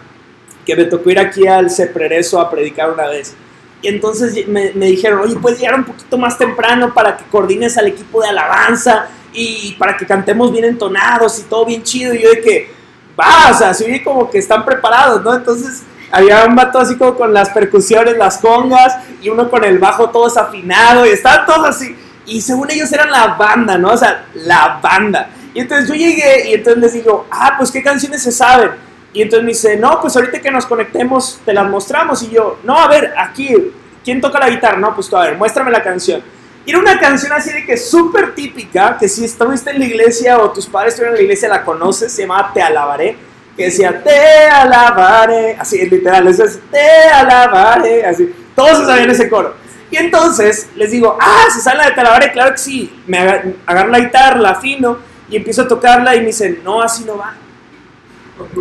que 0.70 0.84
me 0.84 0.86
tocó 0.86 1.10
ir 1.10 1.20
aquí 1.20 1.48
al 1.48 1.70
Ceprereso 1.70 2.40
a 2.40 2.50
predicar 2.50 2.92
una 2.92 3.08
vez. 3.08 3.36
Y 3.82 3.88
entonces 3.88 4.48
me, 4.48 4.72
dijeron, 4.72 5.22
oye, 5.22 5.36
puedes 5.36 5.60
llegar 5.60 5.76
un 5.76 5.86
poquito 5.86 6.18
más 6.18 6.38
temprano 6.38 6.94
para 6.94 7.16
que 7.16 7.24
coordines 7.26 7.78
al 7.78 7.88
equipo 7.88 8.22
de 8.22 8.30
alabanza 8.30 9.08
y 9.34 9.74
para 9.80 9.96
que 9.96 10.06
cantemos 10.06 10.52
bien 10.52 10.66
entonados 10.66 11.40
y 11.40 11.44
todo 11.44 11.66
bien 11.66 11.82
chido. 11.82 12.14
Y 12.14 12.22
yo 12.22 12.30
de 12.30 12.42
que, 12.42 12.74
va, 13.20 13.52
o 13.52 13.58
sea, 13.58 13.70
así 13.70 14.04
como 14.04 14.30
que 14.30 14.38
están 14.38 14.66
preparados, 14.66 15.24
¿no? 15.24 15.34
Entonces 15.34 15.84
había 16.12 16.46
un 16.46 16.56
vato 16.56 16.80
así 16.80 16.98
como 16.98 17.16
con 17.16 17.34
las 17.34 17.50
percusiones, 17.50 18.18
las 18.18 18.40
congas, 18.40 18.98
y 19.22 19.30
uno 19.30 19.50
con 19.50 19.64
el 19.64 19.80
bajo 19.80 20.10
todo 20.10 20.26
desafinado, 20.26 21.06
y 21.06 21.10
estaban 21.10 21.46
todos 21.46 21.70
así. 21.70 21.96
Y 22.26 22.42
según 22.42 22.70
ellos 22.70 22.92
eran 22.92 23.10
la 23.12 23.28
banda, 23.28 23.78
¿no? 23.78 23.92
O 23.92 23.98
sea, 23.98 24.26
la 24.34 24.80
banda. 24.84 25.30
Y 25.54 25.62
entonces 25.62 25.88
yo 25.88 25.96
llegué 25.96 26.50
y 26.50 26.54
entonces 26.54 26.82
les 26.82 26.94
digo, 26.94 27.28
ah, 27.32 27.56
pues 27.58 27.72
qué 27.72 27.82
canciones 27.82 28.22
se 28.22 28.32
saben. 28.32 28.89
Y 29.14 29.22
entonces 29.22 29.44
me 29.44 29.52
dice, 29.52 29.78
no, 29.78 30.00
pues 30.02 30.16
ahorita 30.16 30.40
que 30.40 30.52
nos 30.52 30.66
conectemos 30.66 31.40
te 31.44 31.54
las 31.54 31.70
mostramos. 31.70 32.22
Y 32.24 32.30
yo, 32.30 32.60
no, 32.64 32.78
a 32.78 32.88
ver, 32.88 33.14
aquí, 33.18 33.56
¿quién 34.04 34.22
toca 34.22 34.40
la 34.40 34.50
guitarra? 34.50 34.78
No, 34.78 34.94
pues 34.94 35.10
tú, 35.10 35.18
a 35.18 35.24
ver, 35.24 35.38
muéstrame 35.38 35.72
la 35.72 35.82
canción. 35.82 36.22
Y 36.66 36.72
era 36.72 36.80
una 36.80 37.00
canción 37.00 37.32
así 37.32 37.52
de 37.52 37.66
que 37.66 37.78
súper 37.78 38.36
típica, 38.36 38.98
que 39.00 39.08
si 39.08 39.26
estuviste 39.26 39.72
en 39.72 39.80
la 39.80 39.86
iglesia 39.86 40.38
o 40.40 40.52
tus 40.52 40.68
padres 40.68 40.94
estuvieron 40.94 41.16
en 41.16 41.20
la 41.20 41.24
iglesia 41.24 41.50
la 41.50 41.64
conoces, 41.64 42.12
se 42.12 42.24
llama 42.24 42.52
Te 42.54 42.62
Alabaré, 42.62 43.18
que 43.60 43.66
decía, 43.66 44.02
te 44.02 44.48
alabaré, 44.48 45.58
así 45.60 45.86
literal, 45.90 46.26
eso 46.28 46.46
es, 46.46 46.62
te 46.72 47.10
alabaré, 47.10 48.06
así, 48.06 48.34
todos 48.56 48.88
sabían 48.88 49.10
ese 49.10 49.30
coro. 49.30 49.54
Y 49.92 49.98
entonces 49.98 50.70
les 50.78 50.92
digo, 50.92 51.18
ah, 51.20 51.44
¿se 51.54 51.60
sale 51.60 51.80
la 51.80 51.86
de 51.88 51.92
te 51.92 52.00
alabaré? 52.00 52.32
Claro 52.32 52.52
que 52.54 52.58
sí, 52.58 53.04
me 53.06 53.18
agarro 53.66 53.90
la 53.90 54.00
guitarra, 54.00 54.40
la 54.40 54.52
afino, 54.52 55.00
y 55.30 55.36
empiezo 55.36 55.64
a 55.64 55.68
tocarla 55.68 56.16
y 56.16 56.20
me 56.22 56.28
dicen, 56.28 56.62
no, 56.64 56.82
así 56.82 57.04
no 57.04 57.18
va. 57.18 57.36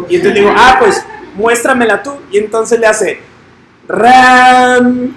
Y 0.08 0.16
entonces 0.16 0.34
digo, 0.34 0.52
ah, 0.56 0.76
pues 0.78 1.04
muéstramela 1.34 2.02
tú. 2.02 2.18
Y 2.30 2.38
entonces 2.38 2.78
le 2.78 2.86
hace, 2.86 3.20
ran, 3.88 5.14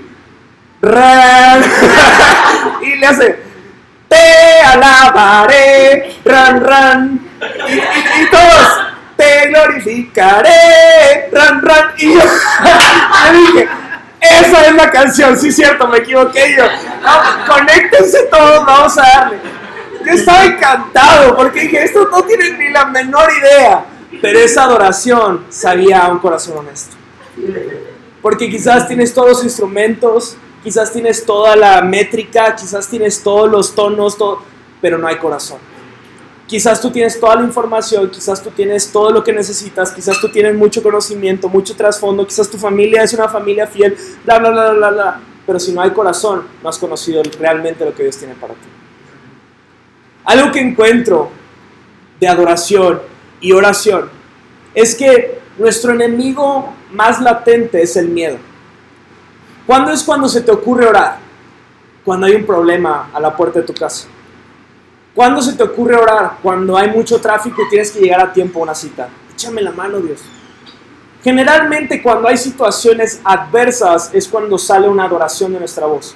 ran. 0.82 1.62
y 2.82 2.96
le 2.96 3.08
hace, 3.08 3.40
te 4.08 4.62
alabaré, 4.62 6.16
ran, 6.24 6.64
ran. 6.64 7.20
Y, 7.68 8.30
todos, 8.30 8.80
te 9.16 9.48
glorificaré, 9.48 11.30
ran, 11.32 11.62
ran. 11.62 11.92
Y 11.98 12.14
yo, 12.14 12.22
dije, 13.34 13.70
esa 14.20 14.68
es 14.68 14.76
la 14.76 14.92
canción, 14.92 15.38
sí, 15.38 15.52
cierto, 15.52 15.88
me 15.88 16.00
equivoqué 16.00 16.56
yo. 16.56 16.66
No, 16.66 17.54
conéctense 17.54 18.24
todos, 18.30 18.66
vamos 18.66 18.98
a 18.98 19.02
darle. 19.02 19.40
Yo 20.06 20.14
estaba 20.14 20.46
encantado 20.46 21.36
porque 21.36 21.62
dije, 21.62 21.84
estos 21.84 22.10
no 22.12 22.24
tienen 22.24 22.58
ni 22.58 22.70
la 22.70 22.86
menor 22.86 23.30
idea. 23.32 23.86
Pero 24.20 24.40
esa 24.40 24.64
adoración 24.64 25.46
sabía 25.50 26.06
a 26.06 26.12
un 26.12 26.20
corazón 26.20 26.58
honesto. 26.58 26.96
Porque 28.22 28.50
quizás 28.50 28.88
tienes 28.88 29.14
todos 29.14 29.30
los 29.30 29.44
instrumentos, 29.44 30.36
quizás 30.64 30.92
tienes 30.92 31.26
toda 31.26 31.56
la 31.56 31.82
métrica, 31.82 32.56
quizás 32.56 32.88
tienes 32.88 33.24
todos 33.24 33.50
los 33.50 33.74
tonos, 33.74 34.18
todo, 34.18 34.44
pero 34.82 34.98
no 34.98 35.08
hay 35.08 35.18
corazón. 35.18 35.60
Quizás 36.46 36.82
tú 36.82 36.92
tienes 36.92 37.18
toda 37.18 37.38
la 37.38 37.44
información, 37.44 38.10
quizás 38.10 38.44
tú 38.44 38.50
tienes 38.52 38.92
todo 38.92 39.12
lo 39.12 39.24
que 39.24 39.32
necesitas, 39.32 39.92
quizás 39.92 40.20
tú 40.20 40.28
tienes 40.30 40.54
mucho 40.54 40.84
conocimiento, 40.84 41.48
mucho 41.48 41.76
trasfondo, 41.78 42.28
quizás 42.28 42.50
tu 42.50 42.58
familia 42.58 43.04
es 43.04 43.14
una 43.14 43.30
familia 43.30 43.66
fiel, 43.66 43.98
bla, 44.26 44.38
bla, 44.40 44.50
bla, 44.50 44.72
bla, 44.74 44.90
bla. 44.90 45.22
Pero 45.48 45.60
si 45.60 45.72
no 45.72 45.82
hay 45.82 45.92
corazón, 45.92 46.44
no 46.62 46.70
has 46.70 46.78
conocido 46.78 47.24
realmente 47.40 47.86
lo 47.86 47.96
que 47.96 48.04
Dios 48.04 48.18
tiene 48.18 48.36
para 48.36 48.54
ti. 48.54 48.68
Algo 50.26 50.52
que 50.52 50.60
encuentro 50.60 51.32
de 52.20 52.28
adoración 52.28 53.11
y 53.42 53.52
oración 53.52 54.10
es 54.74 54.96
que 54.96 55.42
nuestro 55.58 55.92
enemigo 55.92 56.74
más 56.92 57.20
latente 57.20 57.82
es 57.82 57.98
el 57.98 58.08
miedo. 58.08 58.38
¿Cuándo 59.68 59.92
es 59.92 60.04
cuando 60.04 60.30
se 60.30 60.42
te 60.42 60.52
ocurre 60.52 60.88
orar? 60.88 61.18
Cuando 62.06 62.26
hay 62.26 62.36
un 62.36 62.46
problema 62.46 63.10
a 63.14 63.20
la 63.20 63.36
puerta 63.36 63.60
de 63.60 63.66
tu 63.66 63.74
casa. 63.74 64.08
¿Cuándo 65.14 65.42
se 65.42 65.54
te 65.54 65.64
ocurre 65.64 65.96
orar? 65.96 66.38
Cuando 66.42 66.78
hay 66.78 66.90
mucho 66.90 67.20
tráfico 67.20 67.62
y 67.64 67.70
tienes 67.70 67.92
que 67.92 68.00
llegar 68.00 68.22
a 68.22 68.32
tiempo 68.32 68.60
a 68.60 68.64
una 68.64 68.76
cita. 68.76 69.10
Échame 69.34 69.62
la 69.62 69.72
mano, 69.72 70.00
Dios. 70.00 70.22
Generalmente 71.24 72.02
cuando 72.02 72.28
hay 72.28 72.38
situaciones 72.38 73.22
adversas 73.24 74.10
es 74.14 74.28
cuando 74.28 74.58
sale 74.58 74.88
una 74.88 75.04
adoración 75.04 75.54
de 75.54 75.60
nuestra 75.60 75.86
voz. 75.86 76.16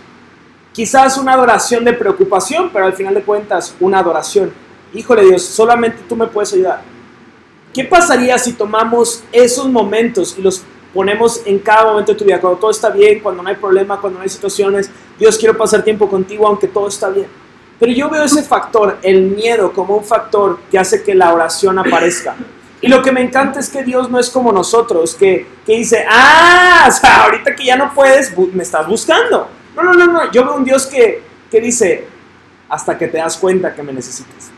Quizás 0.74 1.18
una 1.18 1.34
adoración 1.34 1.86
de 1.86 1.94
preocupación, 1.94 2.70
pero 2.74 2.86
al 2.86 2.94
final 2.94 3.14
de 3.14 3.22
cuentas 3.22 3.76
una 3.80 4.00
adoración. 4.00 4.52
Híjole 4.94 5.24
Dios, 5.24 5.44
solamente 5.44 6.04
tú 6.10 6.16
me 6.16 6.28
puedes 6.28 6.54
ayudar. 6.54 6.95
¿Qué 7.76 7.84
pasaría 7.84 8.38
si 8.38 8.54
tomamos 8.54 9.22
esos 9.34 9.68
momentos 9.68 10.34
y 10.38 10.42
los 10.42 10.64
ponemos 10.94 11.42
en 11.46 11.60
cada 11.60 11.84
momento 11.84 12.14
de 12.14 12.18
tu 12.18 12.24
vida? 12.24 12.40
Cuando 12.40 12.58
todo 12.58 12.72
está 12.72 12.90
bien, 12.90 13.20
cuando 13.20 13.44
no 13.44 13.50
hay 13.50 13.58
problema, 13.58 14.00
cuando 14.00 14.20
no 14.20 14.24
hay 14.24 14.30
situaciones. 14.30 14.90
Dios, 15.20 15.38
quiero 15.38 15.58
pasar 15.58 15.84
tiempo 15.84 16.10
contigo 16.10 16.48
aunque 16.48 16.70
todo 16.70 16.88
está 16.88 17.10
bien. 17.10 17.28
Pero 17.78 17.92
yo 17.92 18.10
veo 18.10 18.24
ese 18.24 18.44
factor, 18.44 18.98
el 19.02 19.24
miedo, 19.24 19.74
como 19.74 19.98
un 19.98 20.06
factor 20.06 20.58
que 20.72 20.80
hace 20.80 21.04
que 21.04 21.14
la 21.14 21.34
oración 21.34 21.78
aparezca. 21.78 22.38
Y 22.80 22.88
lo 22.88 23.02
que 23.02 23.12
me 23.12 23.20
encanta 23.20 23.60
es 23.60 23.68
que 23.68 23.84
Dios 23.84 24.10
no 24.10 24.22
es 24.22 24.30
como 24.30 24.54
nosotros, 24.54 25.14
que, 25.14 25.46
que 25.66 25.76
dice, 25.76 26.06
ah, 26.10 26.86
o 26.88 26.92
sea, 26.94 27.26
ahorita 27.26 27.58
que 27.58 27.66
ya 27.66 27.76
no 27.76 27.94
puedes, 27.94 28.34
me 28.54 28.64
estás 28.64 28.88
buscando. 28.88 29.50
No, 29.76 29.84
no, 29.84 29.94
no, 29.94 30.06
no. 30.08 30.32
Yo 30.32 30.46
veo 30.46 30.56
un 30.56 30.64
Dios 30.64 30.86
que, 30.88 31.22
que 31.52 31.60
dice, 31.60 32.08
hasta 32.70 32.98
que 32.98 33.10
te 33.10 33.18
das 33.18 33.36
cuenta 33.36 33.76
que 33.76 33.84
me 33.84 33.92
necesitas. 33.92 34.55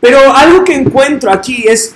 Pero 0.00 0.18
algo 0.34 0.64
que 0.64 0.74
encuentro 0.74 1.30
aquí 1.30 1.64
es, 1.66 1.94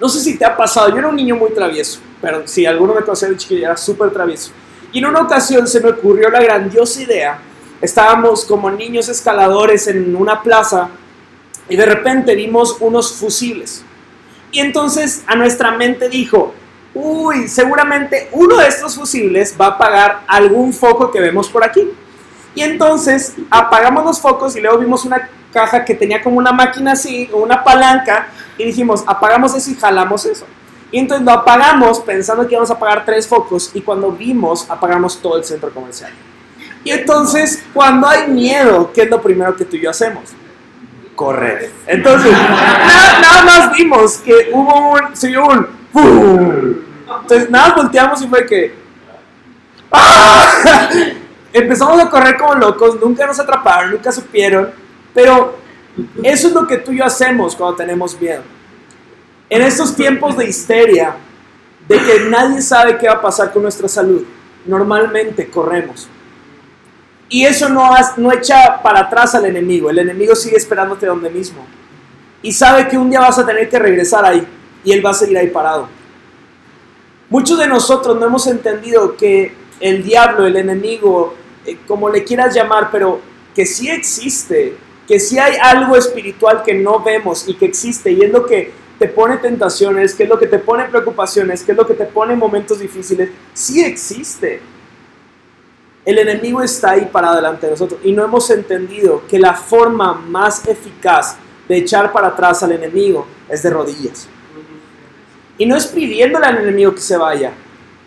no 0.00 0.08
sé 0.08 0.20
si 0.20 0.36
te 0.36 0.44
ha 0.44 0.56
pasado, 0.56 0.90
yo 0.90 0.98
era 0.98 1.08
un 1.08 1.16
niño 1.16 1.36
muy 1.36 1.50
travieso. 1.50 2.00
pero 2.20 2.46
si 2.46 2.66
alguno 2.66 2.94
me 2.94 3.00
conocía 3.00 3.28
de 3.28 3.36
chiquillo, 3.36 3.66
era 3.66 3.76
súper 3.76 4.10
travieso. 4.10 4.52
Y 4.92 4.98
en 4.98 5.06
una 5.06 5.20
ocasión 5.20 5.66
se 5.66 5.80
me 5.80 5.90
ocurrió 5.90 6.28
la 6.28 6.42
grandiosa 6.42 7.00
idea, 7.00 7.38
estábamos 7.80 8.44
como 8.44 8.70
niños 8.70 9.08
escaladores 9.08 9.86
en 9.86 10.14
una 10.14 10.42
plaza 10.42 10.90
y 11.68 11.76
de 11.76 11.86
repente 11.86 12.34
vimos 12.34 12.76
unos 12.80 13.12
fusibles. 13.12 13.84
Y 14.52 14.58
entonces 14.58 15.22
a 15.26 15.36
nuestra 15.36 15.70
mente 15.70 16.08
dijo, 16.08 16.52
uy, 16.92 17.48
seguramente 17.48 18.28
uno 18.32 18.56
de 18.56 18.66
estos 18.66 18.96
fusibles 18.96 19.54
va 19.58 19.66
a 19.66 19.68
apagar 19.70 20.24
algún 20.26 20.72
foco 20.72 21.10
que 21.10 21.20
vemos 21.20 21.48
por 21.48 21.64
aquí. 21.64 21.88
Y 22.54 22.62
entonces 22.62 23.34
apagamos 23.50 24.04
los 24.04 24.20
focos 24.20 24.56
y 24.56 24.60
luego 24.60 24.78
vimos 24.78 25.04
una 25.04 25.28
caja 25.52 25.84
que 25.84 25.94
tenía 25.94 26.22
como 26.22 26.38
una 26.38 26.52
máquina 26.52 26.92
así, 26.92 27.28
una 27.32 27.62
palanca, 27.62 28.28
y 28.56 28.64
dijimos, 28.64 29.04
apagamos 29.06 29.54
eso 29.54 29.70
y 29.70 29.74
jalamos 29.74 30.26
eso. 30.26 30.46
Y 30.92 30.98
entonces 30.98 31.24
lo 31.24 31.32
apagamos 31.32 32.00
pensando 32.00 32.46
que 32.46 32.54
íbamos 32.54 32.70
a 32.70 32.74
apagar 32.74 33.04
tres 33.04 33.26
focos 33.26 33.70
y 33.74 33.80
cuando 33.80 34.10
vimos, 34.10 34.68
apagamos 34.68 35.20
todo 35.20 35.36
el 35.36 35.44
centro 35.44 35.70
comercial. 35.70 36.12
Y 36.82 36.90
entonces, 36.90 37.62
cuando 37.72 38.08
hay 38.08 38.28
miedo, 38.28 38.90
¿qué 38.92 39.02
es 39.02 39.10
lo 39.10 39.20
primero 39.20 39.54
que 39.54 39.64
tú 39.64 39.76
y 39.76 39.82
yo 39.82 39.90
hacemos? 39.90 40.30
Correr. 41.14 41.70
Entonces, 41.86 42.32
nada, 42.32 43.44
más 43.44 43.72
vimos 43.76 44.16
que 44.18 44.50
hubo 44.52 44.92
un, 44.92 45.14
se 45.14 45.36
un 45.38 45.66
¡pum! 45.92 46.76
Entonces, 47.22 47.50
nada, 47.50 47.74
volteamos 47.74 48.22
y 48.22 48.28
fue 48.28 48.46
que... 48.46 48.74
¡Ah! 49.92 50.50
Empezamos 51.52 52.00
a 52.00 52.08
correr 52.08 52.36
como 52.36 52.54
locos, 52.54 53.00
nunca 53.00 53.26
nos 53.26 53.40
atraparon, 53.40 53.92
nunca 53.92 54.12
supieron, 54.12 54.70
pero 55.12 55.56
eso 56.22 56.48
es 56.48 56.54
lo 56.54 56.66
que 56.66 56.78
tú 56.78 56.92
y 56.92 56.98
yo 56.98 57.04
hacemos 57.04 57.56
cuando 57.56 57.76
tenemos 57.76 58.18
miedo. 58.20 58.42
En 59.48 59.62
estos 59.62 59.96
tiempos 59.96 60.36
de 60.36 60.48
histeria, 60.48 61.16
de 61.88 61.98
que 61.98 62.20
nadie 62.28 62.62
sabe 62.62 62.98
qué 62.98 63.08
va 63.08 63.14
a 63.14 63.20
pasar 63.20 63.52
con 63.52 63.62
nuestra 63.62 63.88
salud, 63.88 64.24
normalmente 64.64 65.48
corremos. 65.48 66.08
Y 67.28 67.44
eso 67.44 67.68
no, 67.68 67.90
no 68.16 68.32
echa 68.32 68.80
para 68.82 69.00
atrás 69.00 69.34
al 69.34 69.44
enemigo, 69.44 69.90
el 69.90 69.98
enemigo 69.98 70.36
sigue 70.36 70.56
esperándote 70.56 71.06
donde 71.06 71.30
mismo. 71.30 71.66
Y 72.42 72.52
sabe 72.52 72.88
que 72.88 72.96
un 72.96 73.10
día 73.10 73.20
vas 73.20 73.38
a 73.38 73.46
tener 73.46 73.68
que 73.68 73.78
regresar 73.78 74.24
ahí 74.24 74.46
y 74.84 74.92
él 74.92 75.04
va 75.04 75.10
a 75.10 75.14
seguir 75.14 75.36
ahí 75.36 75.48
parado. 75.48 75.88
Muchos 77.28 77.58
de 77.58 77.66
nosotros 77.66 78.18
no 78.18 78.26
hemos 78.26 78.46
entendido 78.46 79.16
que 79.16 79.54
el 79.80 80.02
diablo, 80.02 80.46
el 80.46 80.56
enemigo, 80.56 81.34
como 81.86 82.08
le 82.08 82.24
quieras 82.24 82.54
llamar, 82.54 82.90
pero 82.90 83.20
que 83.54 83.66
sí 83.66 83.88
existe, 83.88 84.76
que 85.06 85.18
sí 85.18 85.38
hay 85.38 85.56
algo 85.60 85.96
espiritual 85.96 86.62
que 86.62 86.74
no 86.74 87.00
vemos 87.00 87.48
y 87.48 87.54
que 87.54 87.66
existe 87.66 88.12
y 88.12 88.22
es 88.22 88.30
lo 88.30 88.46
que 88.46 88.72
te 88.98 89.08
pone 89.08 89.38
tentaciones, 89.38 90.14
qué 90.14 90.24
es 90.24 90.28
lo 90.28 90.38
que 90.38 90.46
te 90.46 90.58
pone 90.58 90.84
preocupaciones, 90.84 91.62
qué 91.62 91.72
es 91.72 91.78
lo 91.78 91.86
que 91.86 91.94
te 91.94 92.04
pone 92.04 92.36
momentos 92.36 92.80
difíciles, 92.80 93.30
sí 93.54 93.82
existe. 93.82 94.60
El 96.04 96.18
enemigo 96.18 96.62
está 96.62 96.92
ahí 96.92 97.08
para 97.10 97.34
delante 97.34 97.66
de 97.66 97.72
nosotros 97.72 98.00
y 98.04 98.12
no 98.12 98.24
hemos 98.24 98.50
entendido 98.50 99.22
que 99.26 99.38
la 99.38 99.54
forma 99.54 100.14
más 100.14 100.66
eficaz 100.68 101.36
de 101.66 101.78
echar 101.78 102.12
para 102.12 102.28
atrás 102.28 102.62
al 102.62 102.72
enemigo 102.72 103.26
es 103.48 103.62
de 103.62 103.70
rodillas. 103.70 104.28
Y 105.56 105.66
no 105.66 105.76
es 105.76 105.86
pidiéndole 105.86 106.46
al 106.46 106.58
enemigo 106.58 106.94
que 106.94 107.00
se 107.00 107.16
vaya, 107.16 107.52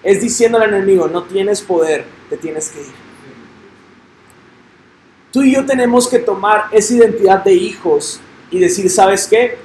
es 0.04 0.22
diciéndole 0.22 0.66
al 0.66 0.74
enemigo, 0.74 1.08
no 1.08 1.24
tienes 1.24 1.62
poder, 1.62 2.06
te 2.30 2.38
tienes 2.38 2.70
que 2.70 2.82
ir. 2.82 3.03
Tú 5.34 5.44
y 5.44 5.54
yo 5.54 5.66
tenemos 5.66 6.08
que 6.08 6.20
tomar 6.20 6.68
esa 6.72 6.94
identidad 6.94 7.44
de 7.44 7.54
hijos 7.54 8.22
y 8.50 8.60
decir, 8.60 8.90
¿sabes 8.90 9.28
qué? 9.28 9.58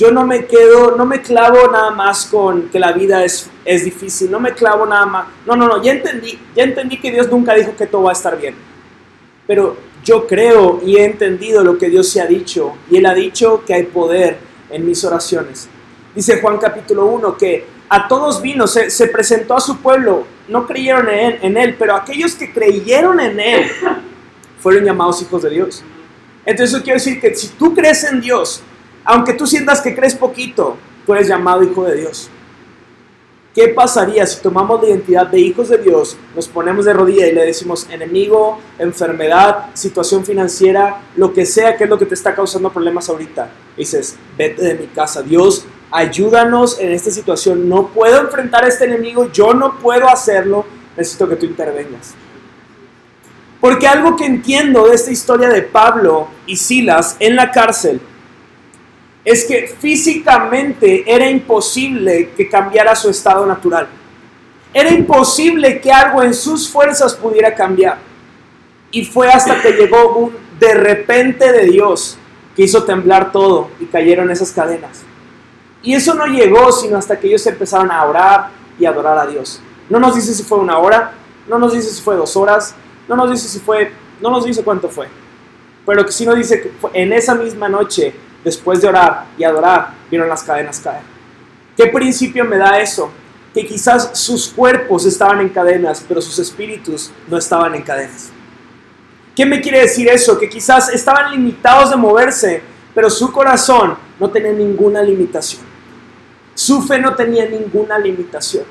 yo 0.00 0.10
no 0.10 0.24
me 0.24 0.46
quedo, 0.46 0.96
no 0.96 1.04
me 1.04 1.20
clavo 1.20 1.70
nada 1.70 1.90
más 1.90 2.24
con 2.24 2.70
que 2.70 2.78
la 2.78 2.92
vida 2.92 3.22
es, 3.22 3.50
es 3.66 3.84
difícil, 3.84 4.30
no 4.30 4.40
me 4.40 4.54
clavo 4.54 4.86
nada 4.86 5.04
más. 5.04 5.26
No, 5.44 5.54
no, 5.54 5.68
no, 5.68 5.82
ya 5.82 5.92
entendí, 5.92 6.38
ya 6.56 6.62
entendí 6.62 6.98
que 6.98 7.10
Dios 7.10 7.30
nunca 7.30 7.52
dijo 7.52 7.76
que 7.76 7.86
todo 7.86 8.04
va 8.04 8.10
a 8.10 8.14
estar 8.14 8.40
bien. 8.40 8.54
Pero 9.46 9.76
yo 10.02 10.26
creo 10.26 10.80
y 10.82 10.96
he 10.96 11.04
entendido 11.04 11.62
lo 11.62 11.76
que 11.76 11.90
Dios 11.90 12.08
se 12.08 12.18
ha 12.22 12.24
dicho 12.24 12.72
y 12.90 12.96
Él 12.96 13.04
ha 13.04 13.12
dicho 13.12 13.62
que 13.66 13.74
hay 13.74 13.82
poder 13.82 14.38
en 14.70 14.86
mis 14.86 15.04
oraciones. 15.04 15.68
Dice 16.14 16.40
Juan 16.40 16.56
capítulo 16.56 17.04
1 17.04 17.36
que 17.36 17.66
a 17.90 18.08
todos 18.08 18.40
vino, 18.40 18.66
se, 18.66 18.90
se 18.90 19.06
presentó 19.08 19.54
a 19.54 19.60
su 19.60 19.82
pueblo, 19.82 20.24
no 20.48 20.66
creyeron 20.66 21.10
en 21.10 21.40
en 21.42 21.58
él, 21.58 21.76
pero 21.78 21.94
aquellos 21.94 22.34
que 22.36 22.50
creyeron 22.50 23.20
en 23.20 23.38
Él 23.38 23.70
fueron 24.60 24.84
llamados 24.84 25.20
hijos 25.22 25.42
de 25.42 25.50
Dios. 25.50 25.82
Entonces 26.44 26.74
eso 26.74 26.82
quiere 26.82 26.98
decir 26.98 27.20
que 27.20 27.34
si 27.34 27.48
tú 27.48 27.74
crees 27.74 28.04
en 28.04 28.20
Dios, 28.20 28.62
aunque 29.04 29.32
tú 29.32 29.46
sientas 29.46 29.80
que 29.80 29.94
crees 29.94 30.14
poquito, 30.14 30.76
tú 31.04 31.14
eres 31.14 31.28
llamado 31.28 31.62
hijo 31.62 31.84
de 31.84 31.96
Dios. 31.96 32.30
¿Qué 33.54 33.66
pasaría 33.68 34.24
si 34.26 34.40
tomamos 34.40 34.80
la 34.80 34.90
identidad 34.90 35.26
de 35.26 35.40
hijos 35.40 35.68
de 35.68 35.78
Dios, 35.78 36.16
nos 36.36 36.46
ponemos 36.46 36.84
de 36.84 36.92
rodilla 36.92 37.26
y 37.26 37.32
le 37.32 37.44
decimos 37.44 37.88
enemigo, 37.90 38.60
enfermedad, 38.78 39.70
situación 39.74 40.24
financiera, 40.24 41.02
lo 41.16 41.32
que 41.32 41.44
sea 41.44 41.76
que 41.76 41.84
es 41.84 41.90
lo 41.90 41.98
que 41.98 42.06
te 42.06 42.14
está 42.14 42.32
causando 42.32 42.72
problemas 42.72 43.08
ahorita? 43.08 43.50
dices, 43.76 44.16
vete 44.38 44.62
de 44.62 44.74
mi 44.74 44.86
casa, 44.86 45.22
Dios, 45.22 45.64
ayúdanos 45.90 46.78
en 46.78 46.92
esta 46.92 47.10
situación. 47.10 47.68
No 47.68 47.88
puedo 47.88 48.20
enfrentar 48.20 48.64
a 48.64 48.68
este 48.68 48.84
enemigo, 48.84 49.30
yo 49.32 49.52
no 49.52 49.78
puedo 49.78 50.08
hacerlo, 50.08 50.64
necesito 50.96 51.28
que 51.28 51.36
tú 51.36 51.46
intervengas. 51.46 52.14
Porque 53.60 53.86
algo 53.86 54.16
que 54.16 54.24
entiendo 54.24 54.86
de 54.88 54.94
esta 54.94 55.10
historia 55.10 55.48
de 55.48 55.62
Pablo 55.62 56.28
y 56.46 56.56
Silas 56.56 57.16
en 57.20 57.36
la 57.36 57.50
cárcel 57.50 58.00
es 59.24 59.44
que 59.44 59.74
físicamente 59.78 61.04
era 61.06 61.28
imposible 61.28 62.30
que 62.36 62.48
cambiara 62.48 62.96
su 62.96 63.10
estado 63.10 63.44
natural. 63.44 63.86
Era 64.72 64.90
imposible 64.90 65.80
que 65.80 65.92
algo 65.92 66.22
en 66.22 66.32
sus 66.32 66.70
fuerzas 66.70 67.14
pudiera 67.14 67.54
cambiar. 67.54 67.98
Y 68.90 69.04
fue 69.04 69.28
hasta 69.28 69.60
que 69.60 69.72
llegó 69.72 70.16
un 70.16 70.50
de 70.60 70.74
repente 70.74 71.52
de 71.52 71.64
Dios 71.66 72.18
que 72.54 72.62
hizo 72.62 72.84
temblar 72.84 73.32
todo 73.32 73.70
y 73.80 73.86
cayeron 73.86 74.30
esas 74.30 74.52
cadenas. 74.52 75.02
Y 75.82 75.94
eso 75.94 76.14
no 76.14 76.26
llegó 76.26 76.70
sino 76.70 76.98
hasta 76.98 77.18
que 77.18 77.26
ellos 77.26 77.46
empezaron 77.46 77.90
a 77.90 78.04
orar 78.04 78.50
y 78.78 78.84
adorar 78.84 79.18
a 79.18 79.26
Dios. 79.26 79.60
No 79.88 79.98
nos 79.98 80.14
dice 80.14 80.34
si 80.34 80.42
fue 80.42 80.58
una 80.58 80.78
hora, 80.78 81.12
no 81.48 81.58
nos 81.58 81.72
dice 81.72 81.90
si 81.90 82.02
fue 82.02 82.16
dos 82.16 82.36
horas, 82.36 82.74
no 83.10 83.16
nos 83.16 83.32
dice 83.32 83.48
si 83.48 83.58
fue, 83.58 83.90
no 84.22 84.30
nos 84.30 84.44
dice 84.44 84.62
cuánto 84.62 84.88
fue. 84.88 85.08
Pero 85.84 86.06
que 86.06 86.12
sí 86.12 86.24
nos 86.24 86.36
dice 86.36 86.62
que 86.62 86.70
en 86.94 87.12
esa 87.12 87.34
misma 87.34 87.68
noche 87.68 88.14
después 88.44 88.80
de 88.80 88.88
orar 88.88 89.26
y 89.36 89.42
adorar, 89.42 89.94
vieron 90.08 90.28
las 90.28 90.44
cadenas 90.44 90.78
caer. 90.78 91.02
¿Qué 91.76 91.88
principio 91.88 92.44
me 92.44 92.56
da 92.56 92.80
eso? 92.80 93.10
Que 93.52 93.66
quizás 93.66 94.10
sus 94.14 94.48
cuerpos 94.48 95.04
estaban 95.06 95.40
en 95.40 95.48
cadenas, 95.48 96.04
pero 96.06 96.22
sus 96.22 96.38
espíritus 96.38 97.10
no 97.26 97.36
estaban 97.36 97.74
en 97.74 97.82
cadenas. 97.82 98.30
¿Qué 99.34 99.44
me 99.44 99.60
quiere 99.60 99.80
decir 99.80 100.08
eso? 100.08 100.38
Que 100.38 100.48
quizás 100.48 100.92
estaban 100.92 101.32
limitados 101.32 101.90
de 101.90 101.96
moverse, 101.96 102.62
pero 102.94 103.10
su 103.10 103.32
corazón 103.32 103.96
no 104.20 104.30
tenía 104.30 104.52
ninguna 104.52 105.02
limitación. 105.02 105.62
Su 106.54 106.80
fe 106.82 107.00
no 107.00 107.14
tenía 107.16 107.46
ninguna 107.46 107.98
limitación. 107.98 108.64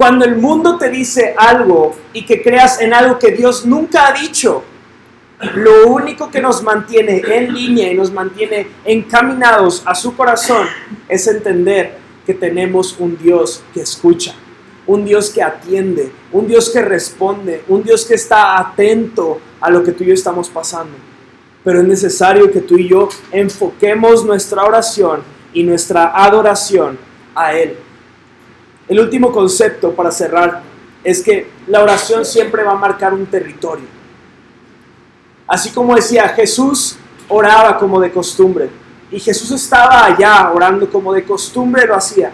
Cuando 0.00 0.24
el 0.24 0.36
mundo 0.36 0.78
te 0.78 0.88
dice 0.88 1.34
algo 1.36 1.94
y 2.14 2.24
que 2.24 2.40
creas 2.40 2.80
en 2.80 2.94
algo 2.94 3.18
que 3.18 3.32
Dios 3.32 3.66
nunca 3.66 4.06
ha 4.06 4.18
dicho, 4.18 4.64
lo 5.56 5.88
único 5.88 6.30
que 6.30 6.40
nos 6.40 6.62
mantiene 6.62 7.20
en 7.22 7.52
línea 7.52 7.92
y 7.92 7.94
nos 7.94 8.10
mantiene 8.10 8.66
encaminados 8.86 9.82
a 9.84 9.94
su 9.94 10.16
corazón 10.16 10.66
es 11.06 11.26
entender 11.26 11.98
que 12.24 12.32
tenemos 12.32 12.96
un 12.98 13.18
Dios 13.18 13.62
que 13.74 13.82
escucha, 13.82 14.34
un 14.86 15.04
Dios 15.04 15.28
que 15.28 15.42
atiende, 15.42 16.10
un 16.32 16.48
Dios 16.48 16.70
que 16.70 16.80
responde, 16.80 17.62
un 17.68 17.82
Dios 17.82 18.06
que 18.06 18.14
está 18.14 18.58
atento 18.58 19.38
a 19.60 19.68
lo 19.68 19.84
que 19.84 19.92
tú 19.92 20.02
y 20.04 20.06
yo 20.06 20.14
estamos 20.14 20.48
pasando. 20.48 20.96
Pero 21.62 21.82
es 21.82 21.86
necesario 21.86 22.50
que 22.50 22.62
tú 22.62 22.78
y 22.78 22.88
yo 22.88 23.10
enfoquemos 23.30 24.24
nuestra 24.24 24.62
oración 24.64 25.20
y 25.52 25.62
nuestra 25.62 26.24
adoración 26.24 26.98
a 27.34 27.52
Él. 27.52 27.76
El 28.90 28.98
último 28.98 29.30
concepto 29.30 29.92
para 29.92 30.10
cerrar 30.10 30.62
es 31.04 31.22
que 31.22 31.48
la 31.68 31.80
oración 31.80 32.24
siempre 32.24 32.64
va 32.64 32.72
a 32.72 32.74
marcar 32.74 33.14
un 33.14 33.24
territorio. 33.24 33.86
Así 35.46 35.70
como 35.70 35.94
decía, 35.94 36.28
Jesús 36.30 36.96
oraba 37.28 37.78
como 37.78 38.00
de 38.00 38.10
costumbre. 38.10 38.68
Y 39.12 39.20
Jesús 39.20 39.52
estaba 39.52 40.06
allá 40.06 40.50
orando 40.52 40.90
como 40.90 41.12
de 41.12 41.22
costumbre 41.22 41.86
lo 41.86 41.94
hacía. 41.94 42.32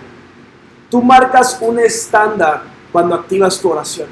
Tú 0.91 1.03
marcas 1.03 1.59
un 1.61 1.79
estándar 1.79 2.63
cuando 2.91 3.15
activas 3.15 3.61
tu 3.61 3.69
oración. 3.69 4.09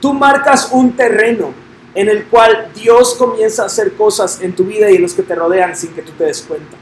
Tú 0.00 0.12
marcas 0.12 0.70
un 0.72 0.96
terreno 0.96 1.54
en 1.94 2.08
el 2.08 2.24
cual 2.24 2.72
Dios 2.74 3.14
comienza 3.14 3.62
a 3.62 3.66
hacer 3.66 3.94
cosas 3.94 4.40
en 4.42 4.52
tu 4.52 4.64
vida 4.64 4.90
y 4.90 4.96
en 4.96 5.02
los 5.02 5.14
que 5.14 5.22
te 5.22 5.36
rodean 5.36 5.76
sin 5.76 5.92
que 5.92 6.02
tú 6.02 6.10
te 6.18 6.24
des 6.24 6.42
cuenta. 6.42 6.76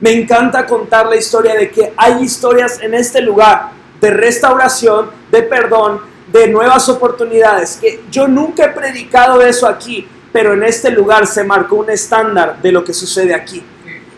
Me 0.00 0.12
encanta 0.12 0.66
contar 0.66 1.06
la 1.06 1.16
historia 1.16 1.54
de 1.54 1.70
que 1.70 1.92
hay 1.96 2.22
historias 2.22 2.80
en 2.80 2.94
este 2.94 3.20
lugar 3.20 3.70
de 4.00 4.10
restauración, 4.10 5.10
de 5.30 5.42
perdón, 5.42 6.00
de 6.32 6.48
nuevas 6.48 6.88
oportunidades, 6.88 7.78
que 7.80 8.02
yo 8.10 8.26
nunca 8.26 8.64
he 8.64 8.68
predicado 8.70 9.40
eso 9.40 9.68
aquí, 9.68 10.08
pero 10.32 10.54
en 10.54 10.64
este 10.64 10.90
lugar 10.90 11.26
se 11.26 11.44
marcó 11.44 11.76
un 11.76 11.90
estándar 11.90 12.60
de 12.60 12.72
lo 12.72 12.84
que 12.84 12.92
sucede 12.92 13.34
aquí. 13.34 13.62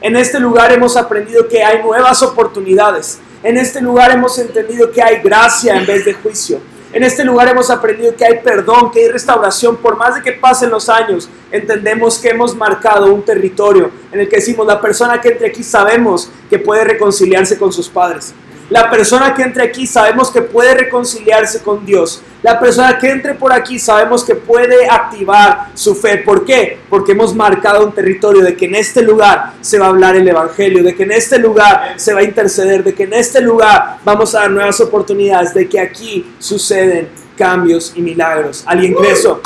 En 0.01 0.16
este 0.16 0.41
lugar 0.41 0.72
hemos 0.72 0.97
aprendido 0.97 1.47
que 1.47 1.62
hay 1.62 1.83
nuevas 1.83 2.22
oportunidades, 2.22 3.20
En 3.43 3.59
este 3.59 3.81
lugar 3.81 4.11
hemos 4.11 4.39
entendido 4.39 4.91
que 4.91 5.01
hay 5.01 5.22
gracia 5.22 5.77
en 5.77 5.87
vez 5.87 6.05
de 6.05 6.14
juicio. 6.14 6.59
En 6.97 7.05
este 7.05 7.26
lugar 7.26 7.47
hemos 7.47 7.68
aprendido 7.68 8.16
que 8.16 8.24
hay 8.24 8.38
perdón, 8.42 8.90
que 8.90 9.01
hay 9.01 9.09
restauración. 9.09 9.76
Por 9.76 9.99
más 9.99 10.14
de 10.14 10.22
que 10.22 10.32
pasen 10.32 10.70
los 10.70 10.88
años, 10.88 11.28
entendemos 11.51 12.18
que 12.18 12.30
hemos 12.30 12.57
marcado 12.57 13.12
un 13.12 13.22
territorio 13.22 13.90
en 14.11 14.20
el 14.20 14.28
que 14.30 14.36
decimos, 14.36 14.66
la 14.66 14.80
persona 14.80 15.20
que 15.20 15.28
entre 15.28 15.49
aquí 15.49 15.62
sabemos 15.62 16.30
que 16.49 16.59
puede 16.59 16.84
reconciliarse 16.84 17.59
con 17.59 17.70
sus 17.70 17.90
padres. 17.90 18.32
La 18.69 18.91
persona 18.91 19.33
que 19.33 19.43
entre 19.43 19.62
aquí 19.62 19.87
sabemos 19.87 20.31
que 20.31 20.43
puede 20.43 20.75
reconciliarse 20.75 21.62
con 21.62 21.87
Dios. 21.87 22.21
La 22.43 22.59
persona 22.59 22.99
que 22.99 23.11
entre 23.11 23.35
por 23.35 23.53
aquí 23.53 23.79
sabemos 23.79 24.25
que 24.25 24.35
puede 24.35 24.89
activar 24.89 25.69
su 25.75 25.95
fe. 25.95 26.19
¿Por 26.19 26.45
qué? 26.45 26.81
Porque 26.91 27.12
hemos 27.12 27.33
marcado 27.33 27.87
un 27.87 27.93
territorio 27.93 28.43
de 28.43 28.57
que 28.57 28.67
en 28.67 28.75
este 28.75 29.03
lugar 29.03 29.53
se 29.61 29.79
va 29.79 29.87
a 29.87 29.89
hablar 29.91 30.17
el 30.17 30.27
Evangelio, 30.27 30.83
de 30.83 30.97
que 30.97 31.05
en 31.05 31.12
este 31.12 31.39
lugar 31.39 31.95
se 31.97 32.12
va 32.12 32.21
a 32.21 32.25
interceder, 32.25 32.83
de 32.83 32.93
que 32.93 33.05
en 33.05 33.12
este 33.12 33.41
lugar 33.41 33.99
vamos 34.05 34.35
a 34.35 34.41
dar 34.41 34.51
nuevas 34.51 34.81
oportunidades, 34.81 35.55
de 35.55 35.69
que 35.69 35.79
aquí 35.79 36.35
suceden 36.41 37.09
cambios 37.37 37.93
y 37.95 38.03
milagros. 38.03 38.64
¿Alguien 38.67 38.95
cree 38.95 39.12
eso? 39.12 39.41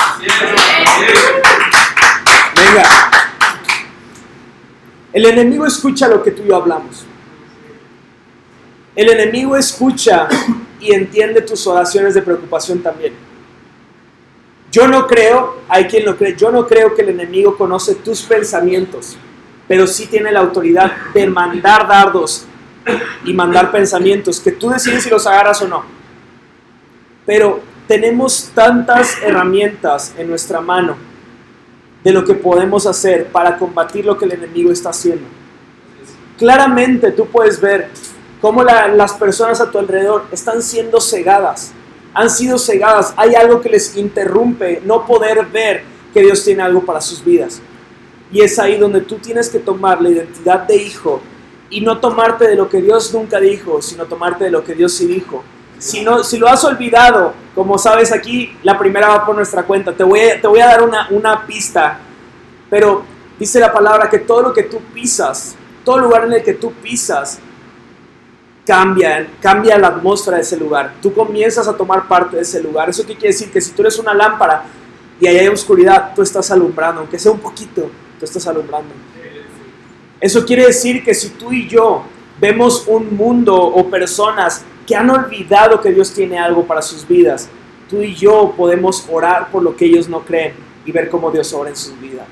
Venga. 2.55 2.83
El 5.13 5.25
enemigo 5.25 5.67
escucha 5.67 6.07
lo 6.07 6.23
que 6.23 6.31
tú 6.31 6.41
y 6.43 6.47
yo 6.47 6.55
hablamos. 6.55 7.05
El 8.95 9.09
enemigo 9.09 9.55
escucha 9.55 10.27
y 10.79 10.93
entiende 10.93 11.41
tus 11.41 11.65
oraciones 11.67 12.13
de 12.13 12.21
preocupación 12.21 12.81
también. 12.81 13.13
Yo 14.71 14.87
no 14.87 15.05
creo, 15.07 15.61
hay 15.67 15.85
quien 15.85 16.05
lo 16.05 16.17
cree, 16.17 16.35
yo 16.35 16.51
no 16.51 16.65
creo 16.65 16.95
que 16.95 17.01
el 17.01 17.09
enemigo 17.09 17.57
conoce 17.57 17.95
tus 17.95 18.21
pensamientos, 18.21 19.17
pero 19.67 19.85
sí 19.85 20.07
tiene 20.07 20.31
la 20.31 20.39
autoridad 20.39 20.91
de 21.13 21.27
mandar 21.27 21.87
dardos 21.87 22.45
y 23.25 23.33
mandar 23.33 23.71
pensamientos 23.71 24.39
que 24.39 24.51
tú 24.51 24.69
decides 24.69 25.03
si 25.03 25.09
los 25.09 25.27
agarras 25.27 25.61
o 25.61 25.67
no. 25.67 25.83
Pero 27.25 27.61
tenemos 27.87 28.51
tantas 28.53 29.21
herramientas 29.21 30.13
en 30.17 30.29
nuestra 30.29 30.61
mano 30.61 30.95
de 32.03 32.11
lo 32.11 32.23
que 32.23 32.33
podemos 32.33 32.87
hacer 32.87 33.27
para 33.27 33.57
combatir 33.57 34.05
lo 34.05 34.17
que 34.17 34.25
el 34.25 34.31
enemigo 34.31 34.71
está 34.71 34.89
haciendo. 34.89 35.27
Claramente 36.37 37.11
tú 37.11 37.27
puedes 37.27 37.59
ver 37.61 37.89
cómo 38.41 38.63
las 38.63 39.13
personas 39.13 39.61
a 39.61 39.69
tu 39.69 39.77
alrededor 39.77 40.25
están 40.31 40.61
siendo 40.63 40.99
cegadas, 40.99 41.71
han 42.13 42.29
sido 42.29 42.57
cegadas, 42.57 43.13
hay 43.15 43.35
algo 43.35 43.61
que 43.61 43.69
les 43.69 43.95
interrumpe 43.95 44.81
no 44.83 45.05
poder 45.05 45.45
ver 45.45 45.83
que 46.13 46.21
Dios 46.21 46.43
tiene 46.43 46.63
algo 46.63 46.81
para 46.83 46.99
sus 46.99 47.23
vidas. 47.23 47.61
Y 48.31 48.41
es 48.41 48.57
ahí 48.59 48.77
donde 48.77 49.01
tú 49.01 49.15
tienes 49.15 49.49
que 49.49 49.59
tomar 49.59 50.01
la 50.01 50.09
identidad 50.09 50.59
de 50.61 50.75
hijo 50.75 51.21
y 51.69 51.81
no 51.81 51.99
tomarte 51.99 52.47
de 52.47 52.55
lo 52.55 52.67
que 52.67 52.81
Dios 52.81 53.13
nunca 53.13 53.39
dijo, 53.39 53.81
sino 53.81 54.05
tomarte 54.05 54.45
de 54.45 54.51
lo 54.51 54.63
que 54.63 54.73
Dios 54.73 54.93
sí 54.93 55.05
dijo. 55.05 55.43
Si, 55.77 56.01
no, 56.01 56.23
si 56.23 56.37
lo 56.37 56.47
has 56.47 56.63
olvidado, 56.63 57.33
como 57.55 57.77
sabes 57.77 58.11
aquí, 58.11 58.55
la 58.63 58.77
primera 58.77 59.07
va 59.09 59.25
por 59.25 59.35
nuestra 59.35 59.63
cuenta. 59.63 59.93
Te 59.93 60.03
voy 60.03 60.19
a, 60.19 60.65
dar 60.65 60.83
una, 60.83 61.07
una 61.09 61.45
pista, 61.47 61.99
pero 62.69 63.03
dice 63.39 63.59
la 63.59 63.71
palabra 63.73 64.09
que 64.09 64.19
todo 64.19 64.43
lo 64.43 64.53
que 64.53 64.63
tú 64.63 64.79
pisas, 64.93 65.55
todo 65.83 65.97
lugar 65.97 66.25
en 66.25 66.33
el 66.33 66.43
que 66.43 66.53
tú 66.53 66.71
pisas, 66.73 67.39
cambia, 68.65 69.27
cambia 69.39 69.77
la 69.77 69.87
atmósfera 69.87 70.37
de 70.37 70.43
ese 70.43 70.57
lugar. 70.57 70.93
Tú 71.01 71.13
comienzas 71.13 71.67
a 71.67 71.75
tomar 71.75 72.07
parte 72.07 72.35
de 72.35 72.41
ese 72.43 72.61
lugar. 72.61 72.89
¿Eso 72.89 73.05
qué 73.05 73.13
quiere 73.13 73.29
decir? 73.29 73.51
Que 73.51 73.61
si 73.61 73.71
tú 73.71 73.81
eres 73.81 73.97
una 73.99 74.13
lámpara 74.13 74.65
y 75.19 75.27
ahí 75.27 75.37
hay 75.37 75.47
oscuridad, 75.47 76.13
tú 76.15 76.21
estás 76.21 76.49
alumbrando, 76.51 77.01
aunque 77.01 77.19
sea 77.19 77.31
un 77.31 77.39
poquito, 77.39 77.89
tú 78.19 78.25
estás 78.25 78.45
alumbrando. 78.47 78.93
Eso 80.19 80.45
quiere 80.45 80.65
decir 80.65 81.03
que 81.03 81.13
si 81.13 81.29
tú 81.29 81.51
y 81.51 81.67
yo 81.67 82.03
vemos 82.39 82.85
un 82.87 83.15
mundo 83.15 83.55
o 83.55 83.89
personas 83.89 84.63
que 84.85 84.95
han 84.95 85.09
olvidado 85.09 85.81
que 85.81 85.91
Dios 85.91 86.13
tiene 86.13 86.37
algo 86.37 86.65
para 86.65 86.81
sus 86.81 87.07
vidas, 87.07 87.49
tú 87.89 88.01
y 88.01 88.13
yo 88.15 88.53
podemos 88.55 89.05
orar 89.11 89.49
por 89.51 89.63
lo 89.63 89.75
que 89.75 89.85
ellos 89.85 90.07
no 90.07 90.21
creen 90.21 90.53
y 90.85 90.91
ver 90.91 91.09
cómo 91.09 91.31
Dios 91.31 91.51
obra 91.53 91.69
en 91.69 91.75
sus 91.75 91.99
vidas. 91.99 92.27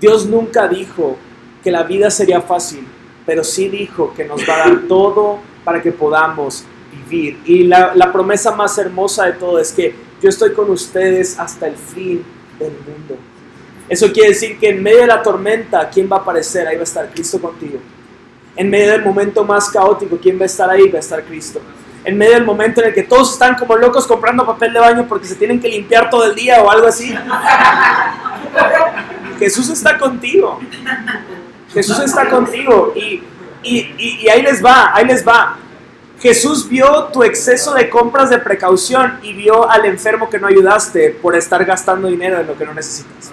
Dios 0.00 0.26
nunca 0.26 0.68
dijo 0.68 1.16
que 1.62 1.70
la 1.70 1.82
vida 1.82 2.10
sería 2.10 2.40
fácil, 2.40 2.86
pero 3.28 3.44
sí 3.44 3.68
dijo 3.68 4.14
que 4.16 4.24
nos 4.24 4.40
va 4.48 4.54
a 4.54 4.70
dar 4.70 4.78
todo 4.88 5.38
para 5.62 5.82
que 5.82 5.92
podamos 5.92 6.64
vivir. 6.90 7.38
Y 7.44 7.64
la, 7.64 8.10
promesa 8.10 8.52
más 8.52 8.78
hermosa 8.78 9.26
de 9.26 9.32
todo 9.32 9.58
es 9.58 9.70
que 9.70 9.94
yo 10.22 10.30
estoy 10.30 10.54
con 10.54 10.70
ustedes 10.70 11.38
hasta 11.38 11.66
el 11.66 11.76
fin 11.76 12.24
del 12.58 12.70
mundo. 12.70 13.18
Eso 13.86 14.10
quiere 14.14 14.30
decir 14.30 14.58
que 14.58 14.70
en 14.70 14.82
medio 14.82 15.00
de 15.00 15.08
la 15.08 15.22
tormenta, 15.22 15.90
¿quién 15.90 16.08
va 16.10 16.16
a 16.16 16.20
aparecer? 16.20 16.66
Ahí 16.66 16.76
va 16.76 16.80
a 16.80 16.84
estar 16.84 17.10
Cristo 17.10 17.38
contigo. 17.38 17.78
En 18.56 18.70
medio 18.70 18.92
del 18.92 19.04
momento 19.04 19.44
más 19.44 19.68
caótico, 19.68 20.16
¿quién 20.16 20.38
va 20.38 20.44
a 20.44 20.46
estar 20.46 20.70
ahí? 20.70 20.88
Va 20.88 20.96
a 20.96 21.00
estar 21.00 21.22
Cristo. 21.22 21.60
En 22.06 22.16
medio 22.16 22.32
del 22.32 22.46
momento 22.46 22.80
en 22.80 22.88
el 22.88 22.94
que 22.94 23.02
todos 23.02 23.34
están 23.34 23.56
como 23.56 23.76
locos 23.76 24.06
comprando 24.06 24.46
papel 24.46 24.72
de 24.72 24.80
baño 24.80 25.06
porque 25.06 25.26
se 25.26 25.34
tienen 25.34 25.60
que 25.60 25.68
limpiar 25.68 26.08
todo 26.08 26.24
el 26.24 26.34
día 26.34 26.62
o 26.62 26.70
algo 26.70 26.86
así. 26.86 27.14
Jesús 29.38 29.68
está 29.68 29.98
contigo. 29.98 30.58
Jesús 31.72 31.98
está 32.00 32.28
contigo 32.30 32.92
y, 32.96 33.22
y, 33.62 34.28
ahí 34.28 34.42
les 34.42 34.64
va, 34.64 34.94
ahí 34.94 35.06
les 35.06 35.26
va. 35.26 35.58
Jesús 36.20 36.68
vio 36.68 37.04
tu 37.12 37.22
exceso 37.22 37.74
de 37.74 37.88
compras 37.88 38.30
de 38.30 38.38
precaución 38.38 39.20
y 39.22 39.32
vio 39.34 39.70
al 39.70 39.84
enfermo 39.84 40.28
que 40.28 40.38
no 40.38 40.48
ayudaste 40.48 41.10
por 41.22 41.36
estar 41.36 41.64
gastando 41.64 42.08
dinero 42.08 42.40
en 42.40 42.46
lo 42.46 42.56
que 42.56 42.64
no 42.64 42.74
necesitas. 42.74 43.32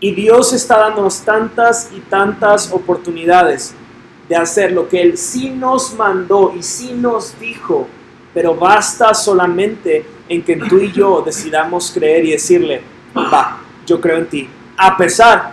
Y 0.00 0.14
Dios 0.14 0.52
está 0.52 0.78
dándonos 0.78 1.20
tantas 1.20 1.90
y 1.94 2.00
tantas 2.00 2.70
oportunidades 2.72 3.74
de 4.28 4.36
hacer 4.36 4.72
lo 4.72 4.88
que 4.88 5.00
Él 5.00 5.16
sí 5.16 5.50
nos 5.50 5.94
mandó 5.94 6.52
y 6.56 6.62
sí 6.62 6.92
nos 6.92 7.38
dijo, 7.38 7.86
pero 8.34 8.54
basta 8.54 9.14
solamente 9.14 10.04
en 10.28 10.42
que 10.42 10.56
tú 10.56 10.78
y 10.78 10.90
yo 10.90 11.22
decidamos 11.22 11.92
creer 11.92 12.24
y 12.24 12.32
decirle, 12.32 12.82
va, 13.16 13.60
yo 13.86 14.00
creo 14.00 14.18
en 14.18 14.26
ti. 14.26 14.48
A 14.76 14.96
pesar 14.96 15.52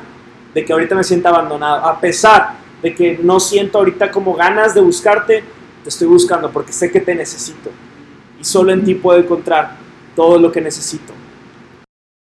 de 0.54 0.66
que 0.66 0.74
ahorita 0.74 0.96
me 0.96 1.04
siento 1.04 1.30
abandonado, 1.30 1.86
a 1.86 2.00
pesar 2.00 2.56
de 2.82 2.94
que 2.94 3.20
no 3.22 3.40
siento 3.40 3.78
ahorita 3.78 4.12
como 4.12 4.34
ganas 4.34 4.74
de 4.74 4.82
buscarte, 4.82 5.44
te 5.84 5.90
estoy 5.90 6.08
buscando 6.08 6.52
porque 6.52 6.74
sé 6.74 6.92
que 6.92 7.00
te 7.00 7.16
necesito. 7.16 7.70
Y 8.40 8.44
solo 8.44 8.72
en 8.72 8.84
ti 8.84 8.96
puedo 8.96 9.20
encontrar 9.20 9.78
todo 10.16 10.38
lo 10.38 10.52
que 10.52 10.62
necesito. 10.62 11.14